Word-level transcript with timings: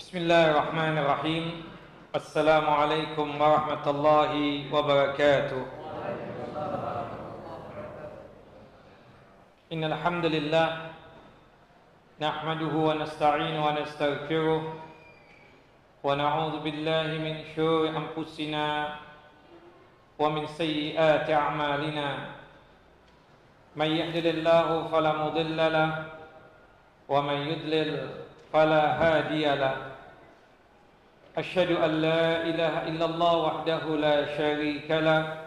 بسم 0.00 0.16
الله 0.18 0.44
الرحمن 0.50 0.98
الرحيم 0.98 1.44
السلام 2.16 2.66
عليكم 2.70 3.28
ورحمة 3.40 3.84
الله 3.90 4.32
وبركاته 4.72 5.62
إن 9.72 9.84
الحمد 9.84 10.24
لله 10.26 10.68
نحمده 12.20 12.74
ونستعينه 12.88 13.60
ونستغفره 13.66 14.62
ونعوذ 16.02 16.54
بالله 16.64 17.06
من 17.20 17.34
شرور 17.52 17.92
أنفسنا 17.92 18.96
ومن 20.18 20.46
سيئات 20.46 21.30
أعمالنا 21.30 22.08
من 23.76 23.90
يهدل 24.00 24.26
الله 24.26 24.68
فلا 24.88 25.12
مضل 25.12 25.58
له 25.72 25.90
ومن 27.08 27.38
يضلل 27.52 27.90
فلا 28.52 28.84
هادي 29.02 29.44
له 29.54 29.89
أشهد 31.40 31.70
أن 31.72 31.90
لا 32.04 32.42
إله 32.42 32.74
إلا 32.88 33.04
الله 33.04 33.36
وحده 33.36 33.84
لا 33.96 34.36
شريك 34.36 34.90
له. 34.90 35.40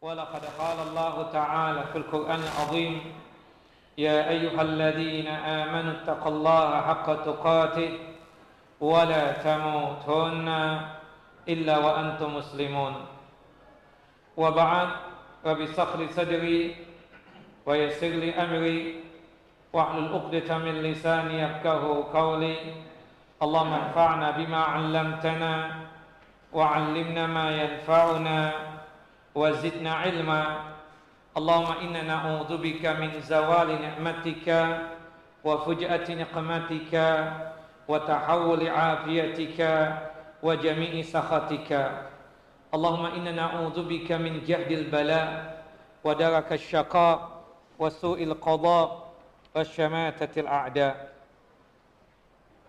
ولقد 0.00 0.44
قال 0.58 0.78
الله 0.88 1.14
تعالى 1.32 1.82
في 1.92 1.98
القرآن 1.98 2.40
العظيم 2.40 2.94
يا 3.98 4.28
أيها 4.28 4.62
الذين 4.62 5.26
آمنوا 5.26 5.92
اتقوا 5.92 6.32
الله 6.32 6.80
حق 6.80 7.06
تقاته 7.24 7.90
ولا 8.80 9.32
تموتن 9.42 10.48
إلا 11.48 11.78
وأنتم 11.78 12.36
مسلمون. 12.36 12.94
وبعد 14.36 14.88
فبصخر 15.44 16.06
صدري 16.14 16.76
ويسر 17.66 18.12
لي 18.22 18.30
أمري. 18.34 19.05
واحلل 19.72 20.14
عقدة 20.14 20.58
من 20.58 20.82
لساني 20.82 21.42
يفقه 21.42 22.04
قولي. 22.12 22.56
اللهم 23.42 23.72
انفعنا 23.72 24.30
بما 24.30 24.62
علمتنا 24.62 25.70
وعلمنا 26.52 27.26
ما 27.26 27.46
ينفعنا 27.62 28.52
وزدنا 29.34 29.94
علما. 29.94 30.42
اللهم 31.36 31.72
إنا 31.82 32.02
نعوذ 32.02 32.56
بك 32.56 32.86
من 32.86 33.20
زوال 33.20 33.68
نعمتك 33.82 34.48
وفجأة 35.44 36.06
نقمتك 36.14 36.94
وتحول 37.88 38.68
عافيتك 38.68 39.60
وجميع 40.42 41.02
سخطك. 41.02 41.70
اللهم 42.74 43.06
إنا 43.06 43.32
نعوذ 43.32 43.88
بك 43.88 44.12
من 44.12 44.44
جهد 44.44 44.70
البلاء 44.72 45.28
ودرك 46.04 46.52
الشقاء 46.52 47.28
وسوء 47.78 48.22
القضاء 48.22 49.05
وشماتة 49.56 50.40
الأعداء. 50.40 50.96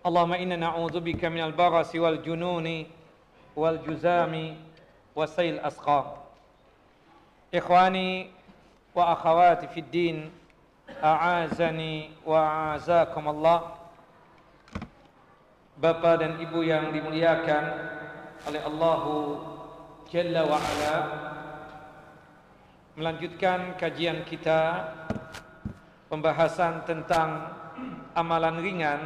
اللهم 0.08 0.34
إنا 0.34 0.56
نعوذ 0.56 1.04
بك 1.04 1.20
من 1.28 1.44
البرص 1.44 1.92
والجنون 1.96 2.68
والجزام 3.56 4.34
وسيل 5.16 5.54
الأسقام. 5.60 6.06
إخواني 7.56 8.32
وأخواتي 8.96 9.68
في 9.68 9.80
الدين 9.80 10.32
أعازني 11.04 11.96
وأعزاكم 12.24 13.24
الله. 13.28 13.60
Bapak 15.78 16.26
dan 16.26 16.42
Ibu 16.42 16.66
yang 16.66 16.90
dimuliakan 16.90 17.64
oleh 18.50 18.62
Allah 18.66 19.02
Jalla 20.10 20.42
wa 20.50 20.58
Ala 20.58 20.98
Melanjutkan 22.98 23.78
kajian 23.78 24.26
kita 24.26 24.90
Pembahasan 26.08 26.88
tentang 26.88 27.52
amalan 28.16 28.64
ringan 28.64 29.02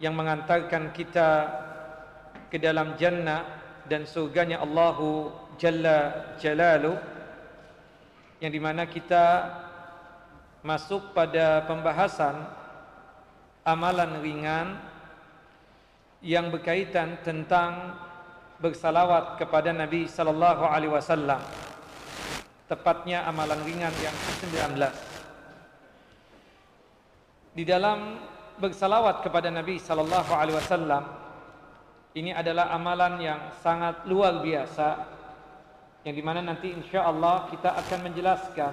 Yang 0.00 0.14
mengantarkan 0.16 0.92
kita 0.92 1.28
ke 2.52 2.60
dalam 2.60 2.96
jannah 3.00 3.44
Dan 3.88 4.04
surganya 4.04 4.60
Allah 4.60 4.96
Jalla 5.56 5.98
Jalalu 6.36 6.94
Yang 8.40 8.52
di 8.52 8.60
mana 8.60 8.84
kita 8.88 9.24
masuk 10.60 11.16
pada 11.16 11.64
pembahasan 11.64 12.44
Amalan 13.64 14.24
ringan 14.24 14.90
yang 16.20 16.52
berkaitan 16.52 17.16
tentang 17.24 17.96
bersalawat 18.60 19.40
kepada 19.40 19.72
Nabi 19.72 20.04
sallallahu 20.04 20.68
alaihi 20.68 20.92
wasallam. 20.92 21.40
Tepatnya 22.68 23.24
amalan 23.26 23.58
ringan 23.64 23.90
yang 24.04 24.14
ke-19. 24.14 25.09
Di 27.50 27.66
dalam 27.66 28.22
bersalawat 28.62 29.26
kepada 29.26 29.50
Nabi 29.50 29.82
sallallahu 29.82 30.30
alaihi 30.30 30.54
wasallam 30.54 31.02
ini 32.14 32.30
adalah 32.30 32.70
amalan 32.70 33.18
yang 33.18 33.40
sangat 33.58 34.06
luar 34.06 34.38
biasa 34.38 35.18
yang 36.06 36.14
di 36.14 36.22
mana 36.22 36.46
nanti 36.46 36.70
insya 36.70 37.10
Allah 37.10 37.50
kita 37.50 37.74
akan 37.74 37.98
menjelaskan 38.06 38.72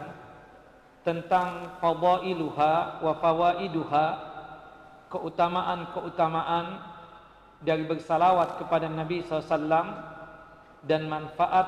tentang 1.01 1.79
fadailuha 1.81 3.01
wa 3.01 3.13
fawaiduha 3.17 4.05
keutamaan-keutamaan 5.09 6.77
dari 7.63 7.81
bersalawat 7.87 8.61
kepada 8.61 8.91
Nabi 8.91 9.23
SAW 9.25 9.65
dan 10.85 11.09
manfaat 11.09 11.67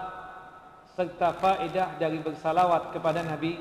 serta 0.93 1.33
faedah 1.39 1.97
dari 1.97 2.21
bersalawat 2.21 2.93
kepada 2.93 3.23
Nabi 3.23 3.57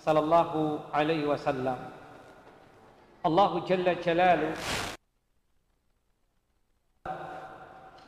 sallallahu 0.00 0.90
alaihi 0.90 1.28
wasallam. 1.28 1.99
Allah 3.20 3.52
Jalla 3.68 3.92
Jalalu. 4.00 4.48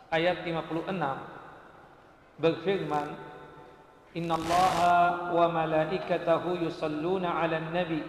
Ayat 0.09 0.41
56 0.45 0.89
berfirman 2.41 3.09
Inna 4.17 4.37
Allah 4.41 4.77
wa 5.37 5.47
malaikatahu 5.53 6.65
yusalluna 6.65 7.45
ala 7.45 7.61
nabi. 7.61 8.01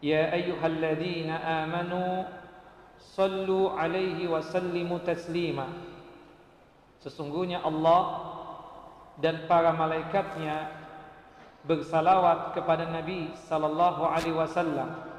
Ya 0.00 0.32
ayyuhalladzina 0.32 1.64
amanu 1.64 2.24
Sallu 3.12 3.76
alaihi 3.76 4.24
wa 4.30 4.40
sallimu 4.40 4.96
taslima. 5.04 5.68
Sesungguhnya 7.04 7.60
Allah 7.60 8.32
dan 9.20 9.44
para 9.44 9.76
malaikatnya 9.76 10.72
bersalawat 11.68 12.56
kepada 12.56 12.88
Nabi 12.88 13.34
sallallahu 13.36 14.06
alaihi 14.06 14.38
wasallam 14.38 15.11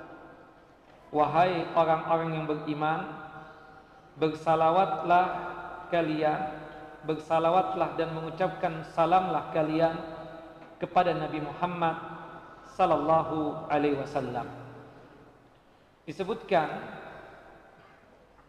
Wahai 1.13 1.69
orang-orang 1.78 2.41
yang 2.41 2.46
beriman 2.50 3.06
bersalawatlah 4.18 5.25
kalian 5.94 6.63
bersalawatlah 7.06 8.00
dan 8.00 8.16
mengucapkan 8.16 8.81
salamlah 8.96 9.51
kalian 9.51 9.94
kepada 10.79 11.13
Nabi 11.13 11.44
Muhammad 11.44 11.96
sallallahu 12.74 13.69
alaihi 13.69 14.00
wasallam. 14.00 14.47
Disebutkan 16.04 16.68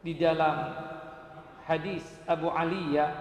di 0.02 0.17
dalam 0.19 0.75
hadis 1.67 2.02
Abu 2.26 2.50
Aliyah 2.50 3.14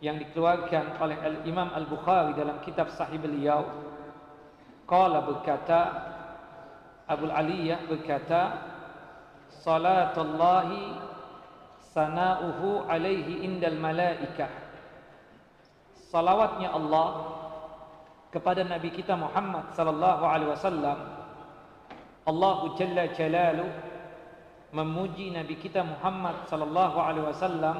yang 0.00 0.16
dikeluarkan 0.16 0.96
oleh 1.00 1.16
Al 1.20 1.36
Imam 1.44 1.68
Al 1.72 1.84
Bukhari 1.84 2.32
dalam 2.32 2.60
kitab 2.64 2.88
Sahih 2.92 3.20
beliau 3.20 3.68
qala 4.88 5.22
berkata 5.22 6.09
Abu 7.10 7.26
Aliyah 7.26 7.90
berkata 7.90 8.70
salatullahi 9.50 10.94
sana'uhu 11.90 12.86
alaihi 12.86 13.42
indal 13.42 13.74
malaikah 13.74 14.46
salawatnya 16.06 16.70
Allah 16.70 17.34
kepada 18.30 18.62
Nabi 18.62 18.94
kita 18.94 19.18
Muhammad 19.18 19.74
sallallahu 19.74 20.22
alaihi 20.22 20.54
wasallam 20.54 20.98
Allahu 22.30 22.78
jalla 22.78 23.10
jalaluhu 23.10 23.90
memuji 24.70 25.34
Nabi 25.34 25.58
kita 25.58 25.82
Muhammad 25.82 26.46
sallallahu 26.46 26.98
alaihi 27.02 27.26
wasallam 27.26 27.76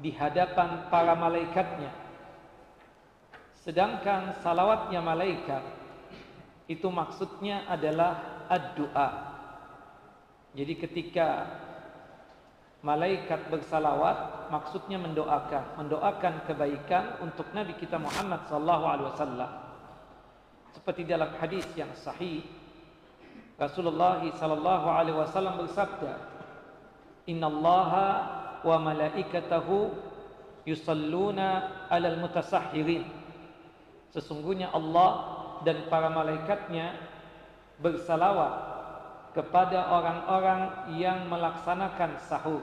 di 0.00 0.10
hadapan 0.16 0.88
para 0.88 1.12
malaikatnya. 1.14 1.92
Sedangkan 3.60 4.36
salawatnya 4.44 5.00
malaikat 5.00 5.60
itu 6.64 6.88
maksudnya 6.88 7.68
adalah 7.68 8.44
ad-du'a. 8.48 9.08
Jadi 10.54 10.74
ketika 10.78 11.28
malaikat 12.84 13.48
bersalawat 13.48 14.48
maksudnya 14.52 15.00
mendoakan, 15.00 15.80
mendoakan 15.80 16.44
kebaikan 16.44 17.18
untuk 17.24 17.48
Nabi 17.56 17.74
kita 17.80 17.96
Muhammad 17.96 18.44
sallallahu 18.48 18.84
alaihi 18.84 19.08
wasallam. 19.12 19.50
Seperti 20.76 21.02
dalam 21.08 21.32
hadis 21.40 21.64
yang 21.78 21.90
sahih 21.96 22.44
Rasulullah 23.54 24.20
sallallahu 24.20 24.86
alaihi 24.90 25.16
wasallam 25.16 25.62
bersabda, 25.62 26.18
"Innallaha 27.30 28.06
wa 28.66 28.76
malaikatahu 28.82 29.94
yusalluna 30.66 31.70
'alal 31.86 32.18
mutasahhirin." 32.18 33.06
Sesungguhnya 34.10 34.74
Allah 34.74 35.33
dan 35.62 35.86
para 35.86 36.10
malaikatnya 36.10 36.98
bersalawat 37.78 38.74
kepada 39.34 39.90
orang-orang 39.90 40.94
yang 40.98 41.26
melaksanakan 41.26 42.18
sahur. 42.26 42.62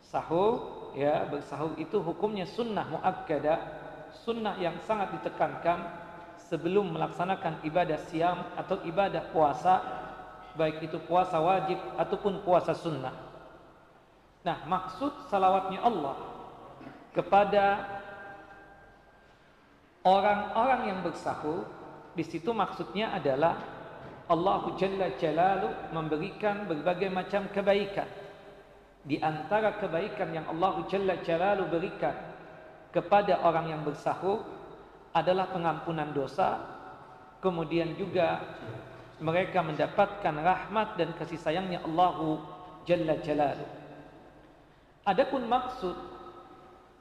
Sahur 0.00 0.52
ya 0.92 1.24
bersahur 1.28 1.76
itu 1.80 2.00
hukumnya 2.00 2.44
sunnah 2.44 2.84
muakkadah, 2.88 3.58
sunnah 4.24 4.56
yang 4.60 4.76
sangat 4.84 5.12
ditekankan 5.20 5.88
sebelum 6.52 6.92
melaksanakan 6.92 7.64
ibadah 7.64 8.00
siam 8.08 8.44
atau 8.56 8.80
ibadah 8.84 9.28
puasa, 9.32 9.80
baik 10.56 10.84
itu 10.84 11.00
puasa 11.04 11.40
wajib 11.40 11.80
ataupun 11.96 12.44
puasa 12.44 12.76
sunnah. 12.76 13.12
Nah, 14.42 14.58
maksud 14.66 15.30
salawatnya 15.30 15.80
Allah 15.80 16.16
kepada 17.14 17.64
orang-orang 20.02 20.90
yang 20.90 20.98
bersahur 21.02 21.66
di 22.12 22.24
situ 22.26 22.50
maksudnya 22.52 23.14
adalah 23.14 23.56
Allah 24.30 24.62
Jalla 24.78 25.08
Jalalu 25.18 25.68
memberikan 25.90 26.64
berbagai 26.68 27.10
macam 27.10 27.48
kebaikan. 27.50 28.06
Di 29.02 29.18
antara 29.18 29.74
kebaikan 29.82 30.30
yang 30.30 30.46
Allah 30.46 30.86
Jalla 30.86 31.18
Jalalu 31.20 31.64
berikan 31.68 32.14
kepada 32.94 33.42
orang 33.42 33.72
yang 33.72 33.82
bersahur 33.82 34.46
adalah 35.12 35.50
pengampunan 35.50 36.12
dosa 36.14 36.60
kemudian 37.42 37.98
juga 37.98 38.40
mereka 39.18 39.60
mendapatkan 39.60 40.34
rahmat 40.38 40.96
dan 40.96 41.10
kasih 41.18 41.40
sayangnya 41.40 41.82
Allah 41.82 42.38
Jalla 42.86 43.18
Jalalu. 43.20 43.66
Adapun 45.02 45.50
maksud 45.50 45.96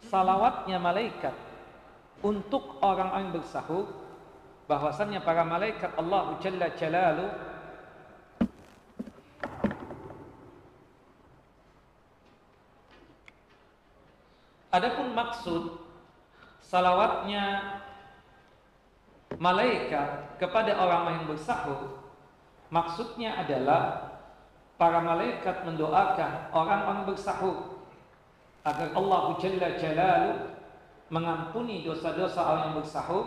salawatnya 0.10 0.82
malaikat 0.82 1.51
untuk 2.22 2.78
orang-orang 2.86 3.34
bersahur 3.34 3.90
bahwasannya 4.70 5.20
para 5.26 5.42
malaikat 5.44 5.92
Allah 5.98 6.38
Jalla 6.40 6.68
Jalalu 6.78 7.28
Adapun 14.72 15.12
maksud 15.12 15.84
salawatnya 16.64 17.76
malaikat 19.36 20.40
kepada 20.40 20.72
orang 20.80 21.04
yang 21.20 21.26
bersahur 21.28 22.00
maksudnya 22.72 23.36
adalah 23.36 24.16
para 24.80 25.04
malaikat 25.04 25.68
mendoakan 25.68 26.54
orang-orang 26.56 27.04
bersahur 27.04 27.84
agar 28.64 28.96
Allah 28.96 29.22
Jalla 29.44 29.70
Jalalu 29.76 30.51
mengampuni 31.12 31.84
dosa-dosa 31.84 32.40
orang 32.40 32.64
yang 32.72 32.78
bersahur 32.80 33.26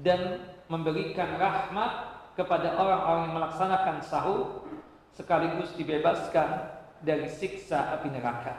dan 0.00 0.40
memberikan 0.72 1.36
rahmat 1.36 1.92
kepada 2.32 2.80
orang-orang 2.80 3.22
yang 3.28 3.36
melaksanakan 3.36 3.96
sahur 4.00 4.64
sekaligus 5.12 5.76
dibebaskan 5.76 6.64
dari 7.04 7.28
siksa 7.28 7.98
api 7.98 8.08
neraka. 8.08 8.56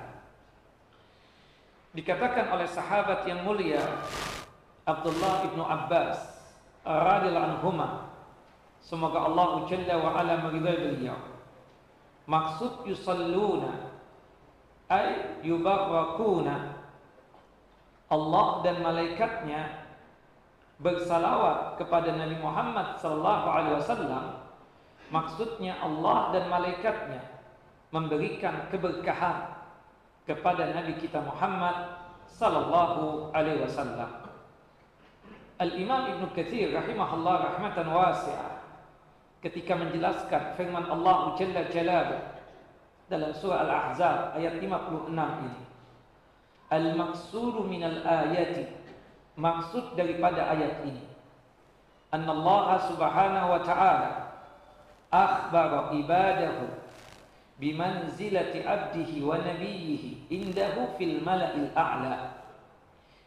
Dikatakan 1.97 2.53
oleh 2.53 2.69
sahabat 2.69 3.25
yang 3.25 3.41
mulia 3.41 3.81
Abdullah 4.85 5.49
ibnu 5.49 5.65
Abbas 5.65 6.21
radhiyallahu 6.85 7.49
anhuma 7.57 8.13
semoga 8.79 9.25
Allah 9.25 9.65
Jalla 9.65 9.95
wa 9.97 10.15
ala 10.15 10.33
meridai 10.47 10.77
beliau 10.79 11.17
maksud 12.29 12.85
yusalluna 12.85 13.89
ay 14.89 15.41
yubarakuna 15.43 16.78
Allah 18.09 18.65
dan 18.65 18.81
malaikatnya 18.81 19.85
bersalawat 20.81 21.77
kepada 21.77 22.15
Nabi 22.17 22.39
Muhammad 22.41 22.97
sallallahu 22.97 23.45
alaihi 23.51 23.75
wasallam 23.77 24.25
maksudnya 25.13 25.77
Allah 25.77 26.33
dan 26.33 26.49
malaikatnya 26.49 27.21
memberikan 27.93 28.69
keberkahan 28.73 29.59
kepada 30.25 30.73
Nabi 30.73 30.97
kita 31.01 31.21
Muhammad 31.25 31.99
sallallahu 32.29 33.33
alaihi 33.33 33.65
wasallam. 33.65 34.29
Al-Imam 35.59 36.15
Ibn 36.15 36.23
Katsir 36.31 36.71
rahimahullah 36.71 37.57
rahmatan 37.57 37.91
wasi'ah 37.91 38.63
ketika 39.43 39.75
menjelaskan 39.75 40.55
firman 40.55 40.87
Allah 40.87 41.35
Jalla 41.35 41.67
Jalaluhu 41.67 42.23
dalam 43.09 43.33
surah 43.33 43.65
Al-Ahzab 43.67 44.37
ayat 44.37 44.61
56 44.61 45.11
ini. 45.17 45.53
Al-maqsuru 46.69 47.65
min 47.65 47.81
al-ayati 47.81 48.69
maksud 49.33 49.97
daripada 49.97 50.53
ayat 50.53 50.85
ini. 50.85 51.01
Anna 52.13 52.33
Allah 52.33 52.67
Subhanahu 52.89 53.47
wa 53.53 53.61
ta'ala 53.65 54.09
akhbara 55.09 55.89
ibadahu 55.97 56.69
bimanzilati 57.57 58.63
abdihi 58.63 59.25
wa 59.25 59.41
nabiyhi 59.41 60.29
indahu 60.29 60.95
fil 60.95 61.19
mala'il 61.25 61.73
a'la 61.73 62.37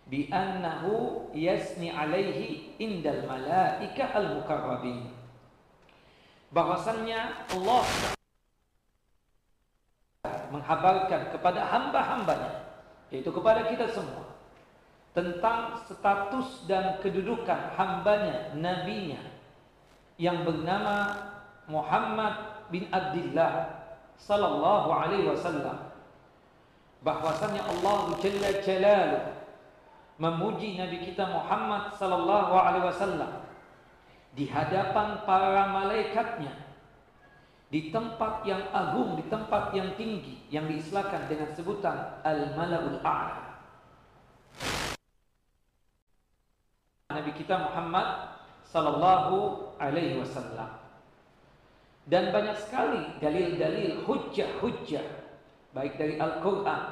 bi 0.06 0.30
annahu 0.30 1.30
yasni 1.34 1.90
alaihi 1.90 2.74
indal 2.78 3.26
malaika 3.26 4.14
al 4.14 4.38
mukarrabin 4.38 5.10
bahwasannya 6.54 7.50
Allah 7.54 7.86
menghabarkan 10.52 11.32
kepada 11.34 11.66
hamba-hambanya 11.66 12.61
yaitu 13.12 13.28
kepada 13.28 13.68
kita 13.68 13.84
semua 13.92 14.32
tentang 15.12 15.76
status 15.84 16.64
dan 16.64 16.96
kedudukan 17.04 17.76
hambanya 17.76 18.56
nabinya 18.56 19.20
yang 20.16 20.48
bernama 20.48 21.12
Muhammad 21.68 22.64
bin 22.72 22.88
Abdullah 22.88 23.84
sallallahu 24.16 24.88
alaihi 24.88 25.28
wasallam. 25.28 25.92
Bahwasanya 27.02 27.66
Allah 27.66 28.14
Jalla 28.22 28.50
Jalaluhu 28.62 29.42
memuji 30.22 30.78
Nabi 30.78 31.02
kita 31.02 31.26
Muhammad 31.26 31.90
sallallahu 31.98 32.54
alaihi 32.54 32.86
wasallam 32.86 33.42
di 34.38 34.46
hadapan 34.46 35.26
para 35.26 35.66
malaikatnya 35.66 36.61
di 37.72 37.88
tempat 37.88 38.44
yang 38.44 38.68
agung, 38.68 39.16
di 39.16 39.24
tempat 39.32 39.72
yang 39.72 39.96
tinggi 39.96 40.44
yang 40.52 40.68
diistilahkan 40.68 41.24
dengan 41.24 41.48
sebutan 41.56 42.20
Al-Mala'ul 42.20 43.00
A'la. 43.00 43.64
Nabi 47.16 47.32
kita 47.32 47.64
Muhammad 47.64 48.36
sallallahu 48.68 49.72
alaihi 49.80 50.20
wasallam. 50.20 50.84
Dan 52.04 52.28
banyak 52.28 52.60
sekali 52.60 53.16
dalil-dalil 53.24 54.04
hujjah-hujjah 54.04 55.06
baik 55.72 55.96
dari 55.96 56.20
Al-Quran 56.20 56.82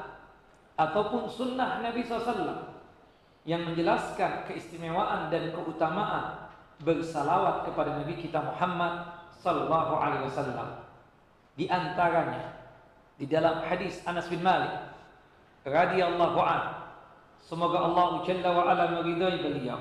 ataupun 0.79 1.29
sunnah 1.29 1.83
Nabi 1.85 2.01
SAW 2.01 2.73
yang 3.45 3.69
menjelaskan 3.69 4.49
keistimewaan 4.49 5.29
dan 5.29 5.53
keutamaan 5.53 6.49
bersalawat 6.81 7.69
kepada 7.69 8.01
Nabi 8.01 8.17
kita 8.17 8.41
Muhammad 8.41 9.20
sallallahu 9.41 9.97
alaihi 9.97 10.29
wasallam. 10.29 10.69
Di 11.57 11.65
antaranya 11.67 12.61
di 13.17 13.25
dalam 13.29 13.61
hadis 13.65 14.01
Anas 14.05 14.25
bin 14.29 14.41
Malik 14.41 14.71
radhiyallahu 15.61 16.41
an 16.41 16.73
semoga 17.37 17.85
Allah 17.85 18.25
jalla 18.25 18.49
wa 18.49 18.63
ala 18.65 18.97
meridai 18.97 19.45
beliau 19.45 19.77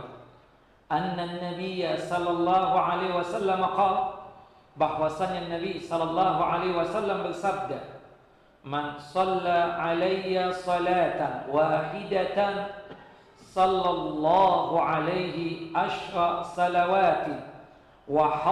anna 0.93 1.25
an-nabiy 1.25 1.89
sallallahu 1.97 2.75
alaihi 2.77 3.17
wasallam 3.17 3.65
qala 3.65 4.21
bahwasanya 4.77 5.49
Nabi 5.49 5.81
sallallahu 5.81 6.41
alaihi 6.41 6.77
wasallam 6.77 7.25
bersabda 7.27 8.01
Man 8.61 9.01
shalla 9.01 9.81
alayya 9.81 10.53
salatan 10.53 11.49
wahidatan 11.49 12.69
sallallahu 13.41 14.77
alaihi 14.77 15.73
ashra 15.73 16.45
salawatin 16.45 17.50
wa 18.11 18.43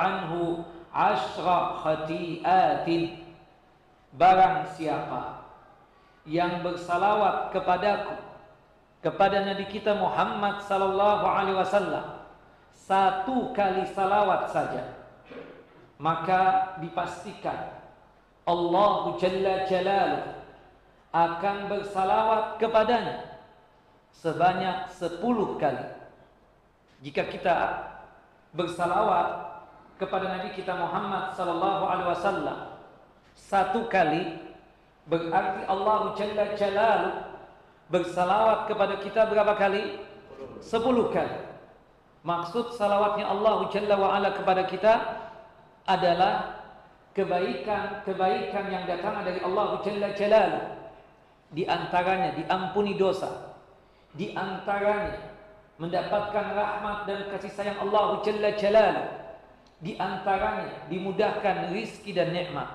anhu 0.00 0.64
ashra 0.88 1.84
khati'atin 1.84 3.20
barang 4.16 4.72
siapa 4.72 5.44
yang 6.24 6.64
bersalawat 6.64 7.52
kepadaku 7.52 8.16
kepada 9.04 9.44
Nabi 9.44 9.68
kita 9.68 9.92
Muhammad 10.00 10.64
sallallahu 10.64 11.24
alaihi 11.28 11.60
wasallam 11.60 12.24
satu 12.72 13.52
kali 13.52 13.84
salawat 13.92 14.48
saja 14.48 14.96
maka 16.00 16.74
dipastikan 16.80 17.84
Allah 18.48 19.14
Jalla 19.20 19.68
Jalaluh 19.68 20.24
akan 21.12 21.56
bersalawat 21.68 22.56
kepadanya 22.56 23.36
sebanyak 24.16 24.88
sepuluh 24.90 25.60
kali. 25.60 25.84
Jika 27.04 27.28
kita 27.28 27.54
bersalawat 28.52 29.28
kepada 29.96 30.38
Nabi 30.38 30.52
kita 30.52 30.76
Muhammad 30.76 31.32
sallallahu 31.32 31.82
alaihi 31.88 32.08
wasallam 32.12 32.58
satu 33.32 33.88
kali 33.88 34.38
berarti 35.08 35.64
Allah 35.66 36.12
Jalla 36.14 36.44
Jalaluh 36.56 37.14
bersalawat 37.92 38.72
kepada 38.72 38.96
kita 39.00 39.28
berapa 39.28 39.52
kali? 39.56 40.00
Sepuluh 40.64 41.12
kali. 41.12 41.36
Maksud 42.22 42.78
salawatnya 42.78 43.28
Allah 43.28 43.68
Jalla 43.68 43.94
wa 43.98 44.08
ala 44.16 44.32
kepada 44.32 44.64
kita 44.64 44.94
adalah 45.84 46.64
kebaikan-kebaikan 47.12 48.64
yang 48.72 48.84
datang 48.88 49.20
dari 49.26 49.42
Allah 49.44 49.82
Jalla 49.84 50.08
Jalal. 50.16 50.52
Di 51.52 51.68
antaranya 51.68 52.32
diampuni 52.32 52.96
dosa. 52.96 53.58
Di 54.16 54.32
antaranya 54.32 55.31
mendapatkan 55.80 56.46
rahmat 56.52 57.08
dan 57.08 57.28
kasih 57.32 57.52
sayang 57.52 57.78
Allah 57.80 58.20
Jalla 58.24 58.50
Jalal. 58.56 58.96
Di 59.82 59.98
antaranya 59.98 60.86
dimudahkan 60.86 61.74
rizki 61.74 62.14
dan 62.14 62.30
nikmat. 62.30 62.70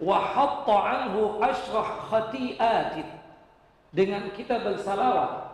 Wa 0.00 0.16
hatta 0.16 0.76
anhu 0.78 1.42
ashrah 1.42 2.08
khati'atin. 2.08 3.08
Dengan 3.88 4.32
kita 4.32 4.60
bersalawat 4.60 5.48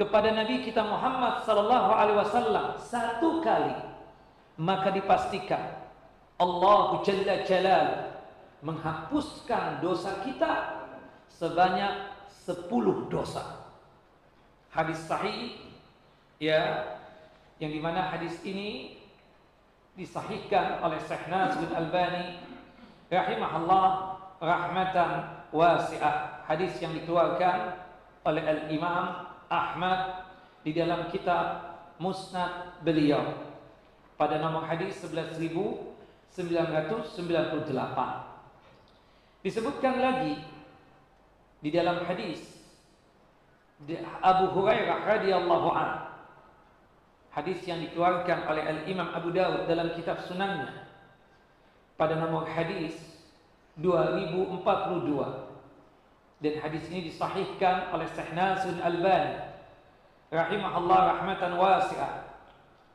kepada 0.00 0.32
Nabi 0.32 0.64
kita 0.64 0.80
Muhammad 0.80 1.44
sallallahu 1.44 1.90
alaihi 1.92 2.18
wasallam 2.18 2.66
satu 2.80 3.44
kali 3.44 3.76
maka 4.56 4.88
dipastikan 4.96 5.76
Allah 6.40 7.04
Jalla 7.04 7.44
Jalal 7.44 7.88
menghapuskan 8.64 9.84
dosa 9.84 10.24
kita 10.24 10.80
sebanyak 11.28 12.16
sepuluh 12.32 13.08
dosa. 13.12 13.59
Hadis 14.70 15.02
sahih 15.02 15.58
ya 16.38 16.86
yang 17.58 17.74
di 17.74 17.82
mana 17.82 18.06
hadis 18.06 18.38
ini 18.46 19.02
disahihkan 19.98 20.78
oleh 20.80 21.02
Syekh 21.02 21.26
Nasir 21.26 21.66
Al-Albani 21.74 22.38
rahimahullah 23.10 23.86
rahmatan 24.38 25.10
wasi'ah. 25.50 26.46
Hadis 26.46 26.78
yang 26.78 26.94
dikeluarkan 26.94 27.82
oleh 28.22 28.42
Al-Imam 28.46 29.26
Ahmad 29.50 30.30
di 30.62 30.70
dalam 30.70 31.10
kitab 31.10 31.74
Musnad 31.98 32.80
beliau 32.80 33.50
pada 34.14 34.38
nomor 34.38 34.64
hadis 34.68 35.00
11998 35.02 36.38
disebutkan 39.40 39.94
lagi 40.00 40.36
di 41.60 41.68
dalam 41.72 42.04
hadis 42.04 42.59
Abu 44.20 44.52
Hurairah 44.52 45.08
radhiyallahu 45.08 45.68
an. 45.72 46.12
Hadis 47.32 47.62
yang 47.64 47.80
dikeluarkan 47.80 48.44
oleh 48.50 48.62
Al 48.66 48.80
Imam 48.90 49.08
Abu 49.14 49.32
Dawud 49.32 49.64
dalam 49.70 49.94
kitab 49.96 50.20
Sunannya 50.26 50.84
pada 51.94 52.18
nomor 52.18 52.44
hadis 52.44 52.96
2042 53.78 54.66
dan 56.40 56.54
hadis 56.60 56.84
ini 56.88 57.12
disahihkan 57.12 57.92
oleh 57.92 58.08
Syekh 58.12 58.32
Nasir 58.32 58.72
Al-Albani 58.80 59.52
rahimahullah 60.32 61.00
rahmatan 61.16 61.60
wasi'ah 61.60 62.24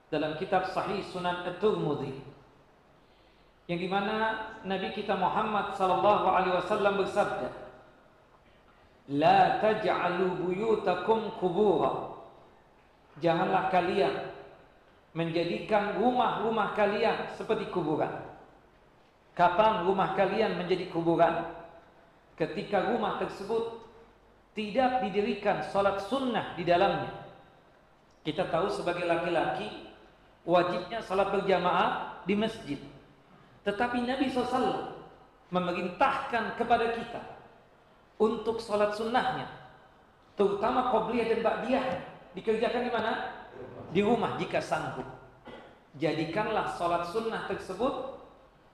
dalam 0.10 0.38
kitab 0.38 0.66
Sahih 0.70 1.02
Sunan 1.06 1.46
At-Tirmidzi 1.46 2.22
yang 3.66 3.80
di 3.82 3.90
mana 3.90 4.50
Nabi 4.62 4.94
kita 4.94 5.18
Muhammad 5.18 5.74
sallallahu 5.74 6.26
alaihi 6.30 6.58
wasallam 6.58 7.02
bersabda 7.02 7.65
La 9.12 9.62
taj'alu 9.62 10.42
buyutakum 10.42 11.38
qubura 11.38 12.16
Janganlah 13.22 13.70
kalian 13.70 14.34
menjadikan 15.16 15.96
rumah-rumah 15.96 16.76
kalian 16.76 17.32
seperti 17.32 17.72
kuburan. 17.72 18.12
Kapan 19.32 19.88
rumah 19.88 20.12
kalian 20.20 20.60
menjadi 20.60 20.92
kuburan? 20.92 21.56
ketika 22.36 22.92
rumah 22.92 23.18
tersebut 23.20 23.80
tidak 24.56 25.04
didirikan 25.08 25.64
salat 25.72 26.04
sunnah 26.08 26.56
di 26.56 26.64
dalamnya. 26.64 27.12
Kita 28.24 28.48
tahu 28.48 28.72
sebagai 28.72 29.04
laki-laki 29.04 29.92
wajibnya 30.48 31.04
salat 31.04 31.32
berjamaah 31.32 32.24
di 32.24 32.36
masjid. 32.36 32.80
Tetapi 33.68 34.04
Nabi 34.04 34.32
SAW 34.32 34.96
memerintahkan 35.52 36.56
kepada 36.56 36.96
kita 36.96 37.22
untuk 38.16 38.64
salat 38.64 38.96
sunnahnya, 38.96 39.48
terutama 40.40 40.92
qobliyah 40.92 41.28
dan 41.36 41.40
ba'diyah 41.44 41.86
dikerjakan 42.36 42.88
di 42.88 42.92
mana? 42.92 43.12
Di 43.92 44.00
rumah 44.04 44.36
jika 44.40 44.60
sanggup. 44.60 45.08
Jadikanlah 45.96 46.76
salat 46.76 47.08
sunnah 47.08 47.48
tersebut 47.48 48.20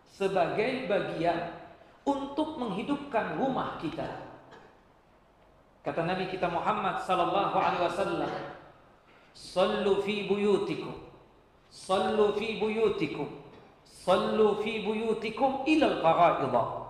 sebagai 0.09 0.89
bagian 0.89 1.53
untuk 2.01 2.57
menghidupkan 2.57 3.37
rumah 3.37 3.77
kita. 3.77 4.05
Kata 5.81 6.05
Nabi 6.05 6.29
kita 6.29 6.49
Muhammad 6.49 7.01
sallallahu 7.01 7.57
alaihi 7.57 7.85
wasallam, 7.85 8.31
"Sallu 9.33 10.01
fi 10.05 10.29
buyutikum, 10.29 10.93
sallu 11.69 12.37
fi 12.37 12.61
buyutikum, 12.61 13.29
sallu 13.85 14.61
fi 14.61 14.85
buyutikum 14.85 15.65
ila 15.65 15.85
al-faraidah." 15.97 16.80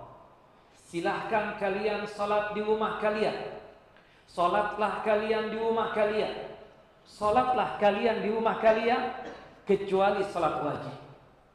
Silahkan 0.91 1.55
kalian 1.55 2.03
salat 2.03 2.51
di 2.51 2.59
rumah 2.59 2.99
kalian. 2.99 3.63
Salatlah 4.27 5.07
kalian 5.07 5.47
di 5.47 5.55
rumah 5.55 5.95
kalian. 5.95 6.51
Salatlah 7.07 7.79
kalian 7.79 8.19
di 8.19 8.29
rumah 8.35 8.59
kalian 8.59 9.15
kecuali 9.63 10.19
salat 10.27 10.59
wajib. 10.59 10.95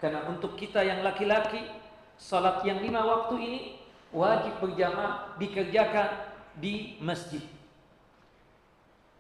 Karena 0.00 0.25
untuk 0.33 0.57
kita 0.57 0.81
yang 0.81 1.05
laki-laki 1.05 1.61
Salat 2.16 2.64
yang 2.64 2.81
lima 2.81 3.05
waktu 3.05 3.35
ini 3.37 3.61
wajib 4.09 4.57
berjamaah 4.57 5.37
dikerjakan 5.37 6.33
di 6.57 6.97
masjid. 7.05 7.45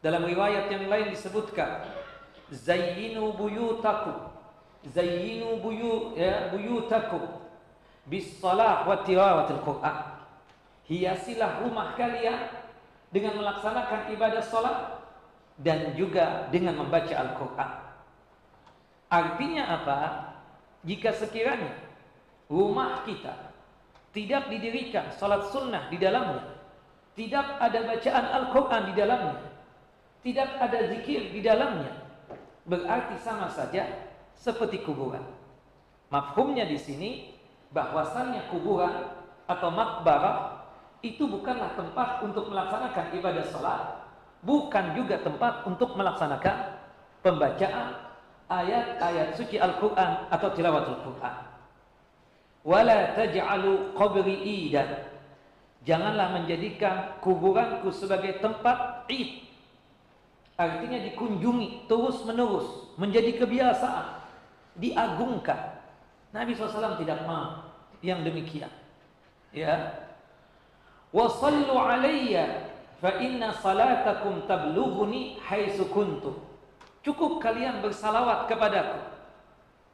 Dalam 0.00 0.24
riwayat 0.24 0.72
yang 0.72 0.88
lain 0.88 1.12
disebutkan 1.12 1.84
zayyinu 2.48 3.36
buyutakum 3.36 4.32
zayyinu 4.86 5.60
buyu 5.60 6.14
ya 6.16 6.48
buyutakum 6.54 7.26
bis 8.06 8.38
salah 8.38 8.86
wa 8.86 9.02
tilawatil 9.02 9.62
Quran. 9.62 9.96
Hiasilah 10.86 11.66
rumah 11.66 11.98
kalian 11.98 12.46
dengan 13.10 13.42
melaksanakan 13.42 14.14
ibadah 14.14 14.42
salat 14.42 15.02
dan 15.58 15.94
juga 15.98 16.46
dengan 16.54 16.78
membaca 16.78 17.10
Al-Qur'an. 17.10 17.70
Artinya 19.10 19.64
apa? 19.82 19.98
Jika 20.86 21.10
sekiranya 21.10 21.74
rumah 22.46 23.02
kita 23.02 23.50
tidak 24.14 24.46
didirikan 24.46 25.10
salat 25.10 25.50
sunnah 25.50 25.90
di 25.90 25.98
dalamnya, 25.98 26.54
tidak 27.18 27.58
ada 27.58 27.78
bacaan 27.82 28.26
Al-Quran 28.30 28.82
di 28.88 28.94
dalamnya, 28.94 29.36
tidak 30.22 30.50
ada 30.62 30.78
zikir 30.86 31.34
di 31.34 31.40
dalamnya, 31.42 31.90
berarti 32.62 33.18
sama 33.18 33.50
saja 33.50 33.90
seperti 34.38 34.84
kuburan. 34.86 35.24
Mafhumnya 36.12 36.68
di 36.70 36.78
sini 36.78 37.35
bahwasannya 37.70 38.46
kuburan 38.50 39.14
atau 39.46 39.70
makbarah 39.70 40.66
itu 41.02 41.26
bukanlah 41.26 41.74
tempat 41.78 42.22
untuk 42.26 42.50
melaksanakan 42.50 43.06
ibadah 43.14 43.44
salat, 43.46 43.82
bukan 44.42 44.84
juga 44.98 45.22
tempat 45.22 45.62
untuk 45.66 45.94
melaksanakan 45.94 46.82
pembacaan 47.22 47.94
ayat-ayat 48.46 49.34
suci 49.38 49.58
Al-Quran 49.58 50.30
atau 50.30 50.48
tilawatul 50.54 50.98
Quran. 51.02 51.34
Wala 52.66 53.14
taj'alu 53.14 53.94
qabri 53.94 54.34
idan 54.66 55.06
janganlah 55.86 56.34
menjadikan 56.34 57.14
kuburanku 57.22 57.94
sebagai 57.94 58.42
tempat 58.42 59.06
id 59.06 59.46
artinya 60.58 60.98
dikunjungi 60.98 61.86
terus 61.86 62.26
menerus 62.26 62.90
menjadi 62.98 63.38
kebiasaan 63.38 64.18
diagungkan 64.82 65.75
Nabi 66.34 66.54
SAW 66.54 66.98
tidak 66.98 67.22
mau 67.26 67.70
yang 68.02 68.22
demikian. 68.26 68.70
Ya. 69.54 70.06
Wa 71.14 71.30
sallu 71.30 71.74
alayya 71.74 72.70
fa 72.98 73.18
inna 73.22 73.54
salatakum 73.54 74.44
tablughuni 74.50 75.38
haitsu 75.44 75.86
kuntum 75.90 76.46
cukup 77.06 77.38
kalian 77.38 77.78
bersalawat 77.78 78.50
kepadaku. 78.50 78.98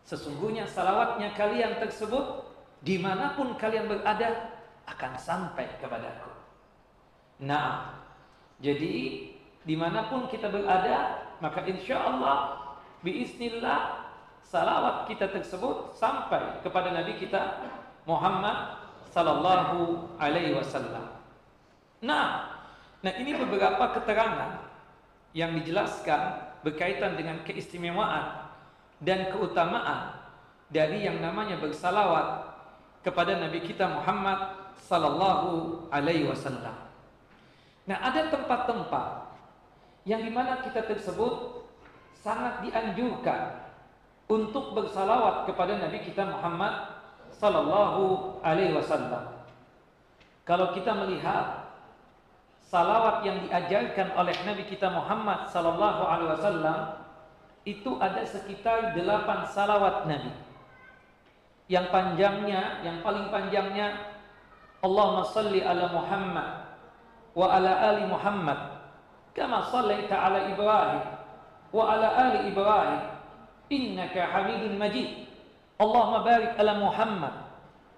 Sesungguhnya 0.09 0.65
salawatnya 0.65 1.37
kalian 1.37 1.77
tersebut 1.77 2.49
di 2.81 2.97
mana 2.97 3.37
pun 3.37 3.53
kalian 3.61 3.87
berada 3.87 4.57
akan 4.89 5.13
sampai 5.21 5.69
kepadaku. 5.77 6.33
Nah, 7.45 8.01
jadi 8.59 9.29
di 9.63 9.75
mana 9.79 10.09
pun 10.11 10.27
kita 10.27 10.51
berada, 10.51 11.23
maka 11.39 11.63
insya 11.69 12.03
Allah, 12.03 12.59
biiznillah, 13.07 14.02
salawat 14.53 15.09
kita 15.09 15.33
tersebut 15.33 15.97
sampai 15.97 16.61
kepada 16.61 16.93
Nabi 16.93 17.17
kita 17.17 17.73
Muhammad 18.05 18.85
Sallallahu 19.09 20.13
Alaihi 20.21 20.53
Wasallam. 20.53 21.09
Nah, 22.05 22.53
nah 23.01 23.13
ini 23.17 23.33
beberapa 23.33 23.97
keterangan 23.97 24.69
yang 25.33 25.57
dijelaskan 25.57 26.53
berkaitan 26.61 27.17
dengan 27.17 27.41
keistimewaan 27.49 28.53
dan 29.01 29.33
keutamaan 29.33 30.21
dari 30.69 31.09
yang 31.09 31.25
namanya 31.25 31.57
bersalawat 31.57 32.53
kepada 33.01 33.41
Nabi 33.41 33.65
kita 33.65 33.89
Muhammad 33.89 34.63
sallallahu 34.77 35.89
alaihi 35.91 36.29
wasallam. 36.29 36.77
Nah, 37.89 37.99
ada 37.99 38.31
tempat-tempat 38.31 39.33
yang 40.07 40.23
di 40.23 40.31
mana 40.31 40.63
kita 40.63 40.87
tersebut 40.87 41.67
sangat 42.23 42.63
dianjurkan 42.63 43.72
untuk 44.27 44.75
bersalawat 44.75 45.47
kepada 45.47 45.79
Nabi 45.79 46.03
kita 46.03 46.27
Muhammad 46.27 47.03
sallallahu 47.35 48.39
alaihi 48.43 48.75
wasallam. 48.75 49.43
Kalau 50.43 50.75
kita 50.75 50.95
melihat 50.95 51.71
salawat 52.67 53.23
yang 53.27 53.43
diajarkan 53.47 54.15
oleh 54.17 54.35
Nabi 54.43 54.65
kita 54.67 54.91
Muhammad 54.91 55.51
sallallahu 55.51 56.03
alaihi 56.07 56.31
wasallam 56.35 56.79
itu 57.63 57.95
ada 58.03 58.23
sekitar 58.27 58.95
delapan 58.95 59.47
salawat 59.47 60.07
Nabi. 60.11 60.33
Yang 61.71 61.87
panjangnya, 61.95 62.83
yang 62.83 63.01
paling 63.07 63.31
panjangnya 63.31 64.13
Allahumma 64.83 65.23
salli 65.31 65.63
ala 65.63 65.95
Muhammad 65.95 66.49
wa 67.33 67.47
ala 67.49 67.73
ali 67.93 68.05
Muhammad 68.11 68.83
kama 69.33 69.65
sallaita 69.73 70.13
ala 70.13 70.53
Ibrahim 70.53 71.05
wa 71.73 71.83
ala 71.89 72.09
ali 72.13 72.53
Ibrahim 72.53 73.01
Majid. 74.79 75.29
Allahumma 75.83 76.23
barik 76.23 76.53
ala 76.59 76.73
Muhammad 76.79 77.35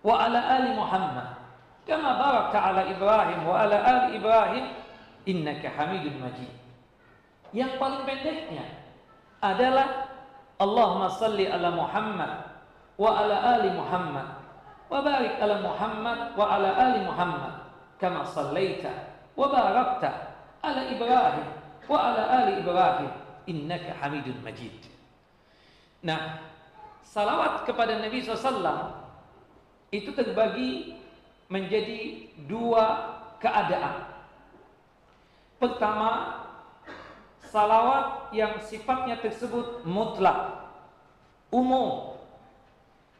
wa 0.04 0.14
ala 0.21 0.40
ali 0.40 0.71
Muhammad 0.73 1.28
kama 1.85 2.16
barakta 2.16 2.59
ala 2.61 2.83
Ibrahim 2.88 3.40
wa 3.44 3.54
ala 3.61 3.76
ali 3.76 4.16
Ibrahim 4.16 4.64
innaka 5.28 5.68
Hamidun 5.73 6.16
Majid. 6.21 6.52
Yang 7.52 7.76
paling 7.76 8.02
pendeknya 8.09 8.64
adalah 9.44 10.09
Allahumma 10.56 11.12
salli 11.12 11.44
ala 11.44 11.75
Muhammad 11.76 12.33
wa 12.97 13.11
ala 13.21 13.37
ali 13.59 13.71
Muhammad 13.75 14.28
wa 14.88 15.02
barik 15.02 15.35
ala 15.42 15.61
Muhammad 15.61 16.18
wa 16.38 16.44
ala 16.47 16.71
ali 16.78 17.00
Muhammad 17.02 17.52
kama 17.99 18.23
sallaita 18.30 18.92
wa 19.35 19.50
barakta 19.50 20.38
ala 20.62 20.88
Ibrahim 20.88 21.47
wa 21.90 21.99
ala 22.00 22.23
ali 22.42 22.62
Ibrahim 22.62 23.11
innaka 23.50 23.92
Hamidun 24.00 24.40
Majid. 24.40 24.94
Nah, 26.04 26.52
salawat 27.00 27.64
kepada 27.64 27.96
Nabi 27.96 28.20
SAW 28.20 28.92
itu 29.88 30.12
terbagi 30.12 31.00
menjadi 31.49 32.28
dua 32.44 33.16
keadaan. 33.40 34.12
Pertama, 35.56 36.44
salawat 37.49 38.37
yang 38.37 38.61
sifatnya 38.61 39.16
tersebut 39.16 39.88
mutlak, 39.88 40.68
umum, 41.49 42.20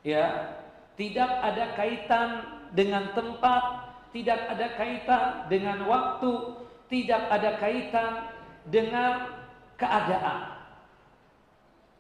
ya, 0.05 0.53
tidak 1.01 1.31
ada 1.41 1.73
kaitan 1.73 2.29
dengan 2.77 3.17
tempat, 3.17 3.97
tidak 4.13 4.45
ada 4.45 4.67
kaitan 4.77 5.25
dengan 5.49 5.89
waktu, 5.89 6.33
tidak 6.93 7.23
ada 7.33 7.51
kaitan 7.57 8.13
dengan 8.69 9.41
keadaan. 9.81 10.54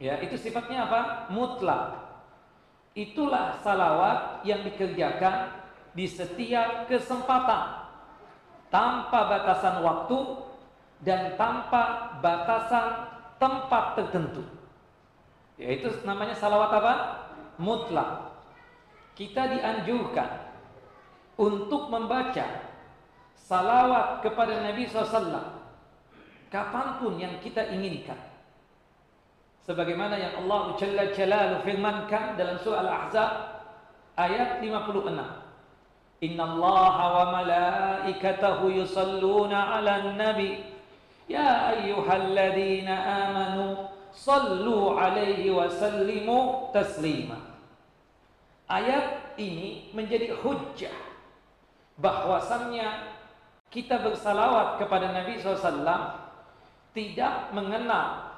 Ya, 0.02 0.18
itu 0.18 0.34
sifatnya 0.34 0.90
apa? 0.90 1.30
Mutlak. 1.30 2.02
Itulah 2.94 3.58
salawat 3.62 4.46
yang 4.46 4.62
dikerjakan 4.62 5.50
di 5.94 6.06
setiap 6.06 6.86
kesempatan 6.90 7.90
tanpa 8.70 9.30
batasan 9.30 9.82
waktu 9.82 10.18
dan 11.02 11.34
tanpa 11.38 12.14
batasan 12.18 13.06
tempat 13.38 13.98
tertentu. 13.98 14.42
Yaitu 15.58 15.90
namanya 16.02 16.34
salawat 16.34 16.70
apa? 16.74 16.94
Mutlak. 17.58 18.34
Kita 19.14 19.46
dianjurkan 19.46 20.42
untuk 21.38 21.90
membaca 21.90 22.46
salawat 23.38 24.22
kepada 24.22 24.58
Nabi 24.62 24.86
SAW 24.86 25.62
kapan 26.50 26.86
pun 27.02 27.18
yang 27.18 27.34
kita 27.42 27.74
inginkan 27.74 28.33
sebagaimana 29.64 30.14
yang 30.20 30.44
Allah 30.44 30.76
Jalla 30.76 31.10
Jalaluhu 31.10 31.64
firmankan 31.64 32.36
dalam 32.36 32.56
surah 32.60 32.84
Al-Ahzab 32.84 33.30
ayat 34.14 34.60
56 34.62 35.44
Inna 36.24 36.44
Allah 36.46 36.96
wa 36.96 37.24
malaikatahu 37.42 38.72
yusalluna 38.72 39.76
ala 39.76 40.14
nabi. 40.16 40.62
Ya 41.28 41.76
ayyuhalladzina 41.76 42.94
amanu 43.28 43.92
sallu 44.12 44.96
alaihi 44.96 45.52
wa 45.52 45.68
sallimu 45.68 46.70
taslima. 46.72 47.36
Ayat 48.64 49.36
ini 49.36 49.92
menjadi 49.92 50.32
hujjah 50.40 50.96
bahwasannya 52.00 53.12
kita 53.68 54.00
bersalawat 54.00 54.80
kepada 54.80 55.12
Nabi 55.12 55.36
SAW 55.36 55.84
tidak 56.96 57.52
mengenal 57.52 58.33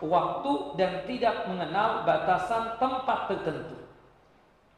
waktu 0.00 0.52
dan 0.80 1.04
tidak 1.04 1.44
mengenal 1.48 2.04
batasan 2.08 2.76
tempat 2.80 3.28
tertentu. 3.28 3.76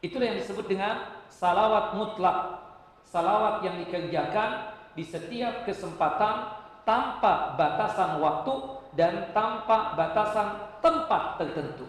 Itulah 0.03 0.35
yang 0.35 0.39
disebut 0.43 0.67
dengan 0.67 1.23
salawat 1.31 1.95
mutlak. 1.95 2.59
Salawat 3.07 3.63
yang 3.63 3.79
dikerjakan 3.79 4.75
di 4.99 5.05
setiap 5.07 5.63
kesempatan 5.63 6.59
tanpa 6.83 7.55
batasan 7.55 8.19
waktu 8.19 8.55
dan 8.99 9.31
tanpa 9.31 9.95
batasan 9.95 10.79
tempat 10.83 11.39
tertentu. 11.39 11.87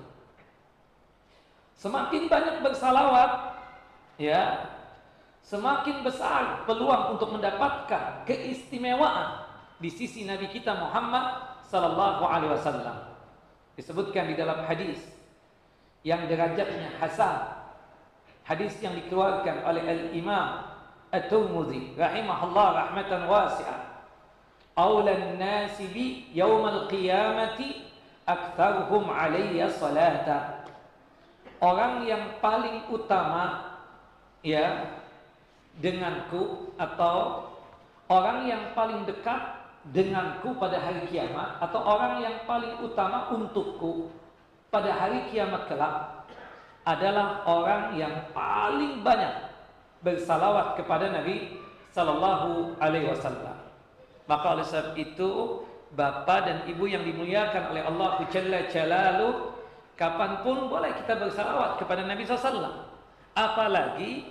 Semakin 1.79 2.31
banyak 2.31 2.63
bersalawat, 2.63 3.59
ya, 4.21 4.71
semakin 5.43 6.05
besar 6.05 6.63
peluang 6.63 7.17
untuk 7.17 7.33
mendapatkan 7.35 8.23
keistimewaan 8.23 9.43
di 9.81 9.91
sisi 9.91 10.23
Nabi 10.23 10.47
kita 10.47 10.79
Muhammad 10.79 11.59
sallallahu 11.67 12.23
alaihi 12.23 12.55
wasallam 12.55 13.12
disebutkan 13.73 14.29
di 14.29 14.35
dalam 14.37 14.65
hadis 14.65 15.01
yang 16.05 16.27
derajatnya 16.29 16.93
hasan. 16.99 17.63
Hadis 18.43 18.75
yang 18.83 18.91
dikeluarkan 18.99 19.63
oleh 19.63 19.83
al-Imam 19.87 20.67
At-Tirmidzi 21.15 21.95
rahimahullah 21.95 22.67
rahmatan 22.75 23.29
wasi'ah. 23.31 23.79
Awlan 24.75 25.39
nasi 25.39 25.87
bi 25.93 26.05
yaumal 26.35 26.91
qiyamati 26.91 27.87
aktsaruhum 28.27 29.07
alayya 29.07 29.71
salata. 29.71 30.67
Orang 31.63 32.03
yang 32.03 32.43
paling 32.43 32.83
utama 32.91 33.79
ya 34.43 34.91
denganku 35.79 36.75
atau 36.75 37.47
orang 38.11 38.43
yang 38.51 38.75
paling 38.75 39.07
dekat 39.07 39.62
denganku 39.91 40.55
pada 40.55 40.79
hari 40.79 41.03
kiamat 41.11 41.59
atau 41.59 41.83
orang 41.83 42.23
yang 42.23 42.35
paling 42.47 42.79
utama 42.79 43.27
untukku 43.35 44.07
pada 44.71 44.95
hari 44.95 45.27
kiamat 45.27 45.67
kelak 45.67 46.23
adalah 46.87 47.43
orang 47.43 47.99
yang 47.99 48.31
paling 48.31 49.03
banyak 49.03 49.51
bersalawat 50.03 50.79
kepada 50.79 51.11
Nabi 51.11 51.59
Sallallahu 51.91 52.79
Alaihi 52.79 53.11
Wasallam. 53.11 53.55
Maka 54.27 54.45
oleh 54.55 54.65
sebab 54.67 54.95
itu 54.95 55.61
Bapak 55.93 56.39
dan 56.47 56.57
Ibu 56.65 56.89
yang 56.89 57.03
dimuliakan 57.03 57.75
oleh 57.75 57.83
Allah 57.85 58.23
Jalla 58.31 58.65
Jalalu 58.71 59.53
Kapan 59.93 60.41
pun 60.41 60.73
boleh 60.73 60.89
kita 60.97 61.21
bersalawat 61.21 61.77
kepada 61.77 62.01
Nabi 62.01 62.25
SAW 62.25 62.89
Apalagi 63.37 64.25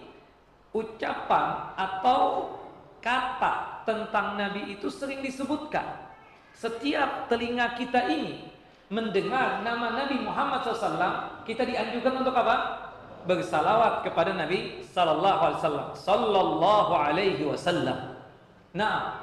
ucapan 0.75 1.71
atau 1.79 2.51
kata 2.99 3.72
tentang 3.85 4.39
Nabi 4.39 4.77
itu 4.79 4.89
sering 4.89 5.21
disebutkan. 5.23 6.13
Setiap 6.53 7.27
telinga 7.33 7.75
kita 7.75 8.07
ini 8.13 8.53
mendengar 8.93 9.65
nama 9.65 9.97
Nabi 9.97 10.21
Muhammad 10.21 10.63
SAW, 10.69 11.43
kita 11.49 11.65
dianjurkan 11.65 12.21
untuk 12.21 12.37
apa? 12.37 12.57
Bersalawat 13.25 14.05
kepada 14.05 14.37
Nabi 14.37 14.85
Sallallahu. 14.85 15.59
Sallallahu 15.97 16.93
Alaihi 16.93 17.47
Wasallam. 17.49 18.21
Nah, 18.77 19.23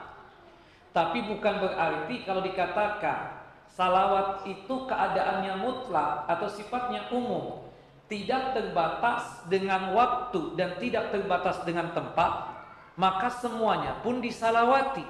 tapi 0.90 1.22
bukan 1.30 1.62
berarti 1.62 2.26
kalau 2.26 2.42
dikatakan 2.42 3.40
salawat 3.70 4.44
itu 4.50 4.90
keadaannya 4.90 5.62
mutlak 5.62 6.26
atau 6.26 6.50
sifatnya 6.50 7.06
umum, 7.14 7.70
tidak 8.10 8.58
terbatas 8.58 9.46
dengan 9.46 9.94
waktu 9.94 10.58
dan 10.58 10.76
tidak 10.82 11.14
terbatas 11.14 11.62
dengan 11.64 11.94
tempat, 11.94 12.59
maka 13.00 13.32
semuanya 13.32 13.96
pun 14.04 14.20
disalawati. 14.20 15.08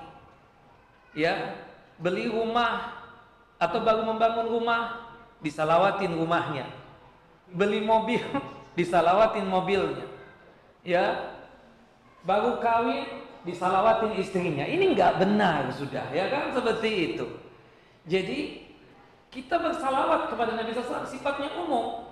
Ya, 1.17 1.57
beli 1.97 2.29
rumah 2.29 3.01
atau 3.57 3.81
baru 3.81 4.05
membangun 4.05 4.45
rumah, 4.45 5.09
disalawatin 5.41 6.13
rumahnya. 6.13 6.69
Beli 7.49 7.81
mobil, 7.81 8.21
disalawatin 8.77 9.49
mobilnya. 9.49 10.05
Ya, 10.85 11.33
baru 12.21 12.61
kawin, 12.61 13.25
disalawatin 13.41 14.21
istrinya. 14.21 14.69
Ini 14.69 14.93
nggak 14.93 15.25
benar 15.25 15.73
sudah, 15.73 16.13
ya 16.13 16.29
kan 16.29 16.53
seperti 16.53 17.17
itu. 17.17 17.25
Jadi 18.05 18.69
kita 19.33 19.57
bersalawat 19.57 20.29
kepada 20.29 20.53
Nabi 20.53 20.77
SAW 20.77 21.09
sifatnya 21.09 21.57
umum, 21.57 22.05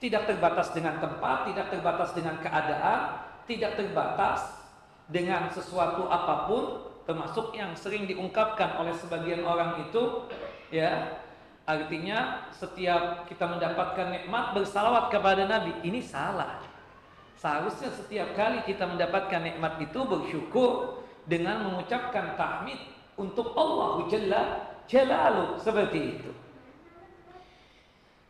tidak 0.00 0.24
terbatas 0.24 0.72
dengan 0.72 0.96
tempat, 1.04 1.52
tidak 1.52 1.68
terbatas 1.68 2.16
dengan 2.16 2.40
keadaan, 2.40 3.28
tidak 3.44 3.76
terbatas 3.76 4.61
dengan 5.10 5.50
sesuatu 5.50 6.06
apa 6.06 6.46
pun 6.46 6.64
termasuk 7.02 7.56
yang 7.56 7.74
sering 7.74 8.06
diungkapkan 8.06 8.78
oleh 8.78 8.94
sebagian 8.94 9.42
orang 9.42 9.88
itu 9.90 10.30
ya 10.70 11.18
Artinya 11.62 12.50
setiap 12.50 13.30
kita 13.30 13.46
mendapatkan 13.46 14.10
nikmat 14.10 14.50
bersalawat 14.50 15.14
kepada 15.14 15.46
Nabi 15.46 15.70
ini 15.86 16.02
salah. 16.02 16.58
Seharusnya 17.38 17.90
setiap 17.94 18.34
kali 18.34 18.66
kita 18.66 18.82
mendapatkan 18.86 19.38
nikmat 19.38 19.78
itu 19.78 20.02
bersyukur 20.02 21.02
dengan 21.26 21.70
mengucapkan 21.70 22.34
tahmid 22.34 22.82
untuk 23.14 23.54
Allah 23.54 24.10
Jalla 24.10 24.42
Jalalu 24.90 25.62
seperti 25.62 26.00
itu. 26.18 26.30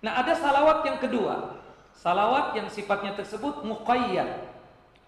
Nah, 0.04 0.20
ada 0.20 0.36
salawat 0.36 0.84
yang 0.84 1.00
kedua. 1.00 1.56
Salawat 1.96 2.52
yang 2.52 2.68
sifatnya 2.68 3.16
tersebut 3.16 3.64
muqayyad. 3.64 4.51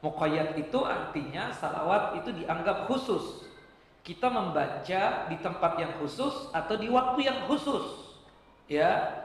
Muqayyad 0.05 0.61
itu 0.61 0.85
artinya 0.85 1.49
salawat 1.49 2.21
itu 2.21 2.29
dianggap 2.45 2.85
khusus. 2.93 3.49
Kita 4.05 4.29
membaca 4.29 5.33
di 5.33 5.37
tempat 5.41 5.81
yang 5.81 5.97
khusus 5.97 6.53
atau 6.53 6.77
di 6.77 6.93
waktu 6.93 7.25
yang 7.25 7.49
khusus. 7.49 8.13
Ya. 8.69 9.25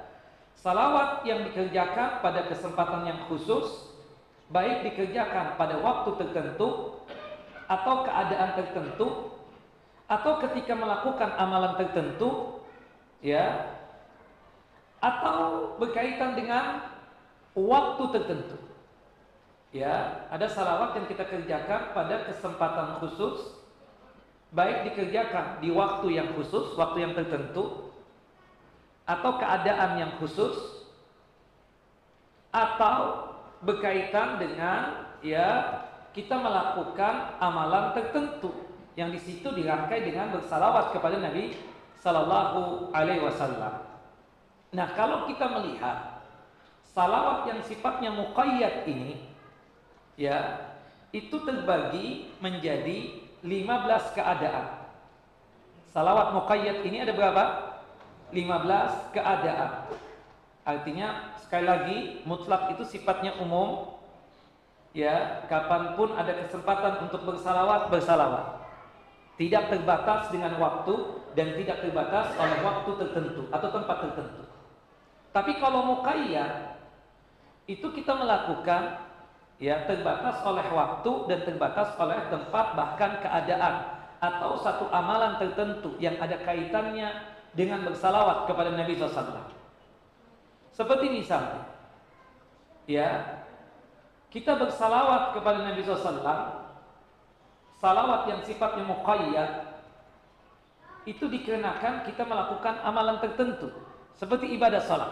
Salawat 0.55 1.27
yang 1.27 1.43
dikerjakan 1.51 2.23
pada 2.23 2.47
kesempatan 2.47 3.11
yang 3.11 3.19
khusus 3.27 3.91
baik 4.51 4.87
dikerjakan 4.87 5.59
pada 5.59 5.79
waktu 5.83 6.15
tertentu 6.19 6.99
atau 7.69 7.95
keadaan 8.03 8.59
tertentu 8.59 9.07
atau 10.09 10.41
ketika 10.47 10.73
melakukan 10.73 11.31
amalan 11.37 11.77
tertentu 11.77 12.59
ya 13.21 13.71
atau 14.99 15.75
berkaitan 15.79 16.35
dengan 16.35 16.91
waktu 17.55 18.03
tertentu 18.19 18.68
ya 19.69 20.25
ada 20.33 20.49
salawat 20.49 20.97
yang 20.97 21.05
kita 21.05 21.29
kerjakan 21.29 21.93
pada 21.93 22.25
kesempatan 22.25 22.97
khusus 23.01 23.53
baik 24.49 24.89
dikerjakan 24.89 25.61
di 25.61 25.69
waktu 25.69 26.17
yang 26.17 26.33
khusus 26.33 26.73
waktu 26.73 27.05
yang 27.05 27.13
tertentu 27.13 27.93
atau 29.05 29.31
keadaan 29.37 30.01
yang 30.01 30.11
khusus 30.17 30.57
atau 32.49 33.29
berkaitan 33.61 34.41
dengan 34.41 35.05
ya 35.21 35.81
kita 36.17 36.33
melakukan 36.33 37.37
amalan 37.37 37.93
tertentu 37.93 38.49
yang 38.97 39.13
di 39.13 39.21
situ 39.21 39.53
dirangkai 39.53 40.01
dengan 40.01 40.33
bersalawat 40.33 40.97
kepada 40.97 41.21
Nabi 41.21 41.53
Sallallahu 42.01 42.89
Alaihi 42.89 43.21
Wasallam. 43.21 43.85
Nah 44.73 44.87
kalau 44.97 45.29
kita 45.29 45.45
melihat 45.45 46.25
salawat 46.89 47.45
yang 47.45 47.61
sifatnya 47.61 48.09
muqayyad 48.09 48.89
ini 48.89 49.28
ya 50.19 50.67
itu 51.15 51.39
terbagi 51.47 52.27
menjadi 52.43 53.23
15 53.39 54.15
keadaan. 54.19 54.91
Salawat 55.89 56.35
muqayyad 56.35 56.83
ini 56.85 57.01
ada 57.01 57.15
berapa? 57.15 57.43
15 58.35 59.15
keadaan. 59.15 59.89
Artinya 60.67 61.33
sekali 61.41 61.65
lagi 61.65 61.97
mutlak 62.27 62.75
itu 62.77 62.83
sifatnya 62.85 63.39
umum. 63.41 63.97
Ya, 64.93 65.45
kapan 65.49 65.93
pun 65.93 66.17
ada 66.17 66.33
kesempatan 66.45 67.09
untuk 67.09 67.21
bersalawat, 67.25 67.89
bersalawat. 67.93 68.65
Tidak 69.37 69.71
terbatas 69.71 70.29
dengan 70.33 70.59
waktu 70.59 70.93
dan 71.33 71.55
tidak 71.55 71.79
terbatas 71.79 72.35
oleh 72.35 72.59
waktu 72.59 72.89
tertentu 72.99 73.47
atau 73.53 73.69
tempat 73.71 73.97
tertentu. 74.03 74.43
Tapi 75.29 75.61
kalau 75.61 75.95
muqayyad 75.95 76.75
itu 77.69 77.85
kita 77.93 78.17
melakukan 78.17 79.08
ya 79.59 79.83
terbatas 79.83 80.39
oleh 80.47 80.63
waktu 80.71 81.11
dan 81.27 81.39
terbatas 81.43 81.91
oleh 81.99 82.15
tempat 82.31 82.79
bahkan 82.79 83.19
keadaan 83.19 83.99
atau 84.23 84.55
satu 84.63 84.87
amalan 84.91 85.35
tertentu 85.35 85.99
yang 85.99 86.15
ada 86.19 86.39
kaitannya 86.43 87.11
dengan 87.51 87.83
bersalawat 87.83 88.47
kepada 88.47 88.71
Nabi 88.71 88.95
SAW. 88.95 89.51
Seperti 90.71 91.11
misalnya, 91.11 91.67
ya 92.87 93.43
kita 94.31 94.55
bersalawat 94.55 95.35
kepada 95.35 95.59
Nabi 95.67 95.83
SAW, 95.83 96.23
salawat 97.83 98.21
yang 98.31 98.41
sifatnya 98.47 98.87
muqayyad 98.87 99.51
itu 101.03 101.27
dikarenakan 101.27 102.07
kita 102.07 102.23
melakukan 102.23 102.79
amalan 102.83 103.19
tertentu 103.19 103.71
seperti 104.15 104.55
ibadah 104.55 104.83
salat. 104.83 105.11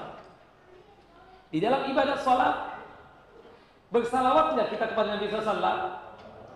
Di 1.48 1.64
dalam 1.64 1.88
ibadah 1.88 2.20
salat 2.20 2.77
bersalawat 3.93 4.58
kita 4.67 4.86
kepada 4.91 5.15
Nabi 5.15 5.26
SAW? 5.32 5.80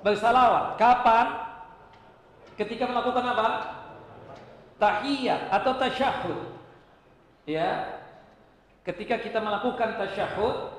Bersalawat. 0.01 0.65
Kapan? 0.75 1.27
Ketika 2.57 2.89
melakukan 2.89 3.25
apa? 3.25 3.47
tahiyat 4.81 5.53
atau 5.53 5.77
tasyahud. 5.77 6.39
Ya. 7.45 8.01
Ketika 8.81 9.21
kita 9.21 9.37
melakukan 9.37 9.93
tasyahud, 9.93 10.73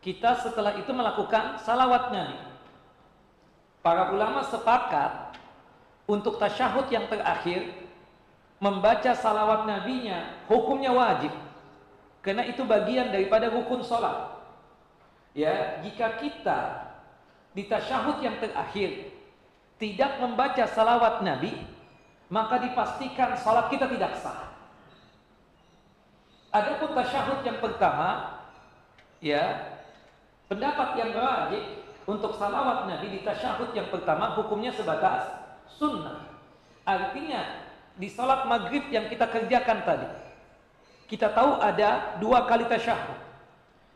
kita 0.00 0.40
setelah 0.40 0.80
itu 0.80 0.88
melakukan 0.96 1.60
salawat 1.60 2.08
Nabi. 2.08 2.40
Para 3.84 4.16
ulama 4.16 4.40
sepakat 4.48 5.36
untuk 6.08 6.40
tasyahud 6.40 6.88
yang 6.88 7.04
terakhir 7.12 7.68
membaca 8.56 9.12
salawat 9.12 9.68
nabinya 9.68 10.40
hukumnya 10.48 10.88
wajib. 10.88 11.36
Karena 12.24 12.48
itu 12.48 12.64
bagian 12.64 13.12
daripada 13.12 13.52
rukun 13.52 13.84
sholat. 13.84 14.33
Ya, 15.34 15.82
jika 15.82 16.22
kita 16.22 16.58
di 17.58 17.66
tasyahud 17.66 18.22
yang 18.22 18.38
terakhir 18.38 19.10
tidak 19.82 20.22
membaca 20.22 20.62
salawat 20.70 21.26
Nabi, 21.26 21.58
maka 22.30 22.62
dipastikan 22.62 23.34
salat 23.34 23.66
kita 23.66 23.90
tidak 23.90 24.14
sah. 24.22 24.54
Adapun 26.54 26.94
tasyahud 26.94 27.42
yang 27.42 27.58
pertama, 27.58 28.38
ya, 29.18 29.74
pendapat 30.46 31.02
yang 31.02 31.10
wajib 31.18 31.82
untuk 32.06 32.38
salawat 32.38 32.86
Nabi 32.86 33.18
di 33.18 33.20
tasyahud 33.26 33.74
yang 33.74 33.90
pertama 33.90 34.38
hukumnya 34.38 34.70
sebatas 34.70 35.34
sunnah. 35.66 36.30
Artinya 36.86 37.64
di 37.98 38.06
salat 38.06 38.46
maghrib 38.46 38.86
yang 38.94 39.10
kita 39.10 39.26
kerjakan 39.26 39.82
tadi, 39.82 40.08
kita 41.10 41.32
tahu 41.34 41.58
ada 41.58 42.22
dua 42.22 42.46
kali 42.46 42.70
tasyahud. 42.70 43.23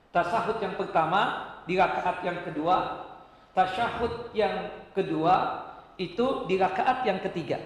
Tasyahud 0.09 0.57
yang 0.64 0.75
pertama 0.75 1.53
di 1.68 1.77
rakaat 1.77 2.25
yang 2.25 2.40
kedua, 2.40 3.05
tasyahud 3.53 4.33
yang 4.33 4.73
kedua 4.97 5.66
itu 6.01 6.49
di 6.49 6.57
rakaat 6.57 7.05
yang 7.05 7.21
ketiga. 7.21 7.61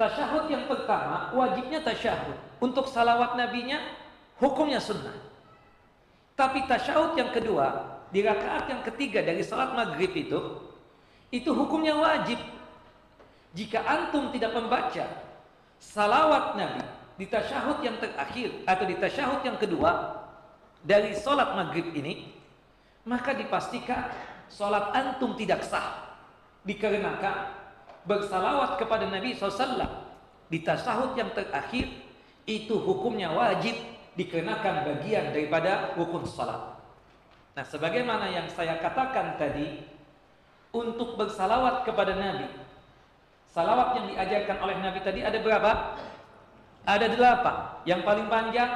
Tasyahud 0.00 0.48
yang 0.48 0.64
pertama 0.64 1.28
wajibnya 1.36 1.84
tasyahud. 1.84 2.38
Untuk 2.64 2.88
salawat 2.88 3.36
nabinya 3.36 3.84
hukumnya 4.40 4.80
sunnah. 4.80 5.12
Tapi 6.40 6.64
tasyahud 6.64 7.20
yang 7.20 7.36
kedua 7.36 8.00
di 8.08 8.24
rakaat 8.24 8.72
yang 8.72 8.80
ketiga 8.80 9.20
dari 9.20 9.44
salat 9.44 9.76
maghrib 9.76 10.08
itu 10.16 10.40
itu 11.28 11.52
hukumnya 11.52 12.00
wajib. 12.00 12.40
Jika 13.52 13.82
antum 13.84 14.32
tidak 14.32 14.56
membaca 14.56 15.04
salawat 15.76 16.56
nabi 16.56 16.80
di 17.20 17.26
tasyahud 17.28 17.84
yang 17.84 18.00
terakhir 18.00 18.64
atau 18.64 18.84
di 18.88 18.96
tasyahud 18.96 19.40
yang 19.44 19.58
kedua 19.60 20.19
dari 20.84 21.12
salat 21.12 21.52
maghrib 21.56 21.92
ini 21.92 22.32
maka 23.04 23.36
dipastikan 23.36 24.12
salat 24.48 24.92
antum 24.96 25.36
tidak 25.36 25.64
sah 25.64 26.18
dikarenakan 26.64 27.56
bersalawat 28.04 28.80
kepada 28.80 29.08
Nabi 29.08 29.36
SAW 29.36 29.84
di 30.50 30.60
tasahud 30.64 31.14
yang 31.14 31.30
terakhir 31.32 31.86
itu 32.48 32.74
hukumnya 32.74 33.30
wajib 33.30 33.76
dikenakan 34.18 34.84
bagian 34.84 35.30
daripada 35.30 35.94
rukun 35.94 36.26
salat. 36.26 36.76
Nah, 37.54 37.64
sebagaimana 37.66 38.30
yang 38.30 38.46
saya 38.50 38.78
katakan 38.82 39.38
tadi, 39.38 39.86
untuk 40.70 41.18
bersalawat 41.18 41.82
kepada 41.82 42.14
Nabi, 42.14 42.46
salawat 43.50 43.98
yang 43.98 44.06
diajarkan 44.14 44.56
oleh 44.62 44.76
Nabi 44.78 44.98
tadi 45.02 45.20
ada 45.22 45.38
berapa? 45.38 45.98
Ada 46.86 47.06
delapan. 47.10 47.56
Yang 47.86 48.00
paling 48.06 48.26
panjang, 48.30 48.70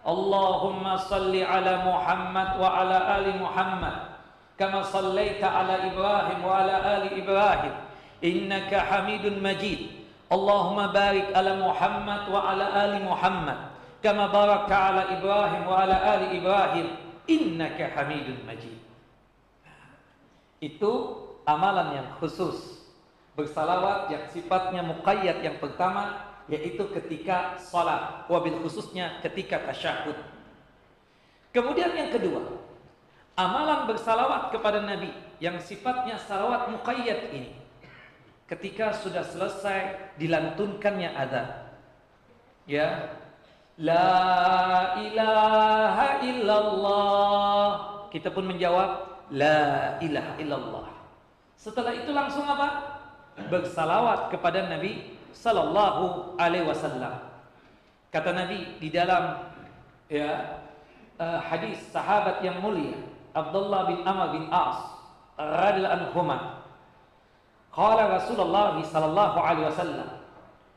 Allahumma 0.00 0.96
salli 0.96 1.44
ala 1.44 1.84
Muhammad 1.84 2.56
wa 2.56 2.68
ala 2.72 3.20
ali 3.20 3.36
Muhammad 3.36 4.16
kama 4.56 4.80
sallaita 4.84 5.44
ala 5.44 5.88
Ibrahim 5.92 6.40
wa 6.40 6.52
ala 6.64 6.74
ali 6.80 7.20
Ibrahim 7.20 7.74
innaka 8.24 8.80
Hamidun 8.80 9.44
Majid. 9.44 10.00
Allahumma 10.30 10.94
barik 10.94 11.28
ala 11.36 11.58
Muhammad 11.58 12.32
wa 12.32 12.40
ala 12.48 12.66
ali 12.80 13.00
Muhammad 13.04 13.58
kama 14.00 14.32
barakta 14.32 14.76
ala 14.76 15.02
Ibrahim 15.12 15.62
wa 15.68 15.76
ala 15.84 15.96
ali 16.16 16.40
Ibrahim 16.40 16.86
innaka 17.28 17.92
Hamidun 17.92 18.40
Majid. 18.48 18.80
Itu 20.64 20.92
amalan 21.44 21.96
yang 22.00 22.08
khusus 22.20 22.84
bersalawat 23.36 24.12
yang 24.12 24.24
sifatnya 24.28 24.84
muqayyad 24.84 25.40
yang 25.40 25.56
pertama 25.56 26.29
yaitu 26.50 26.82
ketika 26.90 27.54
salat 27.56 28.26
wabil 28.26 28.58
khususnya 28.60 29.22
ketika 29.22 29.62
tasyahud 29.70 30.18
kemudian 31.54 31.94
yang 31.94 32.10
kedua 32.10 32.60
amalan 33.38 33.86
bersalawat 33.86 34.50
kepada 34.50 34.82
nabi 34.82 35.14
yang 35.38 35.56
sifatnya 35.62 36.18
salawat 36.18 36.68
muqayyad 36.68 37.30
ini 37.32 37.60
ketika 38.50 38.90
sudah 38.90 39.22
selesai 39.22 40.10
dilantunkannya 40.18 41.14
ada, 41.14 41.70
Ya, 42.68 43.18
La 43.80 44.94
ilaha 45.00 46.22
illallah. 46.22 47.66
Kita 48.12 48.30
pun 48.30 48.46
menjawab 48.46 49.22
La 49.32 49.96
ilaha 49.98 50.38
illallah. 50.38 50.86
Setelah 51.58 51.94
itu 51.94 52.10
langsung 52.14 52.46
apa? 52.46 53.00
Bersalawat 53.48 54.30
kepada 54.30 54.70
Nabi 54.70 55.18
sallallahu 55.32 56.34
alaihi 56.38 56.66
wasallam. 56.66 57.30
Kata 58.10 58.34
Nabi 58.34 58.78
di 58.82 58.90
dalam 58.90 59.38
ya 60.10 60.58
uh, 61.22 61.38
hadis 61.38 61.78
sahabat 61.94 62.42
yang 62.42 62.58
mulia 62.58 62.98
Abdullah 63.30 63.86
bin 63.86 64.02
Amr 64.02 64.34
bin 64.34 64.44
As 64.50 64.82
radhiyallahu 65.38 66.10
anhuma 66.10 66.38
Qala 67.70 68.18
Rasulullah 68.18 68.74
sallallahu 68.82 69.38
alaihi 69.38 69.70
wasallam 69.70 70.08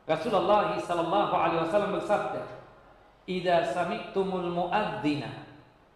Rasulullah 0.06 0.78
sallallahu 0.78 1.34
alaihi 1.34 1.62
wasallam 1.66 1.92
bersabda 1.98 2.44
Idza 3.26 3.74
sami'tumul 3.74 4.54
muadzina 4.54 5.48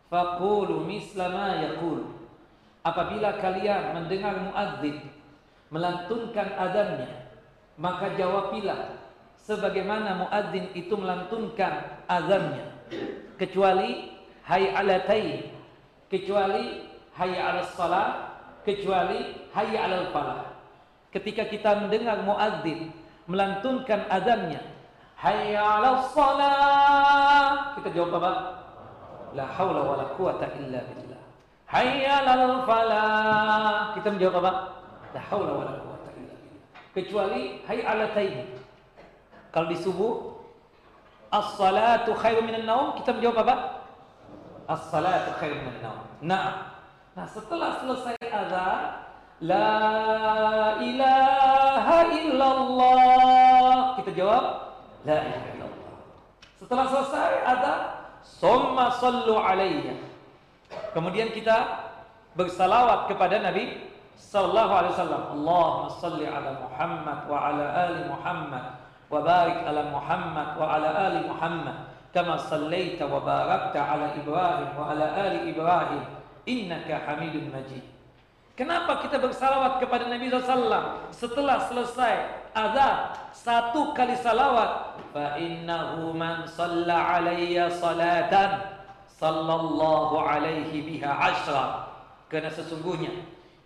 faqulu 0.10 0.90
misla 0.90 1.30
ma 1.30 1.62
yaqul 1.62 2.18
Apabila 2.82 3.38
kalian 3.38 3.94
mendengar 3.94 4.42
muadzin 4.42 5.06
melantunkan 5.70 6.56
azannya 6.56 7.27
maka 7.78 8.18
jawabilah 8.18 8.98
sebagaimana 9.46 10.28
muadzin 10.28 10.74
itu 10.74 10.94
melantunkan 10.98 12.04
azannya. 12.10 12.66
Kecuali 13.38 14.18
hayy 14.44 14.74
alatain 14.74 15.54
kecuali 16.10 16.88
alas 17.18 17.74
salat 17.76 18.12
kecuali 18.64 19.48
hayy 19.52 19.76
alal 19.76 20.10
falah 20.16 20.56
ketika 21.12 21.44
kita 21.48 21.84
mendengar 21.84 22.24
muadzin 22.24 22.90
melantunkan 23.28 24.08
azannya 24.08 24.62
alas 25.22 26.14
salat 26.14 27.78
kita 27.80 27.90
jawab 27.94 28.22
apa? 28.22 28.32
La 29.36 29.46
haula 29.46 29.82
wala 29.84 30.06
quwata 30.18 30.50
illa 30.58 30.82
billah. 30.82 31.22
Hayy 31.68 32.08
alal 32.08 32.64
falah 32.66 33.94
kita 33.94 34.08
menjawab 34.16 34.42
apa? 34.42 34.52
La 35.14 35.22
haula 35.30 35.52
wala 35.52 35.87
kecuali 36.98 37.62
hayy 37.70 37.86
alatain 37.86 38.58
kalau 39.54 39.70
di 39.70 39.78
subuh 39.78 40.38
as-salatu 41.32 42.14
khairu 42.14 42.44
minan 42.44 42.68
naum, 42.68 42.88
kita 43.00 43.16
menjawab 43.16 43.42
apa? 43.48 43.56
As-salatu 44.68 45.34
khairu 45.40 45.56
minan 45.60 45.80
naum. 45.82 46.02
Nah, 46.24 46.78
nah 47.16 47.26
setelah 47.26 47.80
selesai 47.82 48.16
azan, 48.22 48.82
la 49.42 49.72
ilaha 50.84 51.98
illallah, 52.12 53.76
kita 53.98 54.12
jawab 54.14 54.46
la 55.08 55.18
ilaha 55.26 55.48
illallah. 55.56 55.96
Setelah 56.60 56.86
selesai 56.92 57.34
azan, 57.48 57.80
summa 58.22 58.86
sallu 59.00 59.36
alayya. 59.40 59.96
Kemudian 60.92 61.32
kita 61.32 61.88
bersalawat 62.36 63.08
kepada 63.10 63.40
Nabi 63.40 63.87
sallallahu 64.18 64.74
alaihi 64.74 64.94
wasallam. 64.98 65.24
Allahumma 65.38 65.94
salli 66.02 66.26
ala 66.26 66.52
Muhammad 66.60 67.20
wa 67.30 67.38
ala 67.38 67.66
ali 67.86 68.02
Muhammad 68.10 68.66
وبارك 69.12 69.58
على 69.68 69.82
محمد 69.92 70.48
وعلى 70.60 71.08
آل 71.08 71.16
محمد 71.32 71.76
كما 72.14 72.38
صليت 72.38 73.02
وباركت 73.02 73.76
على 73.78 74.06
إبراهيم 74.20 74.70
وعلى 74.80 75.06
آل 75.28 75.34
إبراهيم 75.56 76.04
إنك 76.48 76.90
حميد 77.08 77.36
مجيد 77.56 77.86
Kenapa 78.58 79.06
kita 79.06 79.22
bersalawat 79.22 79.78
kepada 79.78 80.10
Nabi 80.10 80.34
SAW 80.34 81.14
setelah 81.14 81.62
selesai 81.70 82.26
azan 82.58 83.14
satu 83.30 83.94
kali 83.94 84.18
salawat? 84.18 84.98
Fa 85.14 85.38
innahu 85.38 86.10
man 86.18 86.42
salla 86.50 87.22
alayya 87.22 87.70
salatan 87.70 88.82
sallallahu 89.14 90.18
alaihi 90.18 90.74
biha 90.90 91.06
ashra. 91.06 91.86
Karena 92.34 92.50
sesungguhnya 92.50 93.14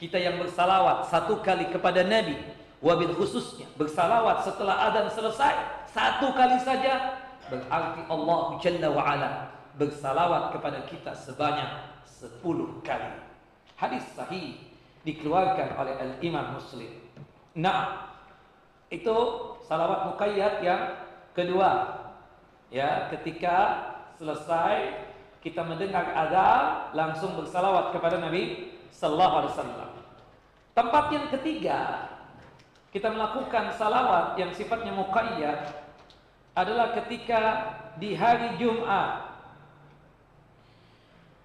kita 0.02 0.18
yang 0.18 0.42
bersalawat 0.42 1.06
satu 1.14 1.46
kali 1.46 1.70
kepada 1.70 2.02
Nabi 2.02 2.34
wabil 2.82 3.14
khususnya 3.14 3.70
bersalawat 3.78 4.42
setelah 4.42 4.90
adzan 4.90 5.06
selesai 5.14 5.86
satu 5.94 6.34
kali 6.34 6.58
saja 6.58 7.22
berarti 7.46 8.02
Allah 8.10 8.42
Jalla 8.58 8.90
wa 8.90 9.04
ala 9.06 9.32
bersalawat 9.76 10.52
kepada 10.56 10.84
kita 10.88 11.16
sebanyak 11.16 11.92
sepuluh 12.06 12.84
kali. 12.84 13.12
Hadis 13.80 14.06
sahih 14.14 14.60
dikeluarkan 15.02 15.74
oleh 15.80 15.94
Al 15.98 16.12
Imam 16.22 16.54
Muslim. 16.54 16.92
Nah, 17.58 18.14
itu 18.94 19.16
salawat 19.66 20.14
muqayyad 20.14 20.62
yang 20.62 20.82
kedua. 21.34 22.00
Ya, 22.72 23.12
ketika 23.12 23.90
selesai 24.16 25.08
kita 25.42 25.66
mendengar 25.66 26.14
adzan 26.14 26.94
langsung 26.94 27.34
bersalawat 27.36 27.92
kepada 27.96 28.22
Nabi 28.22 28.78
sallallahu 28.94 29.36
alaihi 29.42 29.54
wasallam. 29.58 29.91
Tempat 30.82 31.14
yang 31.14 31.30
ketiga 31.30 32.10
kita 32.90 33.14
melakukan 33.14 33.70
salawat 33.78 34.34
yang 34.42 34.50
sifatnya 34.50 34.90
muqayyad 34.98 35.78
adalah 36.58 36.98
ketika 36.98 37.70
di 38.02 38.18
hari 38.18 38.58
Jumat. 38.58 39.30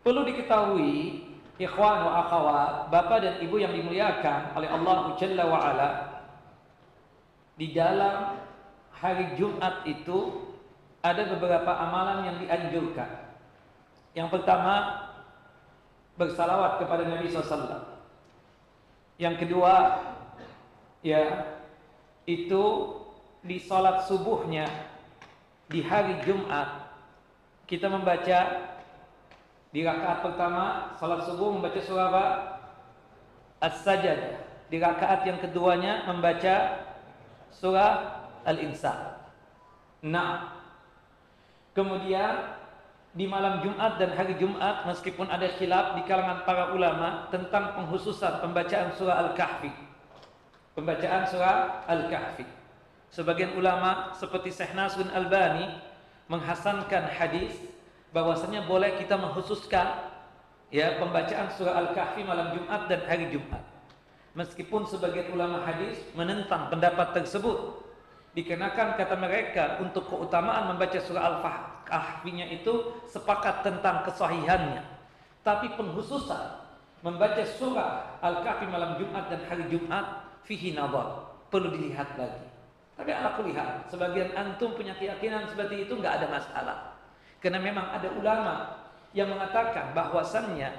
Perlu 0.00 0.24
diketahui 0.24 1.20
ikhwan 1.60 2.08
wa 2.08 2.12
akhwat, 2.24 2.88
bapak 2.88 3.18
dan 3.20 3.34
ibu 3.44 3.60
yang 3.60 3.76
dimuliakan 3.76 4.56
oleh 4.56 4.72
Allah 4.72 5.12
Jalla 5.20 5.44
wa 5.44 5.58
ala 5.60 5.88
di 7.60 7.76
dalam 7.76 8.40
hari 8.96 9.36
Jumat 9.36 9.84
itu 9.84 10.48
ada 11.04 11.28
beberapa 11.36 11.76
amalan 11.76 12.24
yang 12.24 12.36
dianjurkan. 12.40 13.36
Yang 14.16 14.32
pertama 14.32 15.04
bersalawat 16.16 16.80
kepada 16.80 17.04
Nabi 17.04 17.28
SAW. 17.28 17.95
Yang 19.16 19.46
kedua 19.46 20.04
ya 21.00 21.56
itu 22.28 22.64
di 23.40 23.56
salat 23.62 24.04
subuhnya 24.04 24.66
di 25.70 25.80
hari 25.80 26.20
Jumat 26.26 26.90
kita 27.66 27.90
membaca 27.90 28.38
di 29.74 29.84
rakaat 29.84 30.24
pertama 30.24 30.94
salat 30.96 31.28
subuh 31.28 31.52
membaca 31.52 31.80
surah 31.82 32.06
apa? 32.08 32.26
As-Sajdah. 33.60 34.40
Di 34.72 34.80
rakaat 34.80 35.28
yang 35.28 35.38
keduanya 35.38 36.08
membaca 36.08 36.86
surah 37.52 38.24
Al-Insan. 38.48 39.20
Nah, 40.00 40.54
kemudian 41.76 42.55
di 43.16 43.24
malam 43.24 43.64
Jumat 43.64 43.96
dan 43.96 44.12
hari 44.12 44.36
Jumat 44.36 44.84
meskipun 44.84 45.26
ada 45.32 45.48
khilaf 45.56 45.96
di 45.96 46.04
kalangan 46.04 46.44
para 46.44 46.76
ulama 46.76 47.32
tentang 47.32 47.72
penghususan 47.72 48.44
pembacaan 48.44 48.92
surah 48.92 49.32
Al-Kahfi 49.32 49.86
pembacaan 50.76 51.24
surah 51.24 51.88
Al-Kahfi. 51.88 52.44
Sebagian 53.08 53.56
ulama 53.56 54.12
seperti 54.12 54.52
Syekh 54.52 54.76
Nasrun 54.76 55.08
Albani 55.08 55.64
menghasankan 56.28 57.08
hadis 57.16 57.56
bahwasanya 58.12 58.68
boleh 58.68 59.00
kita 59.00 59.16
menghususkan 59.16 60.12
ya 60.68 61.00
pembacaan 61.00 61.48
surah 61.48 61.80
Al-Kahfi 61.80 62.20
malam 62.28 62.52
Jumat 62.52 62.92
dan 62.92 63.08
hari 63.08 63.32
Jumat. 63.32 63.64
Meskipun 64.36 64.84
sebagian 64.84 65.32
ulama 65.32 65.64
hadis 65.64 65.96
menentang 66.12 66.68
pendapat 66.68 67.16
tersebut 67.16 67.85
dikenakan 68.36 69.00
kata 69.00 69.16
mereka 69.16 69.80
untuk 69.80 70.12
keutamaan 70.12 70.68
membaca 70.68 71.00
surah 71.00 71.24
Al-Kahfinya 71.24 72.44
itu 72.52 73.00
sepakat 73.08 73.64
tentang 73.64 74.04
kesahihannya. 74.04 74.84
Tapi 75.40 75.72
penghususan 75.72 76.68
membaca 77.00 77.40
surah 77.40 78.20
Al-Kahfi 78.20 78.68
malam 78.68 79.00
Jumat 79.00 79.32
dan 79.32 79.40
hari 79.48 79.64
Jumat 79.72 80.36
fihi 80.44 80.76
nadar 80.76 81.32
perlu 81.48 81.72
dilihat 81.72 82.12
lagi. 82.20 82.44
Tapi 82.96 83.12
aku 83.12 83.48
lihat 83.48 83.88
sebagian 83.88 84.36
antum 84.36 84.76
punya 84.76 84.92
keyakinan 85.00 85.48
seperti 85.48 85.88
itu 85.88 85.96
nggak 85.96 86.20
ada 86.20 86.26
masalah. 86.28 86.78
Karena 87.40 87.60
memang 87.60 87.88
ada 87.88 88.08
ulama 88.12 88.54
yang 89.16 89.32
mengatakan 89.32 89.96
bahwasannya 89.96 90.76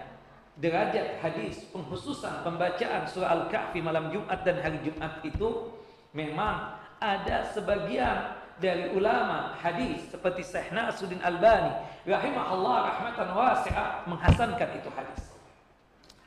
derajat 0.61 1.21
hadis 1.25 1.65
penghususan 1.73 2.45
pembacaan 2.45 3.09
surah 3.09 3.33
Al-Kahfi 3.33 3.81
malam 3.81 4.13
Jumat 4.13 4.45
dan 4.45 4.61
hari 4.61 4.77
Jumat 4.85 5.21
itu 5.25 5.73
memang 6.13 6.85
ada 6.97 7.45
sebagian 7.53 8.37
dari 8.57 8.89
ulama 8.97 9.53
hadis 9.61 10.09
seperti 10.09 10.41
Syekh 10.41 10.73
Nasruddin 10.73 11.21
Albani 11.21 11.77
rahimahullah 12.09 12.77
rahmatan 12.89 13.27
wasi'ah 13.37 14.05
menghasankan 14.09 14.69
itu 14.81 14.89
hadis. 14.97 15.29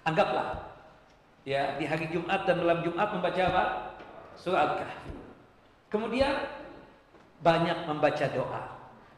Anggaplah 0.06 0.70
ya 1.42 1.74
di 1.74 1.84
hari 1.90 2.06
Jumat 2.14 2.46
dan 2.46 2.62
malam 2.62 2.86
Jumat 2.86 3.08
membaca 3.10 3.42
apa? 3.42 3.64
Surah 4.38 4.72
Al-Kahfi. 4.72 5.12
Kemudian 5.90 6.48
banyak 7.42 7.88
membaca 7.90 8.26
doa. 8.30 8.62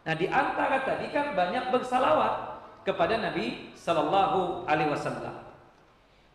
Nah, 0.02 0.14
di 0.18 0.26
antara 0.26 0.82
tadi 0.82 1.12
kan 1.14 1.36
banyak 1.36 1.70
bersalawat 1.70 2.64
kepada 2.82 3.18
Nabi 3.18 3.70
sallallahu 3.78 4.66
alaihi 4.66 4.90
wasallam. 4.90 5.46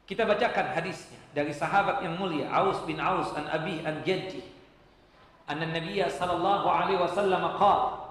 Kita 0.07 0.23
bacakan 0.23 0.71
hadisnya 0.71 1.19
dari 1.35 1.51
sahabat 1.51 1.99
yang 1.99 2.15
mulia 2.15 2.47
Aus 2.47 2.79
bin 2.87 2.95
Aus 2.95 3.35
an 3.35 3.51
Abi 3.51 3.83
an 3.83 4.07
Jaddi. 4.07 4.39
Anna 5.47 5.65
Nabiya 5.71 6.11
sallallahu 6.11 6.67
alaihi 6.67 6.99
wasallam 6.99 7.55
qala 7.55 8.07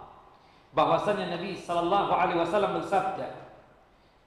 bahwasanya 0.76 1.36
Nabi 1.36 1.56
sallallahu 1.56 2.12
alaihi 2.12 2.40
wasallam 2.40 2.80
bersabda 2.80 3.48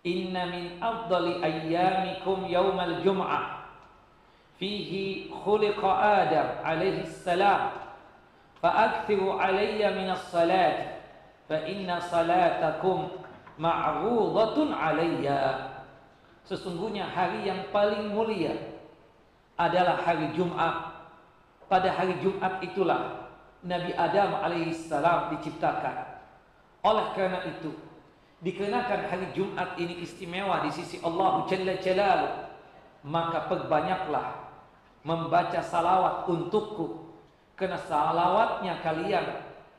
Inna 0.01 0.47
min 0.49 0.79
afdali 0.81 1.43
ayyamikum 1.43 2.47
yaumal 2.47 3.03
jum'ah 3.03 3.67
fihi 4.57 5.29
khuliqa 5.29 5.89
Adam 6.25 6.47
alaihi 6.63 7.05
salam 7.05 7.75
fa'akthiru 8.63 9.37
min 9.93 10.07
as-salati 10.09 10.97
fa 11.45 11.57
inna 11.67 11.99
salatakum 12.01 13.11
alayya 14.73 15.69
Sesungguhnya 16.49 17.05
hari 17.05 17.45
yang 17.45 17.69
paling 17.69 18.09
mulia 18.09 18.57
adalah 19.53 20.01
hari 20.01 20.33
Jumat. 20.33 20.88
Pada 21.69 21.93
hari 21.93 22.17
Jumat 22.25 22.65
itulah 22.65 23.29
Nabi 23.61 23.93
Adam 23.93 24.41
alaihissalam 24.41 25.37
diciptakan. 25.37 26.17
Oleh 26.81 27.13
karena 27.13 27.45
itu, 27.45 27.69
dikenakan 28.41 29.05
hari 29.05 29.29
Jumat 29.37 29.77
ini 29.77 30.01
istimewa 30.01 30.65
di 30.65 30.73
sisi 30.73 30.97
Allah 31.05 31.45
Jalla 31.45 31.77
Jalaluh, 31.77 32.33
maka 33.05 33.45
perbanyaklah 33.45 34.49
membaca 35.05 35.61
salawat 35.61 36.25
untukku. 36.25 37.05
Karena 37.53 37.77
salawatnya 37.77 38.81
kalian 38.81 39.25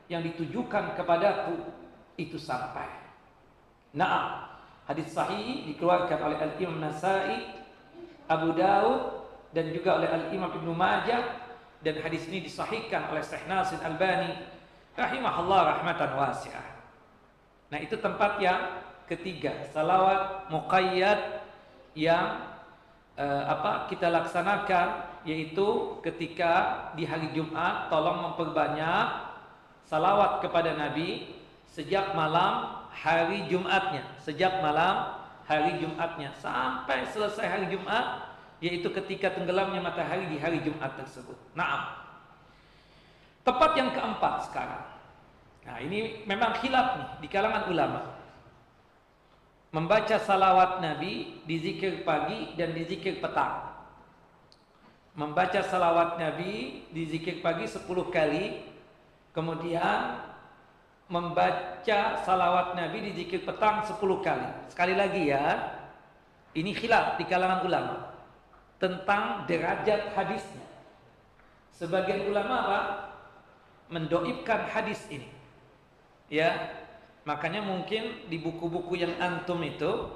yang 0.07 0.21
ditujukan 0.21 0.95
kepadaku 0.95 1.59
itu 2.15 2.37
sampai. 2.37 2.87
Nah, 3.91 4.51
Hadis 4.91 5.13
sahih 5.15 5.63
dikeluarkan 5.71 6.19
oleh 6.19 6.37
Al-Imam 6.41 6.83
Nasai, 6.83 7.47
Abu 8.27 8.51
Daud 8.57 9.23
dan 9.55 9.71
juga 9.71 9.95
oleh 9.95 10.09
Al-Imam 10.11 10.51
Ibnu 10.51 10.75
Majah 10.75 11.40
dan 11.81 11.97
hadis 12.01 12.29
ini 12.29 12.45
disahihkan 12.45 13.09
oleh 13.09 13.25
Syekh 13.25 13.45
Nasir 13.49 13.81
Albani 13.81 14.37
rahimahullah 14.93 15.77
rahmatan 15.77 16.13
wasi'ah. 16.13 16.67
Nah, 17.73 17.79
itu 17.81 17.97
tempat 17.97 18.37
yang 18.37 18.85
ketiga, 19.09 19.65
salawat 19.73 20.51
muqayyad 20.53 21.41
yang 21.97 22.53
eh, 23.17 23.43
apa 23.47 23.89
kita 23.91 24.07
laksanakan 24.07 25.11
yaitu 25.27 25.99
ketika 26.01 26.87
di 26.97 27.05
hari 27.05 27.29
Jumat 27.35 27.91
tolong 27.93 28.31
memperbanyak 28.31 29.29
salawat 29.85 30.41
kepada 30.41 30.73
Nabi 30.73 31.35
sejak 31.67 32.15
malam 32.15 32.83
hari 32.91 33.47
Jumatnya, 33.47 34.03
sejak 34.19 34.59
malam 34.59 35.19
hari 35.47 35.79
Jumatnya 35.79 36.31
sampai 36.39 37.07
selesai 37.11 37.43
hari 37.47 37.67
Jumat 37.71 38.30
yaitu 38.61 38.93
ketika 38.93 39.33
tenggelamnya 39.33 39.81
matahari 39.81 40.29
di 40.29 40.37
hari 40.37 40.61
Jumat 40.61 40.93
tersebut. 40.95 41.35
Nah, 41.57 42.01
Tepat 43.41 43.71
yang 43.73 43.89
keempat 43.89 44.49
sekarang. 44.49 44.85
Nah, 45.65 45.77
ini 45.81 46.25
memang 46.29 46.53
khilaf 46.61 46.87
nih 46.97 47.09
di 47.25 47.27
kalangan 47.29 47.65
ulama. 47.73 48.01
Membaca 49.73 50.17
salawat 50.21 50.83
Nabi 50.83 51.41
di 51.47 51.55
zikir 51.57 52.05
pagi 52.05 52.53
dan 52.53 52.77
di 52.77 52.85
zikir 52.85 53.17
petang. 53.17 53.71
Membaca 55.17 55.57
salawat 55.65 56.21
Nabi 56.21 56.85
di 56.93 57.03
zikir 57.09 57.41
pagi 57.41 57.65
10 57.65 57.87
kali, 58.13 58.61
kemudian 59.33 60.21
membaca 61.09 61.99
salawat 62.21 62.77
Nabi 62.77 63.09
di 63.09 63.25
zikir 63.25 63.41
petang 63.41 63.81
10 63.81 63.97
kali. 64.21 64.49
Sekali 64.69 64.93
lagi 64.93 65.33
ya, 65.33 65.71
ini 66.53 66.77
khilaf 66.77 67.17
di 67.17 67.25
kalangan 67.25 67.65
ulama 67.65 67.95
tentang 68.81 69.45
derajat 69.45 70.17
hadisnya. 70.17 70.65
Sebagian 71.77 72.25
ulama 72.25 72.55
apa? 72.65 72.81
Mendoibkan 73.93 74.65
hadis 74.73 75.05
ini. 75.13 75.29
Ya, 76.33 76.73
makanya 77.21 77.61
mungkin 77.61 78.25
di 78.25 78.41
buku-buku 78.41 78.97
yang 78.97 79.13
antum 79.21 79.61
itu, 79.61 80.09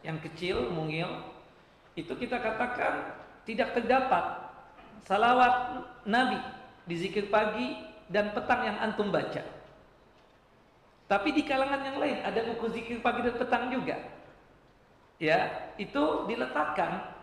yang 0.00 0.16
kecil, 0.24 0.72
mungil, 0.72 1.20
itu 1.92 2.14
kita 2.16 2.40
katakan 2.40 3.12
tidak 3.44 3.76
terdapat 3.76 4.48
salawat 5.04 5.84
Nabi 6.08 6.40
di 6.88 6.94
zikir 6.96 7.28
pagi 7.28 7.76
dan 8.08 8.32
petang 8.32 8.64
yang 8.64 8.78
antum 8.80 9.12
baca. 9.12 9.44
Tapi 11.08 11.28
di 11.32 11.42
kalangan 11.44 11.84
yang 11.84 11.98
lain 12.00 12.18
ada 12.24 12.40
buku 12.52 12.72
zikir 12.72 13.00
pagi 13.04 13.20
dan 13.20 13.36
petang 13.36 13.68
juga. 13.68 13.96
Ya, 15.18 15.72
itu 15.76 16.30
diletakkan 16.30 17.17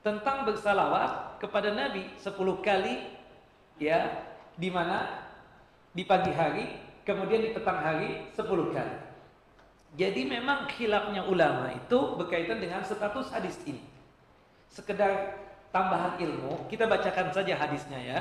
tentang 0.00 0.48
bersalawat 0.48 1.36
kepada 1.40 1.76
Nabi 1.76 2.08
10 2.16 2.32
kali 2.64 3.04
ya, 3.76 4.24
di 4.56 4.72
mana 4.72 5.28
di 5.92 6.04
pagi 6.08 6.32
hari, 6.32 6.80
kemudian 7.04 7.44
di 7.44 7.50
petang 7.52 7.80
hari 7.80 8.32
10 8.32 8.72
kali. 8.72 8.96
Jadi 9.98 10.22
memang 10.22 10.70
khilafnya 10.70 11.26
ulama 11.26 11.74
itu 11.74 11.98
berkaitan 12.14 12.62
dengan 12.62 12.80
status 12.86 13.34
hadis 13.34 13.58
ini. 13.66 13.82
Sekedar 14.70 15.34
tambahan 15.74 16.14
ilmu, 16.22 16.70
kita 16.70 16.86
bacakan 16.86 17.34
saja 17.34 17.58
hadisnya 17.58 17.98
ya. 17.98 18.18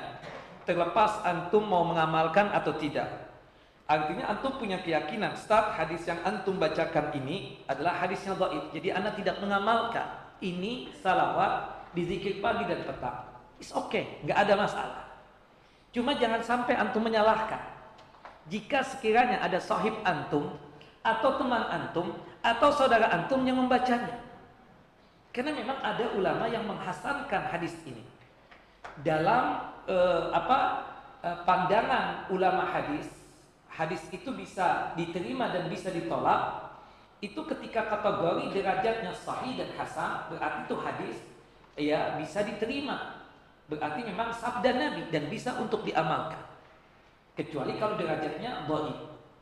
Terlepas 0.66 1.22
antum 1.22 1.62
mau 1.62 1.86
mengamalkan 1.86 2.50
atau 2.50 2.74
tidak. 2.74 3.06
Artinya 3.90 4.34
antum 4.34 4.58
punya 4.58 4.82
keyakinan 4.82 5.34
start 5.34 5.78
hadis 5.78 6.06
yang 6.06 6.22
antum 6.22 6.62
bacakan 6.62 7.10
ini 7.18 7.62
adalah 7.66 7.98
hadis 8.02 8.22
yang 8.26 8.38
dhaif. 8.38 8.70
Jadi 8.74 8.90
anda 8.94 9.14
tidak 9.14 9.42
mengamalkan 9.42 10.29
ini 10.40 10.92
salawat 11.00 11.88
di 11.96 12.06
zikir 12.06 12.44
pagi 12.44 12.68
dan 12.68 12.86
petang. 12.86 13.28
It's 13.60 13.76
okay, 13.76 14.24
nggak 14.24 14.40
ada 14.48 14.54
masalah. 14.56 15.04
Cuma 15.92 16.16
jangan 16.16 16.40
sampai 16.40 16.78
antum 16.78 17.04
menyalahkan. 17.04 17.60
Jika 18.50 18.82
sekiranya 18.82 19.44
ada 19.44 19.60
sahib 19.62 19.94
antum 20.06 20.56
atau 21.04 21.30
teman 21.38 21.64
antum 21.70 22.18
atau 22.40 22.70
saudara 22.74 23.10
antum 23.12 23.44
yang 23.44 23.60
membacanya. 23.60 24.22
Karena 25.30 25.54
memang 25.54 25.78
ada 25.82 26.06
ulama 26.18 26.46
yang 26.50 26.66
menghasankan 26.66 27.54
hadis 27.54 27.78
ini. 27.86 28.02
Dalam 29.06 29.70
uh, 29.86 30.34
apa 30.34 30.60
uh, 31.22 31.38
pandangan 31.46 32.28
ulama 32.34 32.66
hadis 32.66 33.08
hadis 33.70 34.02
itu 34.12 34.34
bisa 34.34 34.92
diterima 34.98 35.54
dan 35.54 35.70
bisa 35.70 35.94
ditolak 35.94 36.69
itu 37.20 37.42
ketika 37.44 37.88
kategori 37.92 38.56
derajatnya 38.56 39.12
sahih 39.12 39.60
dan 39.60 39.70
hasan 39.76 40.32
berarti 40.32 40.60
itu 40.64 40.76
hadis 40.80 41.18
ya 41.76 42.16
bisa 42.16 42.44
diterima. 42.44 43.20
Berarti 43.70 44.02
memang 44.02 44.34
sabda 44.34 44.72
Nabi 44.74 45.14
dan 45.14 45.30
bisa 45.30 45.54
untuk 45.62 45.86
diamalkan. 45.86 46.42
Kecuali 47.38 47.78
kalau 47.78 48.00
derajatnya 48.00 48.66
dhaif. 48.66 49.00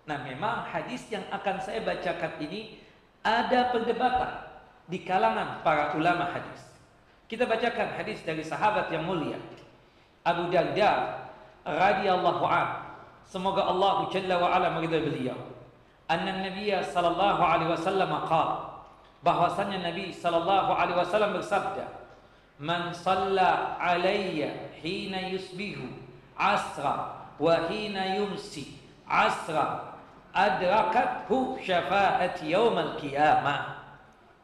Nah 0.07 0.17
memang 0.25 0.67
hadis 0.67 1.07
yang 1.07 1.23
akan 1.31 1.57
saya 1.63 1.85
bacakan 1.85 2.35
ini 2.43 2.81
ada 3.23 3.71
perdebatan 3.71 4.31
di 4.87 5.03
kalangan 5.03 5.63
para 5.63 5.95
ulama 5.95 6.27
hadis. 6.31 6.67
Kita 7.27 7.43
bacakan 7.47 7.95
hadis 7.95 8.23
dari 8.23 8.43
sahabat 8.43 8.91
yang 8.91 9.03
mulia. 9.03 9.39
Abu 10.27 10.51
Darda 10.51 11.23
radhiyallahu 11.63 12.43
anhu 12.43 12.87
Semoga 13.27 13.67
Allah 13.67 14.07
Jalla 14.07 14.39
wa 14.39 14.55
ala 14.55 14.71
meridai 14.79 15.03
beliau. 15.03 15.35
Anna 16.07 16.39
Nabi 16.39 16.71
sallallahu 16.71 17.41
alaihi 17.43 17.71
wasallam 17.75 18.11
qala 18.31 18.79
bahwasanya 19.23 19.83
Nabi 19.91 20.15
sallallahu 20.15 20.71
alaihi 20.71 20.99
wasallam 21.03 21.35
bersabda, 21.35 21.83
"Man 22.63 22.95
shalla 22.95 23.75
alayya 23.75 24.71
hina 24.79 25.27
yusbihu 25.27 25.91
asra 26.39 27.27
wa 27.35 27.67
hina 27.67 28.17
yumsi 28.23 28.79
asra 29.03 29.99
adrakathu 30.31 31.59
syafaat 31.59 32.39
yaumil 32.39 32.95
qiyamah." 32.95 33.83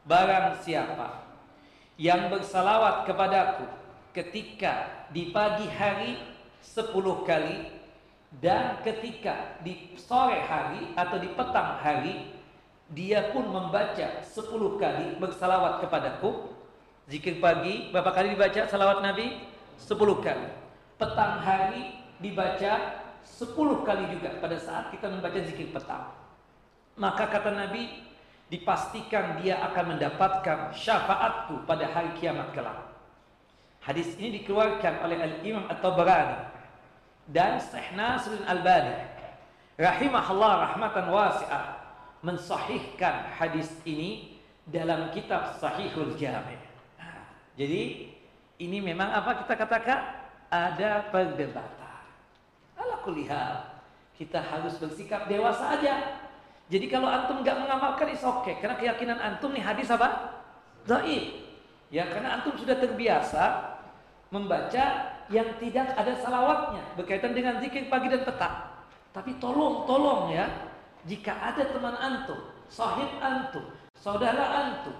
Barang 0.04 0.60
siapa 0.60 1.24
yang 1.96 2.28
bersalawat 2.28 3.08
kepadaku 3.08 3.64
ketika 4.12 5.08
di 5.08 5.32
pagi 5.32 5.64
hari 5.72 6.20
sepuluh 6.60 7.24
kali 7.24 7.73
dan 8.42 8.82
ketika 8.82 9.60
di 9.62 9.94
sore 9.94 10.42
hari 10.42 10.90
atau 10.98 11.18
di 11.22 11.30
petang 11.34 11.78
hari 11.78 12.34
dia 12.90 13.30
pun 13.30 13.46
membaca 13.48 14.22
10 14.22 14.80
kali 14.80 15.06
bersalawat 15.18 15.82
kepadaku. 15.84 16.52
Zikir 17.04 17.36
pagi 17.36 17.92
berapa 17.92 18.10
kali 18.16 18.32
dibaca 18.32 18.64
salawat 18.64 19.04
Nabi? 19.04 19.44
10 19.76 20.24
kali. 20.24 20.48
Petang 20.96 21.42
hari 21.42 22.00
dibaca 22.20 23.02
10 23.24 23.88
kali 23.88 24.04
juga 24.14 24.40
pada 24.40 24.56
saat 24.56 24.88
kita 24.92 25.08
membaca 25.08 25.36
zikir 25.40 25.72
petang. 25.72 26.12
Maka 26.96 27.28
kata 27.28 27.50
Nabi 27.50 28.04
dipastikan 28.48 29.40
dia 29.42 29.58
akan 29.72 29.96
mendapatkan 29.96 30.70
syafaatku 30.72 31.66
pada 31.66 31.90
hari 31.90 32.14
kiamat 32.20 32.54
kelak. 32.54 32.94
Hadis 33.84 34.16
ini 34.16 34.40
dikeluarkan 34.40 35.04
oleh 35.04 35.18
Al-Imam 35.20 35.68
At-Tabrani 35.68 36.53
dan 37.30 37.56
Syekh 37.60 37.96
Nasruddin 37.96 38.44
Albani 38.44 38.94
rahimahullah 39.80 40.72
rahmatan 40.72 41.08
wasi'ah 41.08 41.64
mensahihkan 42.20 43.32
hadis 43.36 43.72
ini 43.84 44.40
dalam 44.64 45.12
kitab 45.12 45.56
Sahihul 45.60 46.16
Jami'. 46.16 46.56
jadi 47.58 48.12
ini 48.60 48.78
memang 48.80 49.10
apa 49.12 49.44
kita 49.44 49.54
katakan 49.58 50.00
ada 50.48 51.10
perdebatan. 51.10 52.02
Ala 52.78 53.02
kulihal. 53.02 53.82
Kita 54.14 54.38
harus 54.38 54.78
bersikap 54.78 55.26
dewasa 55.26 55.74
aja. 55.74 56.22
Jadi 56.70 56.86
kalau 56.86 57.10
antum 57.10 57.42
nggak 57.42 57.58
mengamalkan 57.60 58.08
is 58.14 58.22
oke, 58.22 58.46
okay. 58.46 58.62
karena 58.62 58.78
keyakinan 58.78 59.18
antum 59.18 59.50
nih 59.50 59.60
hadis 59.60 59.90
apa? 59.90 60.38
Zaid. 60.86 61.44
Ya 61.90 62.08
karena 62.08 62.40
antum 62.40 62.54
sudah 62.54 62.78
terbiasa 62.78 63.74
membaca 64.30 65.13
yang 65.32 65.56
tidak 65.60 65.96
ada 65.96 66.12
salawatnya 66.20 66.82
berkaitan 66.98 67.32
dengan 67.32 67.60
zikir 67.60 67.88
pagi 67.88 68.12
dan 68.12 68.24
petang. 68.24 68.74
Tapi 69.14 69.38
tolong, 69.38 69.86
tolong 69.86 70.34
ya, 70.34 70.44
jika 71.06 71.32
ada 71.32 71.70
teman 71.70 71.94
antum, 71.96 72.40
sahib 72.66 73.08
antum, 73.22 73.64
saudara 73.96 74.44
antum 74.66 74.96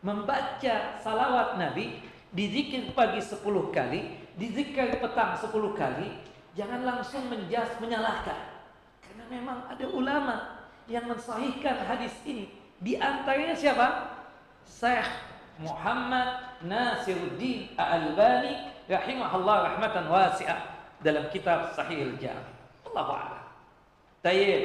membaca 0.00 0.98
salawat 1.02 1.58
Nabi 1.58 2.00
di 2.30 2.44
zikir 2.48 2.94
pagi 2.94 3.18
10 3.18 3.42
kali, 3.74 4.00
di 4.38 4.46
zikir 4.54 5.02
petang 5.02 5.34
10 5.34 5.50
kali, 5.74 6.08
jangan 6.54 6.80
langsung 6.86 7.26
menjas 7.26 7.74
menyalahkan. 7.82 8.38
Karena 9.02 9.24
memang 9.30 9.58
ada 9.66 9.86
ulama 9.90 10.36
yang 10.86 11.04
mensahihkan 11.10 11.84
hadis 11.84 12.14
ini. 12.24 12.48
Di 12.78 12.94
antaranya 12.96 13.58
siapa? 13.58 14.16
Syekh 14.62 15.08
Muhammad 15.58 16.62
Nasiruddin 16.62 17.74
Al-Albani 17.74 18.77
rahimahullah 18.88 19.76
rahmatan 19.76 20.08
wasi'ah 20.08 20.60
dalam 21.04 21.28
kitab 21.30 21.76
Sahih 21.76 22.10
Al-Jami. 22.10 22.52
Allahu 22.88 23.12
a'lam. 23.14 23.44
Tayyib. 24.24 24.62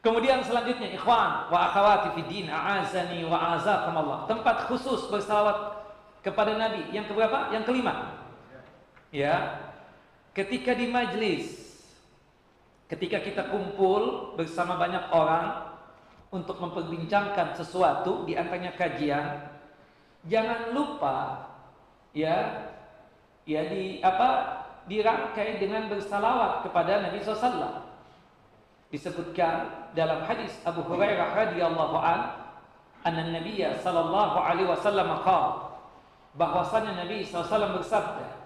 Kemudian 0.00 0.40
selanjutnya 0.40 0.96
ikhwan 0.96 1.52
wa 1.52 1.58
akhawati 1.68 2.16
fi 2.16 2.20
din 2.26 2.46
a'azani 2.48 3.20
wa 3.28 3.60
azakumullah. 3.60 4.24
Tempat 4.24 4.66
khusus 4.72 5.06
bersalawat 5.12 5.84
kepada 6.24 6.56
Nabi. 6.56 6.88
Yang 6.90 7.12
keberapa? 7.12 7.52
Yang 7.52 7.64
kelima. 7.68 8.16
Ya. 9.12 9.60
Ketika 10.32 10.72
di 10.72 10.88
majlis 10.88 11.60
ketika 12.90 13.22
kita 13.22 13.46
kumpul 13.54 14.34
bersama 14.34 14.74
banyak 14.74 15.14
orang 15.14 15.70
untuk 16.34 16.58
memperbincangkan 16.58 17.54
sesuatu 17.54 18.26
di 18.26 18.34
antaranya 18.34 18.74
kajian, 18.74 19.46
jangan 20.26 20.74
lupa 20.74 21.46
ya 22.10 22.69
ya 23.50 23.66
di 23.66 23.98
apa 23.98 24.62
dirangkai 24.86 25.58
dengan 25.58 25.90
bersalawat 25.90 26.62
kepada 26.62 27.02
Nabi 27.02 27.18
SAW. 27.18 27.82
Disebutkan 28.90 29.90
dalam 29.94 30.22
hadis 30.22 30.54
Abu 30.62 30.86
Hurairah 30.86 31.34
radhiyallahu 31.34 31.98
an, 31.98 32.50
anna 33.02 33.34
Nabi 33.34 33.62
sallallahu 33.62 34.38
alaihi 34.38 34.70
wasallam 34.70 35.18
qala 35.26 35.78
bahwasanya 36.38 37.06
Nabi 37.06 37.26
SAW 37.26 37.74
bersabda, 37.74 38.38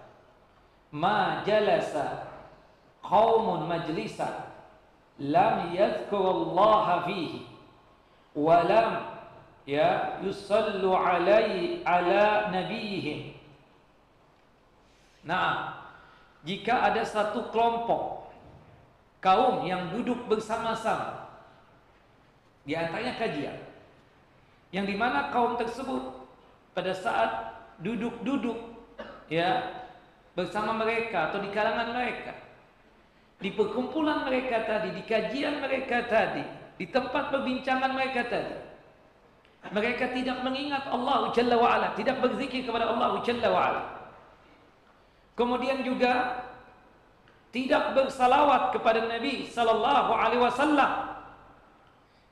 "Ma 0.93 1.45
jalasa 1.45 2.33
qaumun 3.05 3.69
majlisan 3.69 4.49
lam 5.21 5.69
yadhkurullaha 5.73 7.05
fihi 7.05 7.45
wa 8.33 8.65
lam 8.65 8.89
ya 9.69 10.21
yusallu 10.25 10.97
alaihi 10.97 11.85
ala 11.85 12.49
nabiyihim 12.53 13.34
Nah, 15.25 15.81
jika 16.45 16.93
ada 16.93 17.01
satu 17.01 17.49
kelompok 17.49 18.29
kaum 19.25 19.64
yang 19.64 19.89
duduk 19.97 20.29
bersama-sama 20.29 21.25
di 22.68 22.77
antaranya 22.77 23.16
kajian 23.16 23.57
yang 24.68 24.85
di 24.85 24.93
mana 24.93 25.33
kaum 25.33 25.57
tersebut 25.57 26.12
pada 26.77 26.93
saat 26.93 27.57
duduk-duduk 27.81 28.57
ya 29.33 29.81
bersama 30.37 30.77
mereka 30.77 31.33
atau 31.33 31.41
di 31.41 31.49
kalangan 31.49 31.97
mereka 31.97 32.37
di 33.41 33.49
perkumpulan 33.49 34.29
mereka 34.29 34.68
tadi 34.68 34.93
di 34.93 35.03
kajian 35.09 35.64
mereka 35.64 36.05
tadi 36.05 36.45
di 36.77 36.85
tempat 36.93 37.33
perbincangan 37.33 37.97
mereka 37.97 38.29
tadi 38.29 38.57
mereka 39.72 40.12
tidak 40.12 40.45
mengingat 40.45 40.85
Allah 40.93 41.33
Jalla 41.33 41.57
wa'ala 41.57 41.89
tidak 41.97 42.20
berzikir 42.20 42.68
kepada 42.68 42.93
Allah 42.93 43.25
Jalla 43.25 43.49
wa'ala 43.49 43.83
Kemudian 45.35 45.82
juga 45.82 46.47
tidak 47.51 47.95
bersalawat 47.95 48.70
kepada 48.74 49.07
Nabi 49.11 49.51
sallallahu 49.51 50.11
alaihi 50.14 50.43
wasallam. 50.43 50.91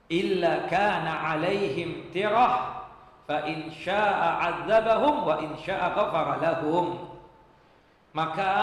Illa 0.07 0.67
kana 0.71 1.35
alaihim 1.35 2.11
tirah 2.15 2.87
fa 3.27 3.47
in 3.47 3.71
syaa'a 3.71 4.31
'adzabahum 4.39 5.27
wa 5.27 5.35
in 5.43 5.51
syaa'a 5.59 5.95
ghafara 5.95 6.35
lahum. 6.43 7.11
Maka 8.15 8.55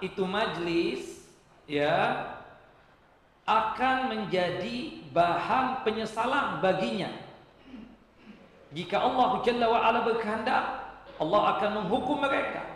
itu 0.00 0.24
majlis 0.24 1.26
ya 1.68 2.28
akan 3.44 4.14
menjadi 4.14 5.04
bahan 5.12 5.84
penyesalan 5.84 6.64
baginya. 6.64 7.12
Jika 8.72 9.04
Allah 9.04 9.42
Jalla 9.44 9.66
wa 9.68 9.80
ala 9.84 10.00
berkehendak 10.00 10.64
Allah 11.20 11.40
akan 11.58 11.70
menghukum 11.82 12.24
mereka 12.24 12.71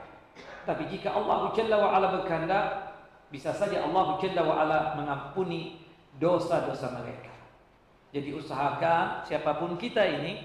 tapi 0.67 0.91
jika 0.91 1.15
Allah 1.15 1.55
Jalla 1.55 1.79
wa 1.79 1.89
ala 1.95 2.07
berkehendak, 2.19 2.67
bisa 3.31 3.55
saja 3.55 3.87
Allah 3.87 4.19
Jalla 4.19 4.43
wa 4.43 4.55
ala 4.59 4.79
mengampuni 4.99 5.79
dosa-dosa 6.19 6.91
mereka. 6.99 7.31
Jadi 8.11 8.35
usahakan 8.35 9.23
siapa 9.23 9.63
pun 9.63 9.79
kita 9.79 10.03
ini, 10.03 10.43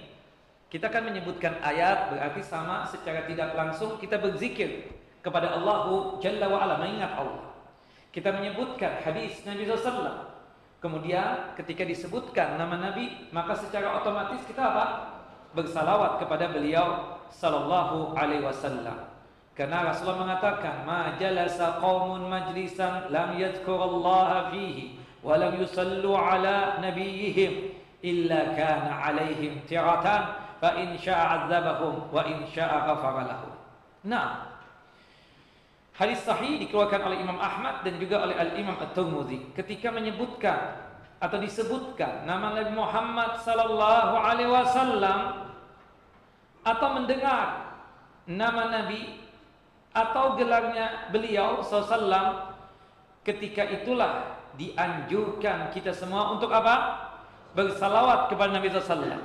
kita 0.69 0.93
akan 0.93 1.11
menyebutkan 1.11 1.57
ayat 1.65 2.13
berarti 2.13 2.45
sama 2.45 2.85
secara 2.85 3.25
tidak 3.25 3.57
langsung 3.57 3.97
kita 3.97 4.21
berzikir 4.21 4.93
kepada 5.25 5.57
Allah 5.57 6.15
Jalla 6.21 6.45
wa 6.47 6.61
ala 6.61 6.77
mengingat 6.77 7.17
Allah. 7.17 7.51
Kita 8.13 8.29
menyebutkan 8.29 9.01
hadis 9.01 9.41
Nabi 9.43 9.65
SAW. 9.65 10.29
Kemudian 10.81 11.53
ketika 11.57 11.85
disebutkan 11.85 12.57
nama 12.57 12.77
Nabi, 12.77 13.29
maka 13.29 13.53
secara 13.53 14.01
otomatis 14.01 14.41
kita 14.49 14.61
apa? 14.61 14.85
Bersalawat 15.53 16.17
kepada 16.17 16.49
beliau 16.49 17.17
sallallahu 17.29 18.17
alaihi 18.17 18.41
wasallam. 18.43 19.10
Karena 19.51 19.91
Rasulullah 19.91 20.23
mengatakan, 20.25 20.87
"Ma 20.87 21.19
jalasa 21.19 21.77
qaumun 21.83 22.31
majlisan 22.31 23.11
lam 23.11 23.35
yadhkurallaha 23.35 24.55
fihi 24.55 24.95
wa 25.21 25.35
lam 25.35 25.59
yusallu 25.59 26.15
ala 26.15 26.79
nabiyyihim 26.79 27.75
illa 28.01 28.55
kana 28.55 29.11
alaihim 29.11 29.59
tiratan 29.67 30.39
fa 30.57 30.69
in 30.79 30.95
syaa'a 30.95 31.45
'adzabahum 31.45 32.09
wa 32.09 32.21
in 32.23 32.47
syaa'a 32.47 32.87
ghafara 32.87 33.21
lahum." 33.27 33.53
Nah, 34.07 34.51
Hadis 35.91 36.23
sahih 36.25 36.57
dikeluarkan 36.57 37.03
oleh 37.03 37.21
Imam 37.21 37.37
Ahmad 37.37 37.85
dan 37.85 38.01
juga 38.01 38.25
oleh 38.25 38.33
Al-Imam 38.33 38.73
At-Tirmidzi 38.79 39.53
ketika 39.53 39.93
menyebutkan 39.93 40.81
atau 41.21 41.37
disebutkan 41.37 42.25
nama 42.25 42.57
Nabi 42.57 42.73
Muhammad 42.73 43.37
sallallahu 43.45 44.15
alaihi 44.17 44.49
wasallam 44.49 45.51
atau 46.65 46.87
mendengar 46.97 47.77
nama 48.25 48.73
Nabi 48.73 49.21
atau 49.91 50.39
gelarnya 50.39 51.11
beliau 51.11 51.59
SAW 51.59 52.55
ketika 53.27 53.67
itulah 53.67 54.39
dianjurkan 54.55 55.71
kita 55.71 55.91
semua 55.91 56.35
untuk 56.35 56.51
apa? 56.51 57.07
Bersalawat 57.51 58.31
kepada 58.31 58.55
Nabi 58.55 58.71
SAW. 58.71 59.19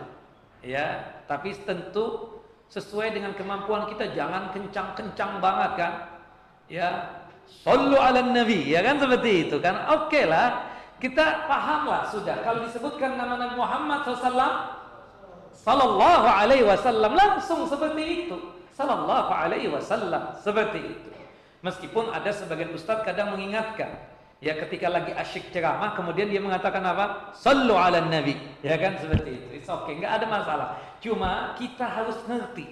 Ya, 0.67 1.23
tapi 1.31 1.55
tentu 1.63 2.39
sesuai 2.67 3.15
dengan 3.15 3.39
kemampuan 3.39 3.87
kita 3.87 4.11
jangan 4.11 4.51
kencang-kencang 4.51 5.39
banget 5.39 5.73
kan? 5.79 5.93
Ya, 6.67 6.89
sallu 7.63 7.95
ala 7.95 8.27
nabi 8.27 8.67
ya 8.67 8.83
kan 8.83 8.99
seperti 8.99 9.47
itu 9.47 9.63
kan? 9.63 9.87
Oke 9.95 10.19
okay 10.19 10.25
lah, 10.27 10.67
kita 10.99 11.47
pahamlah 11.47 12.11
sudah 12.11 12.43
kalau 12.43 12.67
disebutkan 12.67 13.15
nama 13.15 13.39
Nabi 13.39 13.55
Muhammad 13.55 14.03
SAW 14.03 14.75
Sallallahu 15.57 16.27
alaihi 16.27 16.63
wasallam 16.63 17.17
langsung 17.17 17.67
seperti 17.67 18.29
itu 18.29 18.37
sallallahu 18.77 19.33
alaihi 19.33 19.73
wasallam 19.73 20.37
seperti 20.37 20.85
itu. 20.85 21.11
Meskipun 21.65 22.13
ada 22.13 22.29
sebagian 22.29 22.77
ustaz 22.77 23.01
kadang 23.03 23.33
mengingatkan 23.33 23.97
ya 24.45 24.53
ketika 24.61 24.93
lagi 24.93 25.17
asyik 25.17 25.49
ceramah 25.49 25.97
kemudian 25.97 26.29
dia 26.29 26.39
mengatakan 26.45 26.85
apa? 26.85 27.33
Sallu 27.33 27.73
ala 27.73 28.05
nabi. 28.05 28.37
Ya 28.61 28.77
kan 28.77 29.01
seperti 29.01 29.41
itu. 29.41 29.47
It's 29.57 29.71
okay, 29.73 29.97
enggak 29.97 30.21
ada 30.21 30.27
masalah. 30.29 30.69
Cuma 31.01 31.57
kita 31.57 31.89
harus 31.89 32.21
ngerti 32.29 32.69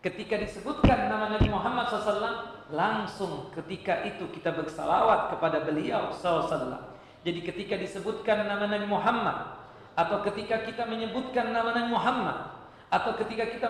ketika 0.00 0.40
disebutkan 0.40 1.12
nama 1.12 1.36
Nabi 1.36 1.52
Muhammad 1.52 1.92
SAW 1.92 2.72
langsung 2.72 3.52
ketika 3.52 4.00
itu 4.08 4.30
kita 4.32 4.54
bersalawat 4.54 5.34
kepada 5.34 5.60
beliau 5.66 6.14
SAW. 6.14 6.78
Jadi 7.20 7.44
ketika 7.44 7.76
disebutkan 7.76 8.48
nama 8.48 8.64
Nabi 8.64 8.88
Muhammad 8.88 9.60
atau 9.98 10.24
ketika 10.24 10.64
kita 10.64 10.88
menyebutkan 10.88 11.52
nama 11.52 11.76
Nabi 11.76 11.90
Muhammad 11.92 12.59
atau 12.90 13.14
ketika 13.14 13.46
kita 13.46 13.66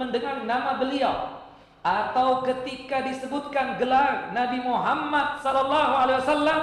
mendengar 0.00 0.42
nama 0.48 0.80
beliau 0.80 1.44
atau 1.82 2.40
ketika 2.46 3.04
disebutkan 3.04 3.76
gelar 3.76 4.32
Nabi 4.32 4.64
Muhammad 4.64 5.38
sallallahu 5.44 5.92
alaihi 5.98 6.18
wasallam 6.24 6.60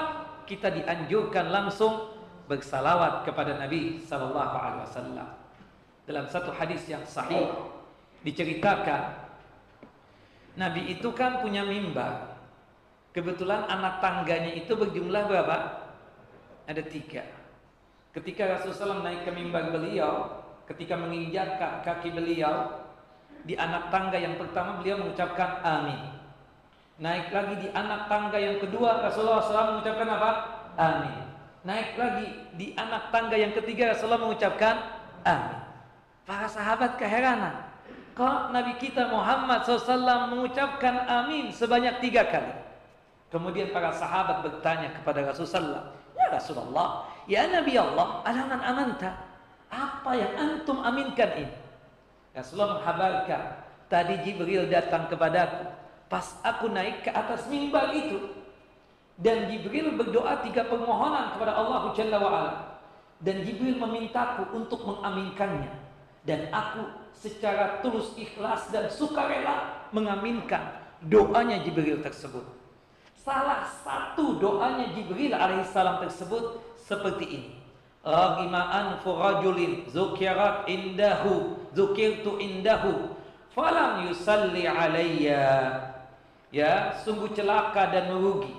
kita 0.50 0.74
dianjurkan 0.74 1.54
langsung 1.54 2.18
bersalawat 2.50 3.24
kepada 3.24 3.62
Nabi 3.62 4.02
sallallahu 4.02 4.56
alaihi 4.58 4.84
wasallam. 4.90 5.30
Dalam 6.10 6.26
satu 6.26 6.50
hadis 6.50 6.90
yang 6.90 7.06
sahih 7.06 7.46
diceritakan 8.26 9.30
Nabi 10.58 10.98
itu 10.98 11.14
kan 11.14 11.46
punya 11.46 11.62
mimbar. 11.62 12.42
Kebetulan 13.14 13.70
anak 13.70 14.02
tangganya 14.02 14.54
itu 14.58 14.74
berjumlah 14.74 15.30
berapa? 15.30 15.58
ada 16.70 16.86
tiga. 16.86 17.26
Ketika 18.14 18.46
Rasulullah 18.46 19.02
SAW 19.02 19.06
naik 19.06 19.26
ke 19.26 19.32
mimbar 19.34 19.74
beliau, 19.74 20.39
ketika 20.70 20.94
menginjakkan 20.94 21.82
kaki 21.82 22.14
beliau 22.14 22.86
di 23.44 23.58
anak 23.58 23.90
tangga 23.90 24.22
yang 24.22 24.38
pertama 24.38 24.78
beliau 24.78 25.02
mengucapkan 25.02 25.66
amin. 25.66 26.14
Naik 27.00 27.32
lagi 27.34 27.56
di 27.64 27.68
anak 27.74 28.12
tangga 28.12 28.38
yang 28.38 28.60
kedua 28.62 29.02
Rasulullah 29.02 29.42
SAW 29.42 29.80
mengucapkan 29.80 30.08
apa? 30.08 30.32
Amin. 30.78 31.18
Naik 31.66 31.96
lagi 31.98 32.28
di 32.60 32.68
anak 32.78 33.10
tangga 33.10 33.40
yang 33.40 33.56
ketiga 33.56 33.96
Rasulullah 33.96 34.22
mengucapkan 34.22 34.76
amin. 35.26 35.60
Para 36.28 36.46
sahabat 36.46 37.00
keheranan. 37.02 37.66
Kok 38.14 38.52
Nabi 38.52 38.76
kita 38.78 39.08
Muhammad 39.08 39.64
SAW 39.64 40.28
mengucapkan 40.28 41.08
amin 41.08 41.56
sebanyak 41.56 42.04
tiga 42.04 42.28
kali? 42.28 42.52
Kemudian 43.32 43.72
para 43.72 43.96
sahabat 43.96 44.44
bertanya 44.44 44.92
kepada 44.92 45.24
Rasulullah, 45.24 45.96
Ya 46.18 46.28
Rasulullah, 46.34 47.08
Ya 47.32 47.48
Nabi 47.48 47.80
Allah, 47.80 48.26
alangan 48.28 48.60
amanta. 48.60 49.29
Apa 49.70 50.12
yang 50.18 50.34
antum 50.36 50.82
aminkan 50.82 51.46
ini? 51.46 51.56
Rasulullah 52.34 52.82
menghabarkan, 52.82 53.44
tadi 53.90 54.22
Jibril 54.26 54.70
datang 54.70 55.06
kepadaku. 55.10 55.66
Pas 56.10 56.26
aku 56.42 56.74
naik 56.74 57.06
ke 57.06 57.12
atas 57.14 57.46
mimbar 57.50 57.94
itu. 57.94 58.34
Dan 59.20 59.52
Jibril 59.52 59.94
berdoa 59.94 60.42
tiga 60.42 60.66
permohonan 60.66 61.38
kepada 61.38 61.54
Allah 61.54 61.94
Jalla 61.94 62.18
wa'ala. 62.18 62.54
Dan 63.22 63.46
Jibril 63.46 63.78
memintaku 63.78 64.48
untuk 64.58 64.88
mengaminkannya. 64.88 65.70
Dan 66.24 66.50
aku 66.50 66.88
secara 67.14 67.84
tulus 67.84 68.16
ikhlas 68.16 68.72
dan 68.72 68.88
sukarela 68.88 69.86
mengaminkan 69.92 70.80
doanya 71.04 71.60
Jibril 71.62 72.00
tersebut. 72.00 72.48
Salah 73.20 73.68
satu 73.84 74.40
doanya 74.40 74.96
Jibril 74.96 75.36
alaihissalam 75.36 76.00
tersebut 76.00 76.64
seperti 76.80 77.26
ini. 77.28 77.52
Raghima 78.00 78.64
anfu 78.72 79.12
rajulin 79.12 79.84
zukirat 79.92 80.72
indahu 80.72 81.60
zukirtu 81.76 82.40
indahu 82.40 83.12
falam 83.52 84.08
yusalli 84.08 84.64
alayya. 84.64 85.76
Ya, 86.50 86.96
sungguh 87.06 87.30
celaka 87.36 87.94
dan 87.94 88.10
merugi. 88.10 88.56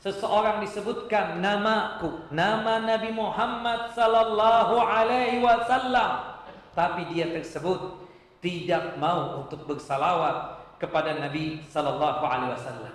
Seseorang 0.00 0.60
disebutkan 0.60 1.40
namaku, 1.40 2.28
nama 2.28 2.80
Nabi 2.80 3.08
Muhammad 3.12 3.92
sallallahu 3.96 4.76
alaihi 4.76 5.40
wasallam, 5.40 6.44
tapi 6.76 7.08
dia 7.12 7.32
tersebut 7.32 8.04
tidak 8.44 9.00
mau 9.00 9.44
untuk 9.44 9.64
bersalawat 9.64 10.60
kepada 10.76 11.16
Nabi 11.16 11.64
sallallahu 11.72 12.20
alaihi 12.20 12.52
wasallam. 12.52 12.94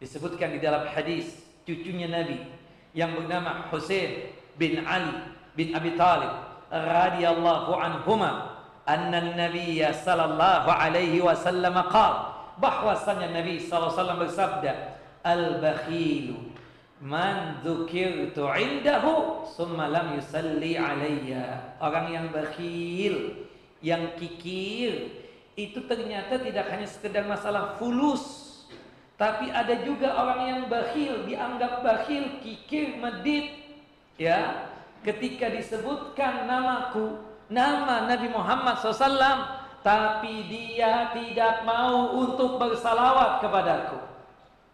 Disebutkan 0.00 0.56
di 0.56 0.60
dalam 0.64 0.88
hadis 0.88 1.44
cucunya 1.68 2.08
Nabi 2.08 2.40
yang 2.96 3.12
bernama 3.12 3.68
Husain 3.68 4.32
bin 4.60 4.84
Ali 4.84 5.14
bin 5.54 5.72
Abi 5.72 5.94
Talib 5.94 6.30
radhiyallahu 6.68 7.72
anhuma 7.78 8.60
anna 8.84 9.32
Nabi 9.38 9.80
sallallahu 9.80 10.68
alaihi 10.68 11.22
wasallam 11.22 11.74
qala 11.88 12.52
bahwasanya 12.58 13.32
Nabi 13.32 13.62
sallallahu 13.62 13.94
alaihi 13.94 13.98
wasallam 14.02 14.20
bersabda 14.20 14.72
al-bakhilu 15.22 16.36
man 16.98 17.62
dzukirtu 17.62 18.42
indahu 18.58 19.46
summa 19.46 19.86
lam 19.86 20.18
yusalli 20.18 20.74
alayya. 20.74 21.78
Orang 21.78 22.10
yang 22.10 22.26
bakhil 22.34 23.46
yang 23.78 24.18
kikir 24.18 25.14
itu 25.54 25.78
ternyata 25.86 26.38
tidak 26.42 26.66
hanya 26.70 26.86
sekedar 26.90 27.22
masalah 27.26 27.78
fulus 27.78 28.46
tapi 29.18 29.50
ada 29.50 29.82
juga 29.82 30.14
orang 30.14 30.40
yang 30.46 30.62
bakhil 30.70 31.26
dianggap 31.26 31.82
bakhil 31.82 32.38
kikir 32.38 33.02
medit 33.02 33.57
ya 34.18 34.68
ketika 35.06 35.48
disebutkan 35.48 36.44
namaku 36.44 37.22
nama 37.48 38.04
Nabi 38.04 38.28
Muhammad 38.28 38.76
SAW 38.82 39.64
tapi 39.80 40.44
dia 40.50 41.14
tidak 41.14 41.62
mau 41.62 42.18
untuk 42.18 42.58
bersalawat 42.58 43.40
kepadaku 43.40 43.96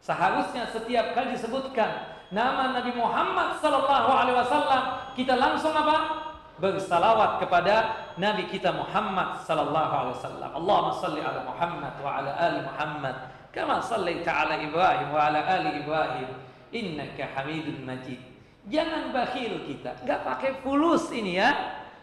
seharusnya 0.01 0.67
setiap 0.73 1.13
kali 1.15 1.37
disebutkan 1.37 2.09
nama 2.33 2.75
Nabi 2.75 2.91
Muhammad 2.97 3.61
sallallahu 3.63 4.11
alaihi 4.11 4.37
wasallam 4.41 4.83
kita 5.15 5.39
langsung 5.39 5.77
apa 5.77 6.25
bersalawat 6.59 7.43
kepada 7.43 8.07
Nabi 8.15 8.47
kita 8.47 8.71
Muhammad 8.71 9.43
sallallahu 9.43 9.93
alaihi 9.93 10.17
wasallam. 10.19 10.51
Allahumma 10.55 10.99
salli 11.03 11.21
ala 11.23 11.41
Muhammad 11.43 11.95
wa 11.99 12.11
ala 12.23 12.31
ali 12.39 12.61
Muhammad 12.63 13.17
kama 13.51 13.83
sallaita 13.83 14.31
ala 14.31 14.55
Ibrahim 14.59 15.09
wa 15.11 15.21
ala 15.31 15.43
ali 15.43 15.83
Ibrahim 15.83 16.29
innaka 16.71 17.27
Hamidun 17.35 17.83
Majid. 17.83 18.34
Jangan 18.65 19.13
bakhil 19.13 19.61
kita, 19.69 19.93
enggak 20.01 20.25
pakai 20.25 20.51
fulus 20.65 21.13
ini 21.13 21.37
ya. 21.37 21.53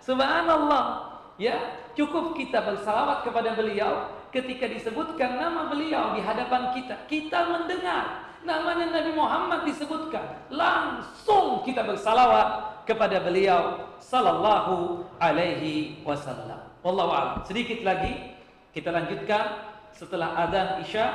Subhanallah. 0.02 1.10
Ya, 1.42 1.58
cukup 1.98 2.38
kita 2.38 2.62
bersalawat 2.62 3.26
kepada 3.26 3.58
beliau 3.58 4.14
ketika 4.30 4.70
disebutkan 4.70 5.42
nama 5.42 5.74
beliau 5.74 6.14
di 6.14 6.22
hadapan 6.22 6.70
kita. 6.78 6.94
Kita 7.10 7.50
mendengar 7.50 8.30
namanya 8.46 8.94
Nabi 9.02 9.12
Muhammad 9.14 9.66
disebutkan, 9.66 10.50
langsung 10.54 11.66
kita 11.66 11.82
bersalawat 11.82 12.82
kepada 12.86 13.22
beliau 13.22 13.94
sallallahu 13.98 15.06
alaihi 15.22 16.02
wasallam. 16.06 16.62
Wallahu 16.82 17.10
a'lam. 17.14 17.38
Sedikit 17.46 17.86
lagi 17.86 18.38
kita 18.74 18.90
lanjutkan 18.90 19.70
setelah 19.94 20.34
adzan 20.46 20.82
Isya 20.82 21.06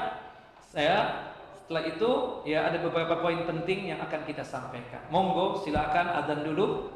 saya 0.70 1.25
setelah 1.66 1.82
itu 1.82 2.10
ya 2.46 2.70
ada 2.70 2.78
beberapa 2.78 3.18
poin 3.18 3.42
penting 3.42 3.90
yang 3.90 3.98
akan 3.98 4.22
kita 4.22 4.46
sampaikan. 4.46 5.02
Monggo 5.10 5.58
silakan 5.66 6.14
adzan 6.14 6.46
dulu. 6.46 6.94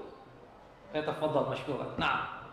Tafadhal 0.95 1.51
masykuran. 1.51 1.99
Nah. 1.99 2.47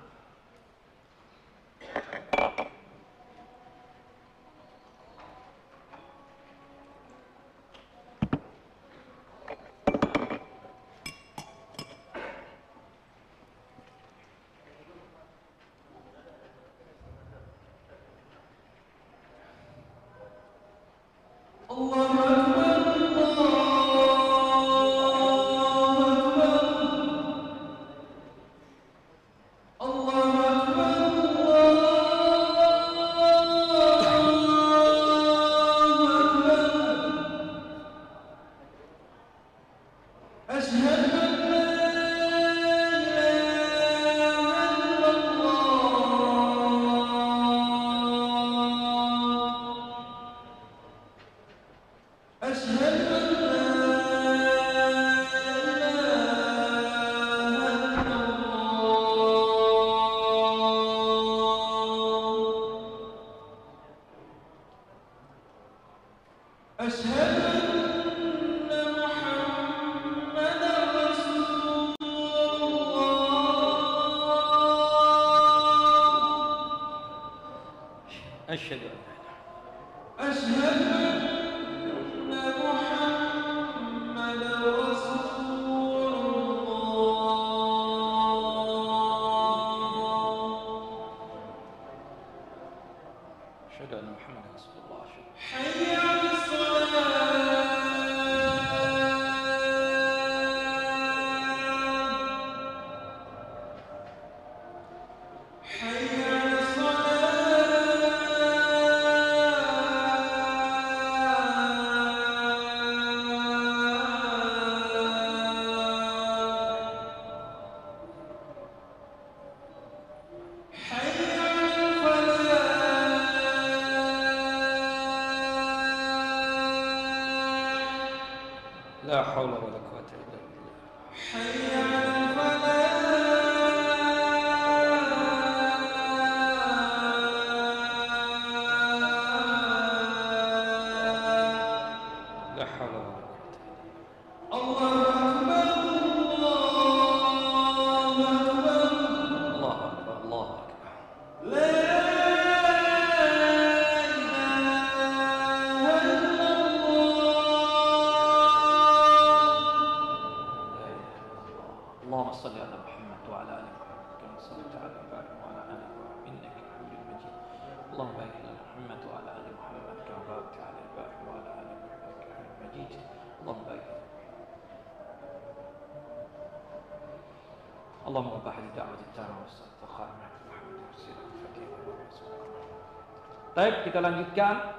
Kita 183.97 184.13
lanjutkan 184.13 184.77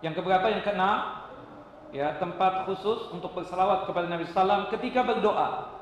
yang 0.00 0.16
keberapa 0.16 0.48
yang 0.48 0.64
keenam 0.64 1.28
ya 1.92 2.16
tempat 2.16 2.64
khusus 2.64 3.12
untuk 3.12 3.36
berselawat 3.36 3.84
kepada 3.84 4.08
Nabi 4.08 4.24
Sallam 4.32 4.72
ketika 4.72 5.04
berdoa 5.04 5.76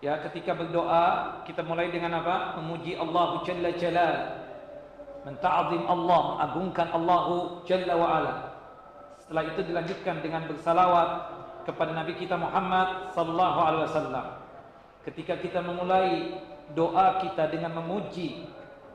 Ya, 0.00 0.16
ketika 0.24 0.56
berdoa 0.56 1.04
kita 1.44 1.60
mulai 1.60 1.92
dengan 1.92 2.24
apa? 2.24 2.56
Memuji 2.56 2.96
Allah 2.96 3.44
Jalla 3.44 3.68
Jalal. 3.76 4.16
Menta'zim 5.28 5.84
Allah, 5.84 6.20
mengagungkan 6.40 6.88
Allah 6.96 7.28
Jalla 7.68 7.94
wa 8.00 8.08
ala. 8.08 8.34
Setelah 9.20 9.44
itu 9.52 9.60
dilanjutkan 9.60 10.24
dengan 10.24 10.48
bersalawat 10.48 11.08
kepada 11.68 11.92
Nabi 11.92 12.16
kita 12.16 12.40
Muhammad 12.40 13.12
sallallahu 13.12 13.58
alaihi 13.60 13.84
wasallam. 13.92 14.26
Ketika 15.04 15.36
kita 15.36 15.60
memulai 15.60 16.40
doa 16.72 17.20
kita 17.20 17.52
dengan 17.52 17.76
memuji 17.84 18.48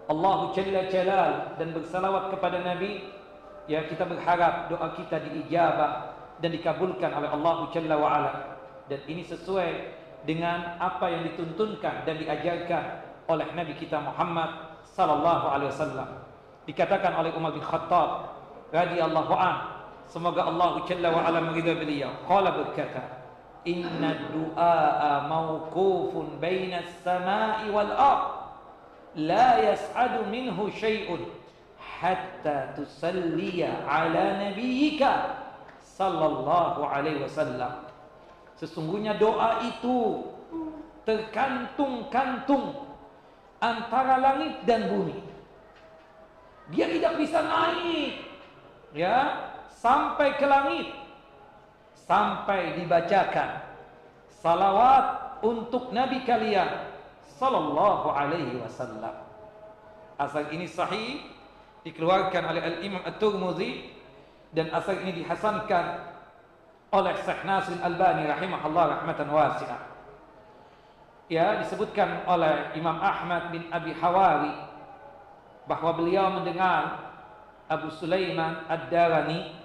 Allah 0.06 0.54
Jalla 0.54 0.82
Jalal 0.86 1.34
dan 1.58 1.74
bersalawat 1.74 2.30
kepada 2.38 2.62
Nabi, 2.62 3.10
ya 3.66 3.82
kita 3.90 4.06
berharap 4.06 4.70
doa 4.70 4.94
kita 4.94 5.18
diijabah 5.18 6.14
dan 6.38 6.54
dikabulkan 6.54 7.10
oleh 7.10 7.30
Allah 7.30 7.58
Jalla 7.74 7.96
wa 7.98 8.10
ala. 8.14 8.34
Dan 8.86 9.02
ini 9.10 9.26
sesuai 9.26 9.70
dengan 10.30 10.78
apa 10.78 11.10
yang 11.10 11.26
dituntunkan 11.34 12.06
dan 12.06 12.22
diajarkan 12.22 12.84
oleh 13.26 13.50
Nabi 13.58 13.74
kita 13.78 13.98
Muhammad 13.98 14.78
sallallahu 14.94 15.46
alaihi 15.50 15.70
wasallam. 15.74 16.10
Dikatakan 16.70 17.14
oleh 17.18 17.34
Umar 17.34 17.54
bin 17.54 17.66
Khattab 17.66 18.30
radhiyallahu 18.70 19.34
an, 19.34 19.56
semoga 20.06 20.46
Allah 20.46 20.86
jalla 20.86 21.10
wa 21.14 21.22
ala 21.26 21.50
beliau. 21.54 22.14
Qala 22.30 22.54
berkata, 22.62 23.26
"Inna 23.66 24.30
du'a 24.30 25.26
mawqufun 25.30 26.38
baina 26.38 26.86
as-sama'i 26.86 27.74
wal 27.74 27.94
ard. 27.94 28.35
La 29.16 29.64
yas'adu 29.64 30.28
minhu 30.28 30.68
syai'un 30.76 31.24
hatta 31.80 32.76
tusalliya 32.76 33.88
ala 33.88 34.44
nabiyyika 34.44 35.40
sallallahu 35.80 36.84
alaihi 36.84 37.24
wasallam." 37.24 37.88
Sesungguhnya 38.60 39.16
doa 39.20 39.64
itu 39.68 40.28
terkantung-kantung 41.08 42.88
antara 43.60 44.20
langit 44.20 44.64
dan 44.68 44.92
bumi. 44.92 45.20
Dia 46.72 46.90
tidak 46.90 47.20
bisa 47.22 47.40
naik 47.46 48.26
ya 48.96 49.38
sampai 49.70 50.40
ke 50.40 50.48
langit 50.48 50.88
sampai 52.08 52.80
dibacakan 52.80 53.60
salawat 54.30 55.38
untuk 55.44 55.92
nabi 55.92 56.24
kalian 56.24 56.95
sallallahu 57.36 58.08
alaihi 58.12 58.60
wasallam. 58.60 59.16
Asal 60.16 60.48
ini 60.56 60.66
sahih 60.66 61.20
dikeluarkan 61.84 62.44
oleh 62.48 62.62
Al-Imam 62.64 63.04
At-Tirmizi 63.04 63.92
dan 64.56 64.72
asal 64.72 65.04
ini 65.04 65.22
dihasankan 65.24 65.86
oleh 66.96 67.14
Syekh 67.28 67.44
Nasir 67.44 67.76
Al-Albani 67.84 68.24
rahimahullah 68.32 68.86
rahmatan 69.00 69.28
wasi'ah. 69.28 69.82
Ya, 71.28 71.60
disebutkan 71.60 72.24
oleh 72.30 72.72
Imam 72.78 73.02
Ahmad 73.02 73.50
bin 73.52 73.68
Abi 73.74 73.92
Hawari 73.98 74.54
bahwa 75.66 75.92
beliau 75.98 76.30
mendengar 76.30 77.02
Abu 77.66 77.90
Sulaiman 77.90 78.70
Ad-Darani 78.70 79.58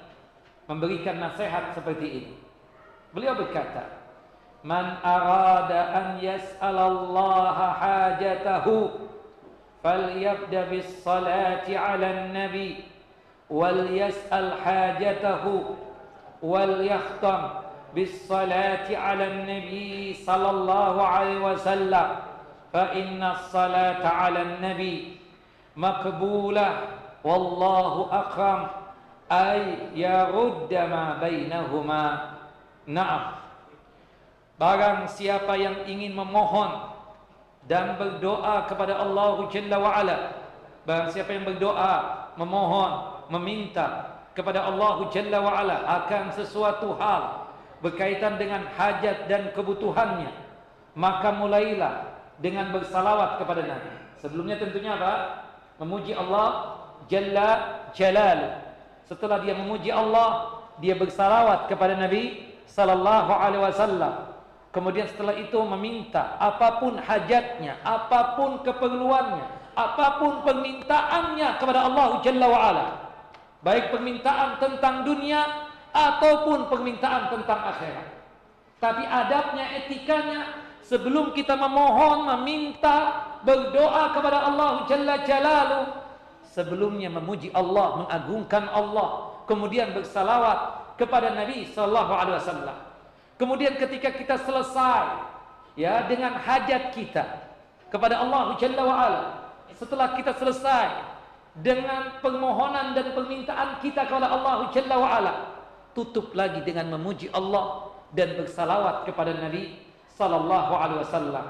memberikan 0.64 1.20
nasihat 1.20 1.76
seperti 1.76 2.08
ini. 2.08 2.34
Beliau 3.12 3.36
berkata, 3.36 3.99
"Man 4.62 4.96
arada 5.02 5.94
an 5.94 6.06
yas'alallaha 6.20 7.80
hajatahu 7.80 8.90
falyabda 9.82 10.68
bis 10.68 10.88
salati 11.04 11.76
'ala 11.76 12.06
an-nabi 12.06 12.84
wal 13.48 13.88
yas'al 13.88 14.60
hajatahu 14.60 15.76
وليختم 16.40 17.40
بالصلاة 17.94 18.88
على 18.96 19.24
النبي 19.28 20.14
صلى 20.24 20.50
الله 20.50 21.06
عليه 21.06 21.38
وسلم. 21.52 22.08
فإن 22.72 23.22
الصلاة 23.22 24.08
على 24.08 24.42
النبي 24.42 25.20
مقبولة 25.76 26.68
والله 27.24 28.08
أكرم 28.12 28.66
أي 29.32 29.76
يرد 29.94 30.72
ما 30.72 31.18
بينهما. 31.20 32.04
نعم. 32.86 33.20
Barang 34.60 35.08
siapa 35.08 35.56
yang 35.56 35.88
ingin 35.88 36.12
memohon 36.12 36.92
dan 37.64 37.96
berdoa 37.96 38.68
kepada 38.68 39.00
Allah 39.00 39.48
Jalla 39.48 39.80
wa 39.80 39.88
Ala. 39.96 40.36
Barang 40.84 41.08
siapa 41.08 41.32
yang 41.32 41.48
berdoa, 41.48 42.28
memohon, 42.36 43.24
meminta 43.32 44.20
kepada 44.36 44.68
Allah 44.68 45.08
Jalla 45.08 45.40
wa 45.40 45.56
Ala 45.56 45.80
akan 46.04 46.36
sesuatu 46.36 46.92
hal 47.00 47.48
berkaitan 47.80 48.36
dengan 48.36 48.68
hajat 48.76 49.32
dan 49.32 49.48
kebutuhannya, 49.56 50.28
maka 50.92 51.32
mulailah 51.32 52.20
dengan 52.36 52.68
bersalawat 52.68 53.40
kepada 53.40 53.64
Nabi. 53.64 53.96
Sebelumnya 54.20 54.60
tentunya 54.60 55.00
apa? 55.00 55.40
Memuji 55.80 56.12
Allah 56.12 56.76
Jalla 57.08 57.80
Jalal. 57.96 58.60
Setelah 59.08 59.40
dia 59.40 59.56
memuji 59.56 59.88
Allah, 59.88 60.60
dia 60.84 60.92
bersalawat 60.92 61.72
kepada 61.72 61.96
Nabi 61.96 62.44
sallallahu 62.68 63.32
alaihi 63.32 63.64
wasallam. 63.64 64.29
Kemudian 64.70 65.10
setelah 65.10 65.34
itu 65.34 65.58
meminta 65.66 66.38
apa 66.38 66.78
pun 66.78 66.94
hajatnya, 66.94 67.82
apa 67.82 68.38
pun 68.38 68.62
keperluannya, 68.62 69.74
apa 69.74 70.22
pun 70.22 70.46
permintaannya 70.46 71.58
kepada 71.58 71.90
Allah 71.90 72.22
Jalla 72.22 72.46
wa 72.46 72.60
Ala. 72.70 72.86
Baik 73.66 73.90
permintaan 73.90 74.62
tentang 74.62 75.02
dunia 75.02 75.66
ataupun 75.90 76.70
permintaan 76.70 77.34
tentang 77.34 77.60
akhirat. 77.66 78.08
Tapi 78.78 79.04
adabnya, 79.04 79.74
etikanya 79.82 80.40
sebelum 80.86 81.34
kita 81.34 81.58
memohon, 81.58 82.30
meminta, 82.38 83.26
berdoa 83.42 84.14
kepada 84.14 84.54
Allah 84.54 84.86
Jalla 84.86 85.20
Jalaluh, 85.26 85.86
sebelumnya 86.46 87.10
memuji 87.10 87.50
Allah, 87.52 88.06
mengagungkan 88.06 88.70
Allah, 88.70 89.34
kemudian 89.50 89.92
bersalawat 89.92 90.94
kepada 90.94 91.34
Nabi 91.34 91.66
sallallahu 91.68 92.12
alaihi 92.14 92.38
wasallam. 92.38 92.89
Kemudian 93.40 93.72
ketika 93.80 94.12
kita 94.12 94.36
selesai 94.44 95.16
ya 95.72 96.04
dengan 96.04 96.36
hajat 96.36 96.92
kita 96.92 97.24
kepada 97.88 98.20
Allah 98.20 98.52
Jalla 98.60 98.82
wa 98.84 98.96
Ala, 99.00 99.22
setelah 99.72 100.12
kita 100.12 100.36
selesai 100.36 101.08
dengan 101.56 102.20
permohonan 102.20 102.92
dan 102.92 103.16
permintaan 103.16 103.80
kita 103.80 104.04
kepada 104.04 104.28
Allah 104.28 104.68
Jalla 104.76 104.96
wa 105.00 105.08
Ala, 105.08 105.32
tutup 105.96 106.36
lagi 106.36 106.60
dengan 106.68 106.92
memuji 106.92 107.32
Allah 107.32 107.88
dan 108.12 108.36
bersalawat 108.36 109.08
kepada 109.08 109.32
Nabi 109.32 109.80
sallallahu 110.20 110.72
alaihi 110.76 111.00
wasallam. 111.00 111.46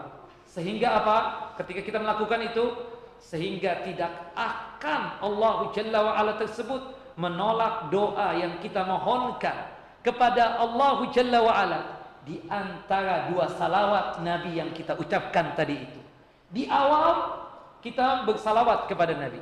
Sehingga 0.46 0.94
apa? 0.94 1.16
Ketika 1.58 1.82
kita 1.82 1.98
melakukan 1.98 2.54
itu 2.54 2.70
sehingga 3.18 3.82
tidak 3.82 4.30
akan 4.38 5.18
Allah 5.26 5.74
Jalla 5.74 5.98
wa 6.06 6.12
Ala 6.14 6.38
tersebut 6.38 6.86
menolak 7.18 7.90
doa 7.90 8.38
yang 8.38 8.62
kita 8.62 8.86
mohonkan 8.86 9.69
kepada 10.00 10.60
Allah 10.60 10.98
Jalla 11.12 11.38
wa 11.44 11.54
Ala 11.54 11.80
di 12.24 12.40
antara 12.52 13.32
dua 13.32 13.48
salawat 13.48 14.20
Nabi 14.20 14.60
yang 14.60 14.70
kita 14.76 14.96
ucapkan 14.96 15.56
tadi 15.56 15.76
itu. 15.80 16.00
Di 16.50 16.68
awal 16.68 17.40
kita 17.80 18.28
bersalawat 18.28 18.90
kepada 18.90 19.16
Nabi. 19.16 19.40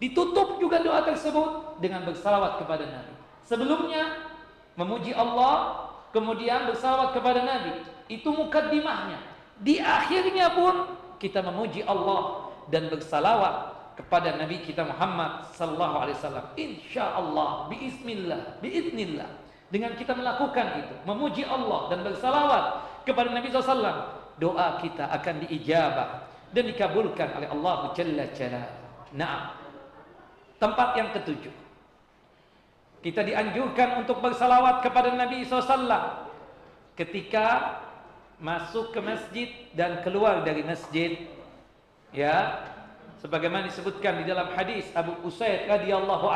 Ditutup 0.00 0.58
juga 0.58 0.80
doa 0.80 1.04
tersebut 1.04 1.80
dengan 1.80 2.04
bersalawat 2.08 2.60
kepada 2.60 2.84
Nabi. 2.88 3.14
Sebelumnya 3.44 4.32
memuji 4.74 5.12
Allah, 5.12 5.86
kemudian 6.10 6.66
bersalawat 6.68 7.12
kepada 7.12 7.44
Nabi. 7.44 7.84
Itu 8.08 8.32
mukaddimahnya. 8.32 9.20
Di 9.60 9.80
akhirnya 9.80 10.52
pun 10.52 10.90
kita 11.20 11.44
memuji 11.44 11.84
Allah 11.86 12.52
dan 12.68 12.88
bersalawat 12.88 13.74
kepada 13.94 14.34
Nabi 14.34 14.60
kita 14.64 14.82
Muhammad 14.82 15.46
sallallahu 15.54 15.96
alaihi 16.02 16.16
wasallam. 16.18 16.46
Insyaallah 16.58 17.50
biiznillah, 17.70 18.40
biiznillah. 18.58 19.43
Dengan 19.72 19.96
kita 19.96 20.12
melakukan 20.12 20.84
itu, 20.84 20.94
memuji 21.08 21.42
Allah 21.46 21.90
dan 21.90 22.04
bersalawat 22.04 22.64
kepada 23.08 23.32
Nabi 23.32 23.48
SAW, 23.50 24.24
doa 24.38 24.68
kita 24.78 25.08
akan 25.08 25.34
diijabah 25.46 26.26
dan 26.54 26.64
dikabulkan 26.70 27.34
oleh 27.38 27.48
Allah 27.50 27.90
Jalla 27.96 28.24
Jalla. 28.34 28.64
Nah, 29.14 29.58
tempat 30.58 30.88
yang 30.98 31.10
ketujuh. 31.14 31.54
Kita 33.04 33.20
dianjurkan 33.20 34.00
untuk 34.00 34.24
bersalawat 34.24 34.80
kepada 34.80 35.12
Nabi 35.12 35.44
SAW 35.44 36.24
ketika 36.96 37.78
masuk 38.40 38.96
ke 38.96 39.00
masjid 39.04 39.48
dan 39.76 40.00
keluar 40.00 40.40
dari 40.40 40.64
masjid. 40.64 41.28
Ya, 42.14 42.62
sebagaimana 43.20 43.66
disebutkan 43.66 44.22
di 44.22 44.24
dalam 44.30 44.54
hadis 44.54 44.88
Abu 44.94 45.18
Usaid 45.26 45.66
radhiyallahu 45.66 46.26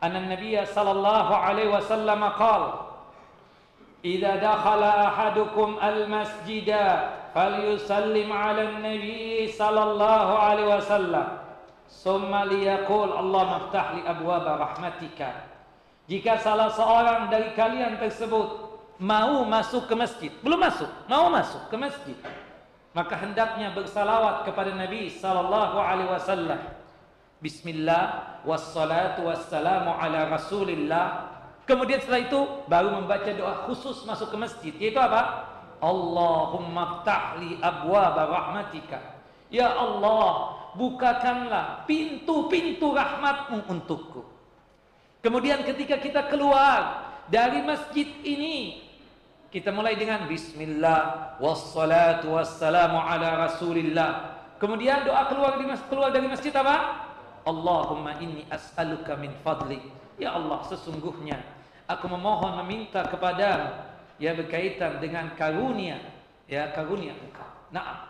an 0.00 0.14
anna 0.14 0.36
Nabi 0.36 0.54
sallallahu 0.54 1.32
alaihi 1.32 1.72
wasallam 1.72 2.22
qala 2.38 2.88
Idza 3.98 4.38
dakhala 4.38 5.10
ahadukum 5.10 5.74
al-masjida 5.82 7.10
falyusallim 7.34 8.30
'ala 8.30 8.62
an-nabi 8.70 9.50
sallallahu 9.50 10.32
alaihi 10.38 10.70
wasallam 10.70 11.26
summa 11.90 12.46
liyaqul 12.46 13.10
Allah 13.10 13.42
maftah 13.58 13.98
li 13.98 14.06
abwab 14.06 14.46
rahmatika 14.46 15.50
Jika 16.06 16.38
salah 16.38 16.70
seorang 16.70 17.26
dari 17.26 17.52
kalian 17.58 17.98
tersebut 17.98 18.70
mau 19.02 19.46
masuk 19.46 19.86
ke 19.86 19.94
masjid, 19.94 20.32
belum 20.42 20.58
masuk, 20.58 20.90
mau 21.04 21.30
masuk 21.30 21.68
ke 21.70 21.76
masjid, 21.78 22.16
maka 22.96 23.14
hendaknya 23.14 23.70
bersalawat 23.76 24.42
kepada 24.42 24.74
Nabi 24.74 25.12
sallallahu 25.12 25.76
alaihi 25.78 26.10
wasallam. 26.10 26.60
Bismillah 27.38 28.42
wassalatu 28.42 29.30
wassalamu 29.30 29.94
ala 29.94 30.26
Rasulillah. 30.26 31.30
Kemudian 31.70 32.02
setelah 32.02 32.26
itu 32.26 32.40
baru 32.66 32.98
membaca 32.98 33.30
doa 33.30 33.62
khusus 33.70 34.02
masuk 34.02 34.34
ke 34.34 34.36
masjid 34.42 34.74
yaitu 34.74 34.98
apa? 34.98 35.46
Allahumma 35.78 36.98
ftahli 36.98 37.62
abwaaba 37.62 38.26
rahmatika. 38.26 38.98
Ya 39.54 39.70
Allah, 39.70 40.58
bukakanlah 40.74 41.86
pintu-pintu 41.86 42.90
rahmatmu 42.90 43.70
untukku. 43.70 44.26
Kemudian 45.22 45.62
ketika 45.62 46.02
kita 46.02 46.26
keluar 46.26 47.06
dari 47.30 47.62
masjid 47.62 48.10
ini 48.26 48.82
kita 49.54 49.70
mulai 49.70 49.94
dengan 49.94 50.26
bismillah 50.26 51.38
wassalatu 51.38 52.34
wassalamu 52.34 52.98
ala 52.98 53.46
rasulillah. 53.46 54.42
Kemudian 54.58 55.06
doa 55.06 55.30
keluar 55.30 55.54
masjid, 55.62 55.86
keluar 55.86 56.10
dari 56.10 56.26
masjid 56.26 56.50
apa? 56.50 57.07
Allahumma 57.48 58.20
inni 58.20 58.44
as'aluka 58.52 59.16
min 59.16 59.32
fadli. 59.40 59.80
Ya 60.20 60.36
Allah, 60.36 60.60
sesungguhnya 60.68 61.40
aku 61.88 62.12
memohon 62.12 62.60
meminta 62.60 63.08
kepadamu 63.08 63.72
ya 64.20 64.36
berkaitan 64.36 65.00
dengan 65.00 65.32
karunia, 65.38 65.96
ya 66.44 66.68
karunia 66.76 67.16
Engkau. 67.16 67.48
Naam. 67.72 68.04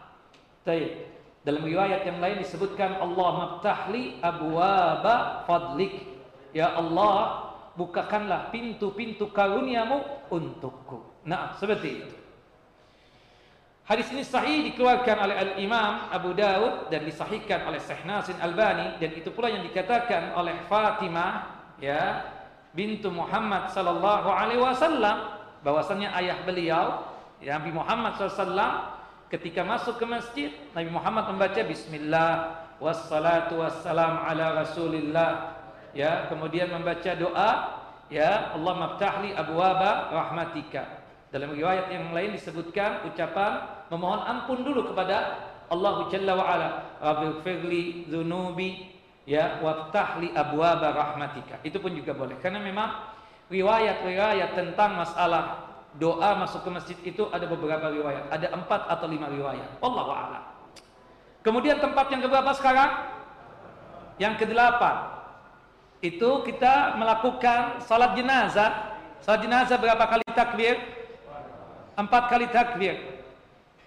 Baik. 0.66 1.14
Dalam 1.46 1.62
riwayat 1.64 2.02
yang 2.04 2.18
lain 2.18 2.42
disebutkan 2.42 2.98
Allah 2.98 3.28
maftahli 3.46 4.18
abwaba 4.20 5.46
fadlik. 5.46 6.02
Ya 6.50 6.74
Allah, 6.74 7.48
bukakanlah 7.78 8.50
pintu-pintu 8.50 9.30
karuniamu 9.30 10.02
untukku. 10.34 11.22
Nah, 11.22 11.54
seperti 11.56 12.02
itu. 12.02 12.17
Hadis 13.88 14.12
ini 14.12 14.20
sahih 14.20 14.68
dikeluarkan 14.68 15.16
oleh 15.16 15.32
Al-Imam 15.32 16.12
Abu 16.12 16.36
Dawud 16.36 16.92
dan 16.92 17.08
disahihkan 17.08 17.64
oleh 17.64 17.80
Syekh 17.80 18.04
Nasin 18.04 18.36
Albani 18.36 19.00
dan 19.00 19.16
itu 19.16 19.32
pula 19.32 19.48
yang 19.48 19.64
dikatakan 19.64 20.36
oleh 20.36 20.52
Fatimah 20.68 21.56
ya 21.80 22.20
bintu 22.76 23.08
Muhammad 23.08 23.72
sallallahu 23.72 24.28
alaihi 24.28 24.60
wasallam. 24.60 25.40
Bahwasanya 25.64 26.12
ayah 26.20 26.36
beliau 26.44 27.16
ya 27.40 27.56
Nabi 27.56 27.72
Muhammad 27.72 28.20
sallallahu 28.20 28.92
ketika 29.32 29.64
masuk 29.64 29.96
ke 29.96 30.04
masjid 30.04 30.52
Nabi 30.76 30.92
Muhammad 30.92 31.32
membaca 31.32 31.60
bismillah 31.64 32.60
wassalatu 32.84 33.64
wassalam 33.64 34.20
ala 34.20 34.68
rasulillah 34.68 35.56
ya 35.96 36.28
kemudian 36.28 36.68
membaca 36.68 37.16
doa 37.16 37.50
ya 38.12 38.52
Allah 38.52 38.74
maftahli 38.84 39.32
abwaba 39.32 40.12
rahmatika 40.12 40.97
dalam 41.28 41.52
riwayat 41.52 41.92
yang 41.92 42.16
lain 42.16 42.32
disebutkan 42.32 43.04
ucapan 43.04 43.84
memohon 43.92 44.24
ampun 44.24 44.64
dulu 44.64 44.88
kepada 44.92 45.44
Allah 45.68 46.08
Jalla 46.08 46.32
wa 46.32 46.44
ala. 46.48 46.68
Rabbighfirli 46.98 48.08
dzunubi 48.08 48.88
ya 49.28 49.60
waftahli 49.60 50.32
abwaba 50.32 50.96
rahmatika. 50.96 51.60
Itu 51.60 51.84
pun 51.84 51.92
juga 51.92 52.16
boleh. 52.16 52.40
Karena 52.40 52.64
memang 52.64 53.12
riwayat-riwayat 53.52 54.56
tentang 54.56 54.96
masalah 54.96 55.68
doa 56.00 56.36
masuk 56.40 56.64
ke 56.64 56.70
masjid 56.72 56.98
itu 57.04 57.28
ada 57.28 57.44
beberapa 57.44 57.92
riwayat. 57.92 58.32
Ada 58.32 58.48
empat 58.56 58.88
atau 58.88 59.04
lima 59.04 59.28
riwayat. 59.28 59.84
Allah 59.84 60.04
a'lam. 60.08 60.44
Kemudian 61.44 61.76
tempat 61.76 62.08
yang 62.08 62.24
keberapa 62.24 62.50
sekarang? 62.56 62.90
Yang 64.16 64.34
kedelapan. 64.48 65.20
Itu 66.00 66.40
kita 66.48 66.96
melakukan 66.96 67.84
salat 67.84 68.16
jenazah. 68.16 68.96
Salat 69.20 69.44
jenazah 69.44 69.76
berapa 69.76 70.04
kali 70.08 70.24
takbir? 70.32 70.97
Empat 71.98 72.30
kali 72.30 72.46
takbir. 72.54 72.94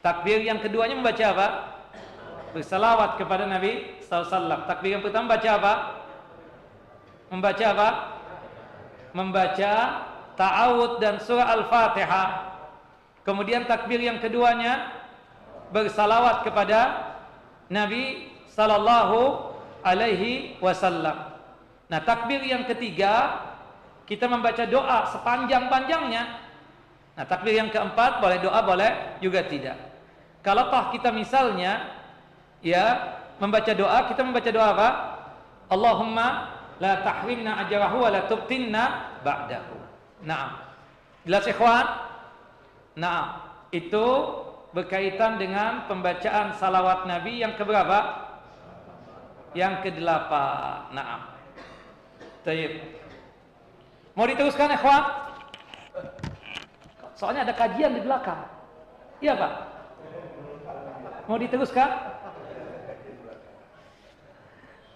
Takbir 0.03 0.43
yang 0.43 0.59
keduanya 0.59 0.99
membaca 0.99 1.25
apa? 1.31 1.47
Bersalawat 2.51 3.15
kepada 3.15 3.47
Nabi 3.47 4.03
SAW. 4.03 4.67
Takbir 4.67 4.99
yang 4.99 5.03
pertama 5.05 5.31
membaca 5.31 5.49
apa? 5.55 5.73
Membaca 7.31 7.65
apa? 7.71 7.89
Membaca 9.15 9.73
ta'awud 10.35 10.99
dan 10.99 11.23
surah 11.23 11.55
Al-Fatihah. 11.55 12.29
Kemudian 13.23 13.63
takbir 13.63 14.03
yang 14.03 14.19
keduanya 14.19 14.91
bersalawat 15.71 16.43
kepada 16.43 17.15
Nabi 17.71 18.27
sallallahu 18.51 19.55
alaihi 19.87 20.59
wasallam. 20.59 21.31
Nah, 21.87 21.99
takbir 22.03 22.43
yang 22.43 22.67
ketiga 22.67 23.39
kita 24.03 24.27
membaca 24.27 24.67
doa 24.67 25.07
sepanjang-panjangnya. 25.15 26.50
Nah, 27.15 27.25
takbir 27.27 27.59
yang 27.59 27.67
keempat 27.67 28.23
boleh 28.23 28.39
doa 28.39 28.59
boleh 28.63 29.19
juga 29.19 29.43
tidak. 29.43 29.75
Kalau 30.41 30.71
toh 30.73 30.95
kita 30.95 31.13
misalnya 31.13 31.91
ya 32.63 33.17
membaca 33.37 33.71
doa, 33.75 34.09
kita 34.09 34.21
membaca 34.23 34.49
doa 34.49 34.67
apa? 34.73 34.89
Allahumma 35.69 36.27
la 36.81 37.03
tahrimna 37.05 37.61
ajrahu 37.65 38.01
wa 38.01 38.09
la 38.09 38.21
tubtinna 38.25 38.83
ba'dahu. 39.21 39.77
Nah, 40.25 40.65
jelas 41.27 41.45
ikhwan? 41.45 41.85
Nah, 42.97 43.49
itu 43.69 44.05
berkaitan 44.71 45.35
dengan 45.37 45.85
pembacaan 45.85 46.55
salawat 46.57 47.05
Nabi 47.05 47.43
yang 47.43 47.53
keberapa? 47.59 48.29
Yang 49.51 49.89
kedelapan. 49.89 50.95
Nah, 50.95 51.37
Taib. 52.41 52.81
Mau 54.17 54.25
diteruskan 54.25 54.73
ikhwan? 54.73 55.30
Soalnya 57.21 57.45
ada 57.45 57.53
kajian 57.53 57.93
di 57.93 58.01
belakang. 58.01 58.49
Iya, 59.21 59.37
Pak? 59.37 59.53
Mau 61.29 61.37
diteruskan? 61.37 62.17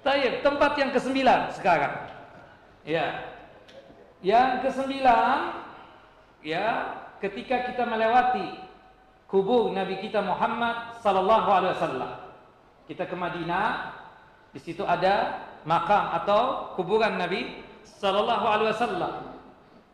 Taib, 0.01 0.41
tempat 0.41 0.71
yang 0.81 0.89
kesembilan 0.89 1.53
sekarang. 1.53 1.93
Ya. 2.81 3.29
Yang 4.25 4.65
kesembilan 4.65 5.37
ya, 6.41 6.97
ketika 7.21 7.69
kita 7.69 7.85
melewati 7.85 8.57
kubur 9.29 9.69
Nabi 9.69 10.01
kita 10.01 10.25
Muhammad 10.25 10.97
sallallahu 11.05 11.49
alaihi 11.53 11.77
wasallam. 11.77 12.11
Kita 12.89 13.05
ke 13.05 13.13
Madinah, 13.13 13.93
di 14.49 14.65
situ 14.65 14.81
ada 14.81 15.45
makam 15.61 16.09
atau 16.09 16.73
kuburan 16.73 17.21
Nabi 17.21 17.61
sallallahu 17.85 18.45
alaihi 18.49 18.73
wasallam. 18.73 19.34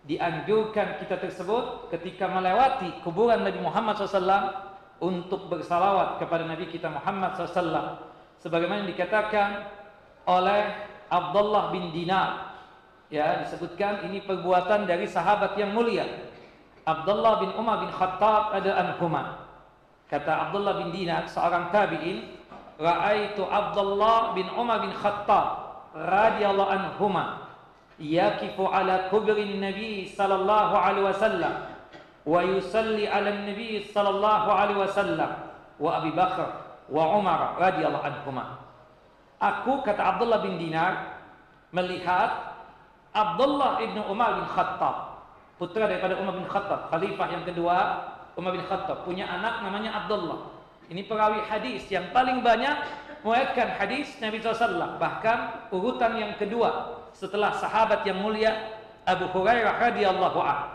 Dianjurkan 0.02 0.98
kita 0.98 1.22
tersebut 1.22 1.94
ketika 1.94 2.26
melewati 2.26 2.90
kuburan 3.06 3.46
Nabi 3.46 3.62
Muhammad 3.62 4.02
SAW 4.02 4.50
untuk 4.98 5.46
bersalawat 5.46 6.18
kepada 6.18 6.50
Nabi 6.50 6.74
kita 6.74 6.90
Muhammad 6.90 7.38
SAW. 7.38 8.02
Sebagaimana 8.42 8.90
dikatakan 8.90 9.70
oleh 10.26 10.90
Abdullah 11.06 11.70
bin 11.70 11.94
Dinar. 11.94 12.50
Ya, 13.14 13.46
disebutkan 13.46 14.08
ini 14.10 14.26
perbuatan 14.26 14.90
dari 14.90 15.06
sahabat 15.06 15.54
yang 15.60 15.76
mulia. 15.76 16.08
Abdullah 16.88 17.44
bin 17.44 17.52
Umar 17.54 17.86
bin 17.86 17.92
Khattab 17.94 18.58
ada 18.58 18.72
anhuma. 18.82 19.46
Kata 20.10 20.50
Abdullah 20.50 20.82
bin 20.82 20.90
Dinar, 20.90 21.30
seorang 21.30 21.70
tabi'in, 21.70 22.42
Ra'aitu 22.82 23.46
Abdullah 23.46 24.34
bin 24.34 24.50
Umar 24.58 24.82
bin 24.82 24.90
Khattab 24.98 25.78
radhiyallahu 25.94 26.72
anhuma 26.72 27.51
yakifu 28.02 28.66
ala 28.66 29.14
kubrin 29.14 29.62
Nabi 29.62 30.10
sallallahu 30.10 30.74
alaihi 30.74 31.06
wasallam 31.06 31.54
wa 32.26 32.42
yusalli 32.42 33.06
'ala 33.06 33.46
nabi 33.46 33.86
sallallahu 33.94 34.50
alaihi 34.50 34.82
wasallam 34.82 35.32
wa 35.78 35.90
Abi 36.02 36.12
Bakar 36.14 36.82
wa 36.90 37.18
Umar 37.18 37.58
radhiyallahu 37.62 38.06
anhuma. 38.06 38.62
Aku 39.42 39.82
kata 39.82 40.18
Abdullah 40.18 40.46
bin 40.46 40.58
Dinar 40.62 41.18
melihat 41.74 42.58
Abdullah 43.14 43.82
bin 43.82 43.98
Umar 44.06 44.38
bin 44.38 44.46
Khattab, 44.46 45.26
putra 45.58 45.90
daripada 45.90 46.18
Umar 46.22 46.38
bin 46.38 46.46
Khattab, 46.46 46.94
khalifah 46.94 47.28
yang 47.34 47.44
kedua 47.46 47.78
Umar 48.38 48.54
bin 48.54 48.64
Khattab, 48.66 49.02
punya 49.04 49.26
anak 49.26 49.66
namanya 49.66 50.06
Abdullah. 50.06 50.62
Ini 50.92 51.08
perawi 51.08 51.42
hadis 51.48 51.88
yang 51.90 52.12
paling 52.12 52.44
banyak 52.44 52.76
meriwayatkan 53.24 53.80
hadis 53.80 54.12
Nabi 54.20 54.44
SAW. 54.44 55.00
Bahkan 55.00 55.72
urutan 55.72 56.20
yang 56.20 56.36
kedua 56.36 57.01
setelah 57.14 57.56
sahabat 57.56 58.04
yang 58.08 58.20
mulia 58.20 58.80
Abu 59.06 59.28
Hurairah 59.32 59.82
radhiyallahu 59.92 60.40
anhu. 60.40 60.70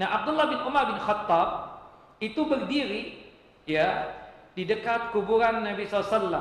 Nah, 0.00 0.08
Abdullah 0.22 0.48
bin 0.48 0.60
Umar 0.64 0.88
bin 0.88 0.98
Khattab 0.98 1.48
itu 2.22 2.42
berdiri 2.48 3.22
ya 3.68 4.14
di 4.56 4.64
dekat 4.64 5.12
kuburan 5.12 5.64
Nabi 5.64 5.84
SAW. 5.84 6.32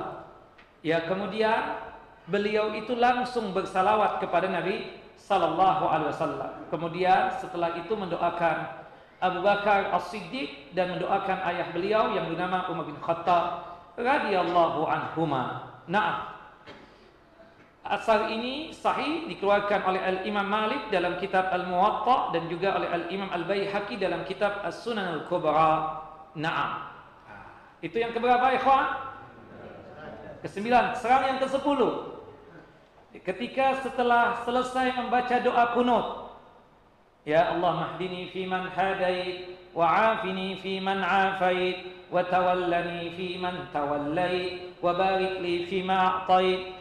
Ya, 0.81 1.03
kemudian 1.05 1.77
beliau 2.25 2.73
itu 2.73 2.95
langsung 2.95 3.51
bersalawat 3.51 4.23
kepada 4.23 4.47
Nabi 4.47 5.01
sallallahu 5.19 5.83
alaihi 5.85 6.11
wasallam. 6.15 6.51
Kemudian 6.73 7.37
setelah 7.37 7.77
itu 7.77 7.93
mendoakan 7.93 8.81
Abu 9.21 9.45
Bakar 9.45 9.93
As-Siddiq 9.93 10.73
dan 10.73 10.97
mendoakan 10.97 11.37
ayah 11.53 11.69
beliau 11.69 12.09
yang 12.17 12.25
bernama 12.33 12.65
Umar 12.73 12.89
bin 12.89 12.97
Khattab 12.97 13.69
radhiyallahu 13.93 14.81
anhuma. 14.89 15.69
Nah, 15.85 16.30
asal 17.91 18.31
ini 18.31 18.71
sahih 18.71 19.27
dikeluarkan 19.27 19.83
oleh 19.83 19.99
Al-Imam 19.99 20.47
Malik 20.47 20.87
dalam 20.87 21.19
kitab 21.19 21.51
Al-Muwatta 21.51 22.31
dan 22.31 22.47
juga 22.47 22.79
oleh 22.79 22.87
Al-Imam 22.87 23.27
Al-Baihaqi 23.27 23.99
dalam 23.99 24.23
kitab 24.23 24.63
As-Sunan 24.63 25.19
Al-Kubra. 25.19 25.99
Naam. 26.39 26.87
Itu 27.83 27.99
yang 27.99 28.15
keberapa 28.15 28.55
ikhwan? 28.55 28.87
Kesembilan, 30.39 30.95
serang 30.95 31.35
yang 31.35 31.39
kesepuluh. 31.43 32.23
Ketika 33.11 33.83
setelah 33.83 34.39
selesai 34.47 34.95
membaca 34.95 35.35
doa 35.43 35.75
kunut, 35.75 36.07
Ya 37.21 37.53
Allah 37.53 37.85
mahdini 37.85 38.33
fi 38.33 38.49
man 38.49 38.73
hadait 38.73 39.53
wa 39.77 39.85
afini 40.17 40.57
fi 40.57 40.81
man 40.81 41.05
afait 41.05 42.09
wa 42.09 42.25
tawallani 42.25 43.13
fi 43.13 43.37
man 43.37 43.69
tawallait 43.69 44.73
wa 44.81 44.97
barik 44.97 45.37
li 45.37 45.69
fi 45.69 45.85
ma 45.85 46.25
a'tait 46.25 46.80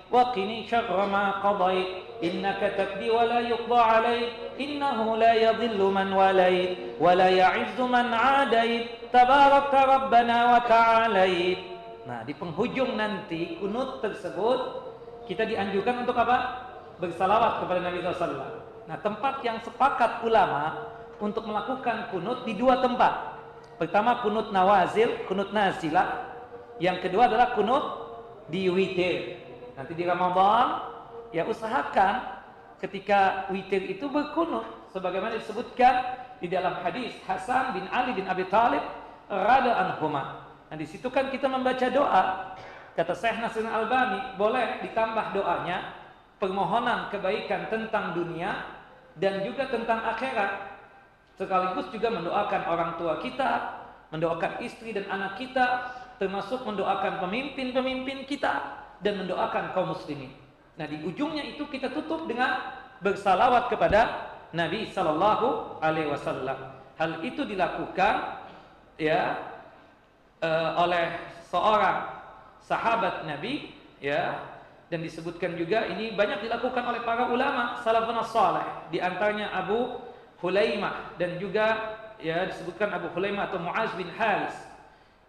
qadait 1.41 1.89
innaka 2.21 2.77
taqdi 2.77 3.09
wa 3.09 3.25
la 3.25 3.41
yuqda 3.41 3.79
alayk 3.81 4.29
innahu 4.61 5.17
la 5.17 5.33
yadhillu 5.35 5.89
man 5.89 6.13
walait 6.13 6.99
wa 7.01 7.17
la 7.17 7.33
ya'izzu 7.33 7.89
man 7.89 8.13
adait 8.13 9.09
tabarakta 9.09 9.81
rabbana 9.89 10.39
wa 10.53 10.61
ta'alait 10.67 11.71
Nah, 12.11 12.27
di 12.27 12.35
penghujung 12.35 12.97
nanti 12.99 13.61
kunut 13.61 14.01
tersebut 14.03 14.61
kita 15.31 15.47
dianjurkan 15.47 16.03
untuk 16.03 16.19
apa? 16.19 16.67
Bersalawat 16.99 17.63
kepada 17.63 17.81
Nabi 17.87 18.03
SAW. 18.03 18.67
Nah, 18.91 18.99
tempat 18.99 19.45
yang 19.47 19.63
sepakat 19.63 20.25
ulama 20.27 20.91
untuk 21.23 21.47
melakukan 21.47 22.11
kunut 22.11 22.43
di 22.49 22.59
dua 22.59 22.83
tempat. 22.83 23.39
Pertama 23.79 24.19
kunut 24.27 24.51
nawazil, 24.51 25.23
kunut 25.31 25.55
nazilah. 25.55 26.35
Yang 26.83 27.09
kedua 27.09 27.29
adalah 27.29 27.55
kunut 27.55 27.85
di 28.51 28.67
witir. 28.67 29.39
Nanti 29.81 29.97
di 29.97 30.05
Ramadan 30.05 30.93
ya 31.33 31.49
usahakan 31.49 32.21
ketika 32.85 33.49
witir 33.49 33.81
itu 33.89 34.13
berkunut 34.13 34.93
sebagaimana 34.93 35.41
disebutkan 35.41 36.21
di 36.37 36.53
dalam 36.53 36.77
hadis 36.85 37.17
Hasan 37.25 37.73
bin 37.73 37.89
Ali 37.89 38.13
bin 38.13 38.29
Abi 38.29 38.45
Thalib 38.53 38.85
radhiyallahu 39.33 39.97
anhuma. 39.97 40.53
Nah, 40.69 40.77
di 40.77 40.85
situ 40.85 41.09
kan 41.09 41.33
kita 41.33 41.49
membaca 41.49 41.89
doa. 41.89 42.53
Kata 42.93 43.17
Syekh 43.17 43.41
Nasir 43.41 43.65
Albani, 43.65 44.37
boleh 44.37 44.85
ditambah 44.85 45.33
doanya 45.33 45.97
permohonan 46.37 47.09
kebaikan 47.09 47.73
tentang 47.73 48.13
dunia 48.13 48.69
dan 49.17 49.41
juga 49.41 49.65
tentang 49.73 50.05
akhirat. 50.05 50.77
Sekaligus 51.41 51.89
juga 51.89 52.13
mendoakan 52.13 52.63
orang 52.69 52.91
tua 53.01 53.17
kita, 53.25 53.81
mendoakan 54.13 54.61
istri 54.61 54.93
dan 54.93 55.09
anak 55.09 55.41
kita, 55.41 55.89
termasuk 56.21 56.69
mendoakan 56.69 57.25
pemimpin-pemimpin 57.25 58.29
kita 58.29 58.80
dan 59.01 59.25
mendoakan 59.25 59.73
kaum 59.73 59.93
muslimin. 59.93 60.33
Nah, 60.77 60.89
di 60.89 61.01
ujungnya 61.05 61.45
itu 61.45 61.69
kita 61.69 61.93
tutup 61.93 62.25
dengan 62.25 62.81
bersalawat 63.01 63.73
kepada 63.73 64.31
Nabi 64.53 64.89
sallallahu 64.93 65.81
alaihi 65.81 66.09
wasallam. 66.09 66.57
Hal 67.01 67.21
itu 67.25 67.49
dilakukan 67.49 68.45
ya 69.01 69.41
uh, 70.45 70.85
oleh 70.85 71.17
seorang 71.49 72.21
sahabat 72.61 73.25
Nabi 73.25 73.73
ya 73.99 74.41
dan 74.93 75.01
disebutkan 75.01 75.55
juga 75.55 75.87
ini 75.87 76.13
banyak 76.13 76.45
dilakukan 76.45 76.83
oleh 76.83 77.01
para 77.07 77.31
ulama 77.31 77.79
salafun 77.81 78.21
salih 78.27 78.67
di 78.91 78.99
antaranya 78.99 79.55
Abu 79.55 80.03
Hulaimah 80.43 81.17
dan 81.17 81.39
juga 81.39 81.97
ya 82.21 82.45
disebutkan 82.49 82.91
Abu 82.93 83.09
Hulaimah 83.17 83.49
atau 83.49 83.63
Muaz 83.63 83.93
bin 83.97 84.11
Haris 84.13 84.57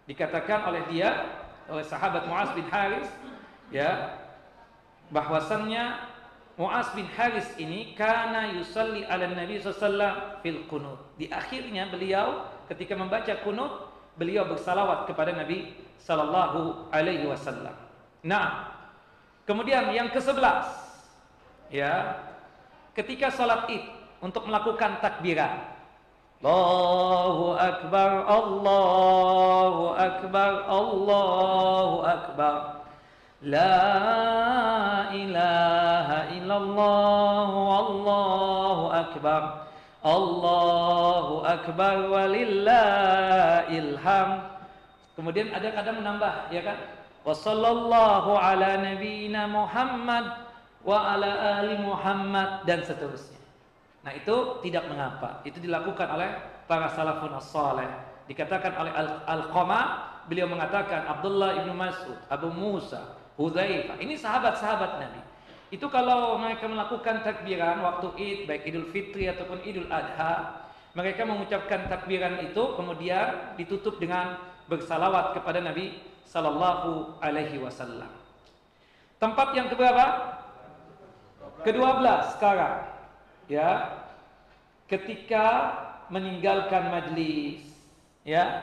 dikatakan 0.04 0.66
oleh 0.66 0.82
dia 0.90 1.24
oleh 1.70 1.86
sahabat 1.86 2.26
Muaz 2.26 2.50
bin 2.52 2.66
Haris 2.68 3.06
ya. 3.72 4.20
Bahwasannya 5.10 6.12
Muaz 6.60 6.92
bin 6.92 7.08
Haris 7.16 7.48
ini 7.56 7.96
karena 7.96 8.52
yusalli 8.52 9.08
ala 9.08 9.24
Nabi 9.24 9.58
sallallahu 9.58 10.44
fil 10.44 10.62
qunut. 10.68 11.00
Di 11.16 11.32
akhirnya 11.32 11.88
beliau 11.88 12.44
ketika 12.68 12.92
membaca 12.94 13.32
kunut 13.40 13.88
beliau 14.20 14.44
bersalawat 14.44 15.08
kepada 15.08 15.32
Nabi 15.32 15.72
sallallahu 15.96 16.92
alaihi 16.92 17.24
wasallam. 17.24 17.72
Nah 18.22 18.72
Kemudian 19.42 19.90
yang 19.90 20.06
ke-11 20.14 20.38
ya, 21.74 22.14
ketika 22.94 23.26
salat 23.34 23.66
Id 23.66 23.82
untuk 24.22 24.46
melakukan 24.46 25.02
takbiran. 25.02 25.66
Allahu 26.42 27.54
akbar, 27.54 28.10
Allahu 28.26 29.84
akbar, 29.98 30.52
Allahu 30.66 31.96
akbar. 32.06 32.81
La 33.42 35.10
ilaha 35.10 36.30
illallah, 36.30 37.50
Allahu 37.82 38.84
akbar. 38.94 39.42
Allahu 40.02 41.42
akbar 41.46 41.94
walillahil 42.10 43.98
hamd. 43.98 44.42
Kemudian 45.18 45.50
ada 45.54 45.68
kadang 45.74 46.02
menambah 46.02 46.50
ya 46.54 46.62
kan? 46.62 46.78
wa 47.22 47.30
sallallahu 47.30 48.34
ala 48.34 48.82
nabiyyina 48.82 49.46
Muhammad 49.46 50.26
wa 50.82 51.14
ala 51.14 51.62
ali 51.62 51.78
Muhammad 51.78 52.66
dan 52.66 52.82
seterusnya. 52.82 53.38
Nah, 54.02 54.10
itu 54.10 54.58
tidak 54.66 54.90
mengapa. 54.90 55.38
Itu 55.46 55.62
dilakukan 55.62 56.10
oleh 56.10 56.30
para 56.66 56.90
salafun 56.90 57.30
as-salih. 57.38 57.86
Dikatakan 58.26 58.74
oleh 58.74 58.90
Al-Qama, 59.30 59.80
beliau 60.26 60.50
mengatakan 60.50 61.06
Abdullah 61.06 61.62
ibnu 61.62 61.70
Mas'ud, 61.70 62.18
Abu 62.26 62.50
Musa, 62.50 63.21
Hudzaifah. 63.36 63.96
Ini 64.00 64.14
sahabat-sahabat 64.16 65.00
Nabi. 65.00 65.20
Itu 65.72 65.88
kalau 65.88 66.36
mereka 66.36 66.68
melakukan 66.68 67.24
takbiran 67.24 67.80
waktu 67.80 68.08
Id, 68.20 68.38
baik 68.44 68.68
Idul 68.68 68.92
Fitri 68.92 69.24
ataupun 69.32 69.64
Idul 69.64 69.88
Adha, 69.88 70.68
mereka 70.92 71.24
mengucapkan 71.24 71.88
takbiran 71.88 72.44
itu 72.44 72.76
kemudian 72.76 73.56
ditutup 73.56 73.96
dengan 73.96 74.36
bersalawat 74.68 75.32
kepada 75.32 75.64
Nabi 75.64 75.96
sallallahu 76.28 77.16
alaihi 77.24 77.56
wasallam. 77.56 78.12
Tempat 79.16 79.56
yang 79.56 79.72
keberapa? 79.72 80.04
Kedua 81.64 82.02
belas 82.02 82.36
sekarang. 82.36 82.84
Ya. 83.48 84.02
Ketika 84.90 85.72
meninggalkan 86.12 86.92
majlis, 86.92 87.64
ya. 88.28 88.60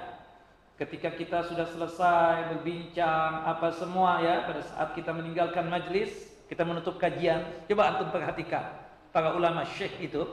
Ketika 0.80 1.11
kita 1.11 1.43
sudah 1.43 1.67
selesai 1.67 2.55
berbincang 2.55 3.43
apa 3.43 3.67
semua 3.75 4.23
ya 4.23 4.47
pada 4.47 4.63
saat 4.63 4.95
kita 4.95 5.11
meninggalkan 5.11 5.67
majlis, 5.67 6.32
kita 6.47 6.63
menutup 6.63 6.95
kajian. 6.95 7.43
Coba 7.67 7.91
antum 7.91 8.07
perhatikan 8.15 8.80
para 9.11 9.36
ulama 9.36 9.67
syekh 9.67 9.99
itu 9.99 10.23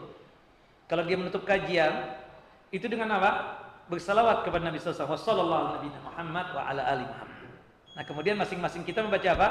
kalau 0.87 1.03
dia 1.03 1.19
menutup 1.19 1.43
kajian 1.43 2.15
itu 2.71 2.87
dengan 2.87 3.19
apa? 3.19 3.33
bersalawat 3.87 4.43
kepada 4.43 4.67
Nabi 4.67 4.83
sallallahu 4.83 5.79
alaihi 5.79 5.95
Muhammad 6.03 6.47
wa 6.51 6.63
ala 6.67 6.83
ali 6.91 7.07
Muhammad. 7.07 7.51
Nah, 7.95 8.03
kemudian 8.03 8.35
masing-masing 8.35 8.83
kita 8.83 8.99
membaca 8.99 9.31
apa? 9.31 9.49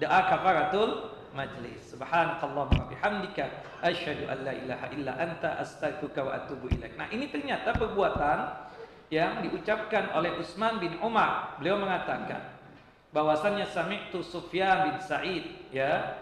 Doa 0.00 0.20
kafaratul 0.24 1.12
majlis. 1.36 1.92
Subhanakallahumma 1.92 2.88
bihamdika 2.88 3.44
asyhadu 3.84 4.24
an 4.24 4.38
la 4.40 4.52
ilaha 4.56 4.86
illa 4.96 5.12
anta 5.20 5.60
astaghfiruka 5.60 6.20
wa 6.24 6.32
atubu 6.40 6.72
ilaik. 6.72 6.96
Nah, 6.96 7.12
ini 7.12 7.28
ternyata 7.28 7.76
perbuatan 7.76 8.67
yang 9.08 9.40
diucapkan 9.44 10.12
oleh 10.12 10.36
Utsman 10.36 10.80
bin 10.80 10.96
Umar. 11.00 11.56
Beliau 11.60 11.80
mengatakan 11.80 12.44
bahwasannya 13.12 13.64
sami'tu 13.68 14.20
Sufyan 14.20 14.92
bin 14.92 14.96
Sa'id 15.00 15.44
ya. 15.72 16.16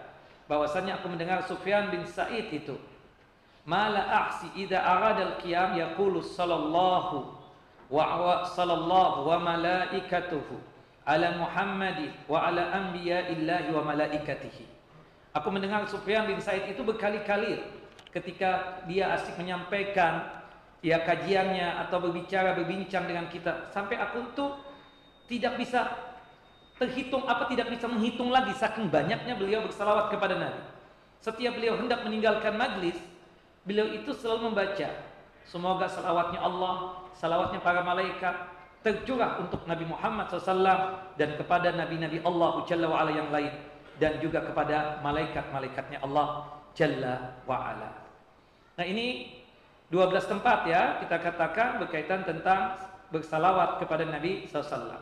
Bahwasannya 0.47 0.95
aku 1.03 1.11
mendengar 1.11 1.43
Sufyan 1.43 1.91
bin 1.91 2.07
Sa'id 2.07 2.47
itu 2.55 2.79
ma 3.67 3.91
la 3.91 4.27
ahsi 4.27 4.47
idza 4.55 4.79
arada 4.79 5.35
al-qiyam 5.35 5.75
yaqulu 5.75 6.23
sallallahu 6.23 7.35
wa 7.91 8.47
sallallahu 8.47 9.27
wa 9.27 9.43
malaikatuhu 9.43 10.55
ala 11.07 11.35
Muhammadi 11.39 12.11
wa 12.27 12.47
ala 12.47 12.71
anbiya'illahi 12.71 13.71
wa 13.71 13.83
malaikatihi. 13.83 14.67
Aku 15.35 15.47
mendengar 15.51 15.87
Sufyan 15.87 16.27
bin 16.27 16.39
Said 16.43 16.67
itu 16.67 16.83
berkali-kali 16.83 17.63
ketika 18.11 18.83
dia 18.89 19.15
asik 19.15 19.39
menyampaikan 19.39 20.23
ya 20.87 21.03
kajiannya 21.03 21.83
atau 21.87 21.99
berbicara 21.99 22.55
berbincang 22.55 23.03
dengan 23.03 23.27
kita 23.27 23.67
sampai 23.75 23.99
aku 23.99 24.31
tuh 24.31 24.55
tidak 25.27 25.59
bisa 25.59 25.91
terhitung 26.79 27.27
apa 27.27 27.51
tidak 27.51 27.67
bisa 27.67 27.91
menghitung 27.91 28.31
lagi 28.31 28.55
saking 28.55 28.87
banyaknya 28.87 29.35
beliau 29.35 29.67
bersalawat 29.67 30.07
kepada 30.07 30.39
Nabi. 30.39 30.63
Setiap 31.19 31.59
beliau 31.59 31.75
hendak 31.75 32.07
meninggalkan 32.07 32.55
majlis, 32.55 32.95
beliau 33.67 33.91
itu 33.91 34.15
selalu 34.15 34.53
membaca 34.53 34.87
semoga 35.43 35.91
salawatnya 35.91 36.39
Allah, 36.39 37.03
salawatnya 37.17 37.59
para 37.59 37.83
malaikat 37.83 38.35
tercurah 38.85 39.43
untuk 39.43 39.67
Nabi 39.67 39.83
Muhammad 39.83 40.31
SAW 40.31 41.19
dan 41.19 41.35
kepada 41.35 41.75
nabi-nabi 41.75 42.23
Allah 42.23 42.63
Jalla 42.63 42.87
wa'ala 42.87 43.11
yang 43.11 43.27
lain 43.33 43.51
dan 43.99 44.21
juga 44.23 44.45
kepada 44.45 45.01
malaikat-malaikatnya 45.03 45.99
Allah 46.05 46.47
Jalla 46.77 47.35
wa'ala. 47.43 47.89
Nah 48.77 48.85
ini 48.85 49.36
12 49.87 50.27
tempat 50.27 50.67
ya 50.67 50.99
kita 50.99 51.15
katakan 51.23 51.79
berkaitan 51.79 52.27
tentang 52.27 52.75
bersalawat 53.07 53.79
kepada 53.79 54.03
Nabi 54.03 54.43
SAW. 54.51 54.99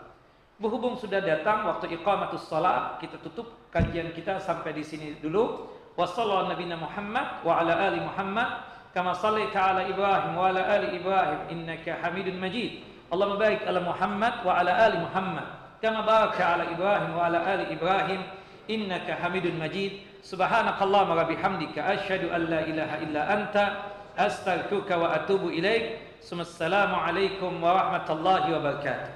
Berhubung 0.62 0.96
sudah 0.96 1.20
datang 1.20 1.68
waktu 1.68 2.00
iqamatus 2.00 2.48
salat, 2.48 3.02
kita 3.04 3.20
tutup 3.20 3.68
kajian 3.74 4.14
kita 4.16 4.40
sampai 4.40 4.72
di 4.72 4.86
sini 4.86 5.18
dulu. 5.20 5.68
Wassallallahu 6.00 6.54
nabiyana 6.54 6.80
Muhammad 6.80 7.28
wa 7.44 7.60
ala 7.60 7.74
ali 7.88 8.00
Muhammad 8.04 8.64
kama 8.96 9.16
sallaita 9.16 9.60
ala 9.60 9.88
Ibrahim 9.88 10.32
wa 10.36 10.52
ala 10.52 10.62
ali 10.64 10.96
Ibrahim 10.96 11.40
innaka 11.52 12.00
Hamidun 12.04 12.40
Majid. 12.40 12.84
Allahumma 13.12 13.42
barik 13.42 13.64
ala 13.68 13.80
Muhammad 13.84 14.34
wa 14.44 14.52
ala 14.60 14.72
ali 14.76 14.98
Muhammad 15.02 15.48
kama 15.82 16.04
barakta 16.08 16.44
ala 16.46 16.64
Ibrahim 16.72 17.12
wa 17.16 17.22
ala 17.28 17.40
ali 17.44 17.66
Ibrahim 17.74 18.22
innaka 18.70 19.18
Hamidun 19.18 19.58
Majid. 19.60 20.04
Subhanakallahumma 20.24 21.20
wa 21.20 21.28
bihamdika 21.28 21.84
asyhadu 21.84 22.32
an 22.32 22.42
la 22.48 22.62
ilaha 22.64 22.96
illa 23.04 23.22
anta 23.28 23.95
astaghfiruka 24.16 24.98
wa 24.98 25.14
atubu 25.14 25.52
ilaik. 25.52 26.00
Assalamualaikum 26.26 27.62
warahmatullahi 27.62 28.50
wabarakatuh. 28.50 29.14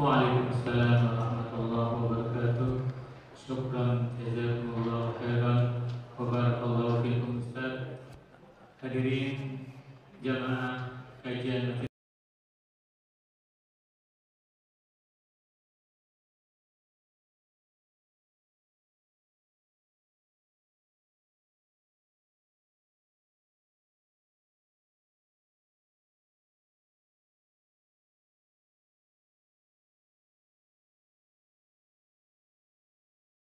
Waalaikumsalam 0.00 1.00
warahmatullahi 1.12 1.92
wabarakatuh. 2.00 2.72
Syukran 3.36 4.16
jazakumullah 4.16 5.12
khairan 5.20 5.84
wa 6.16 6.24
barakallahu 6.30 7.04
fikum 7.04 7.42
Ustaz. 7.42 8.00
Hadirin 8.80 9.68
jamaah 10.24 11.04
kajian 11.20 11.84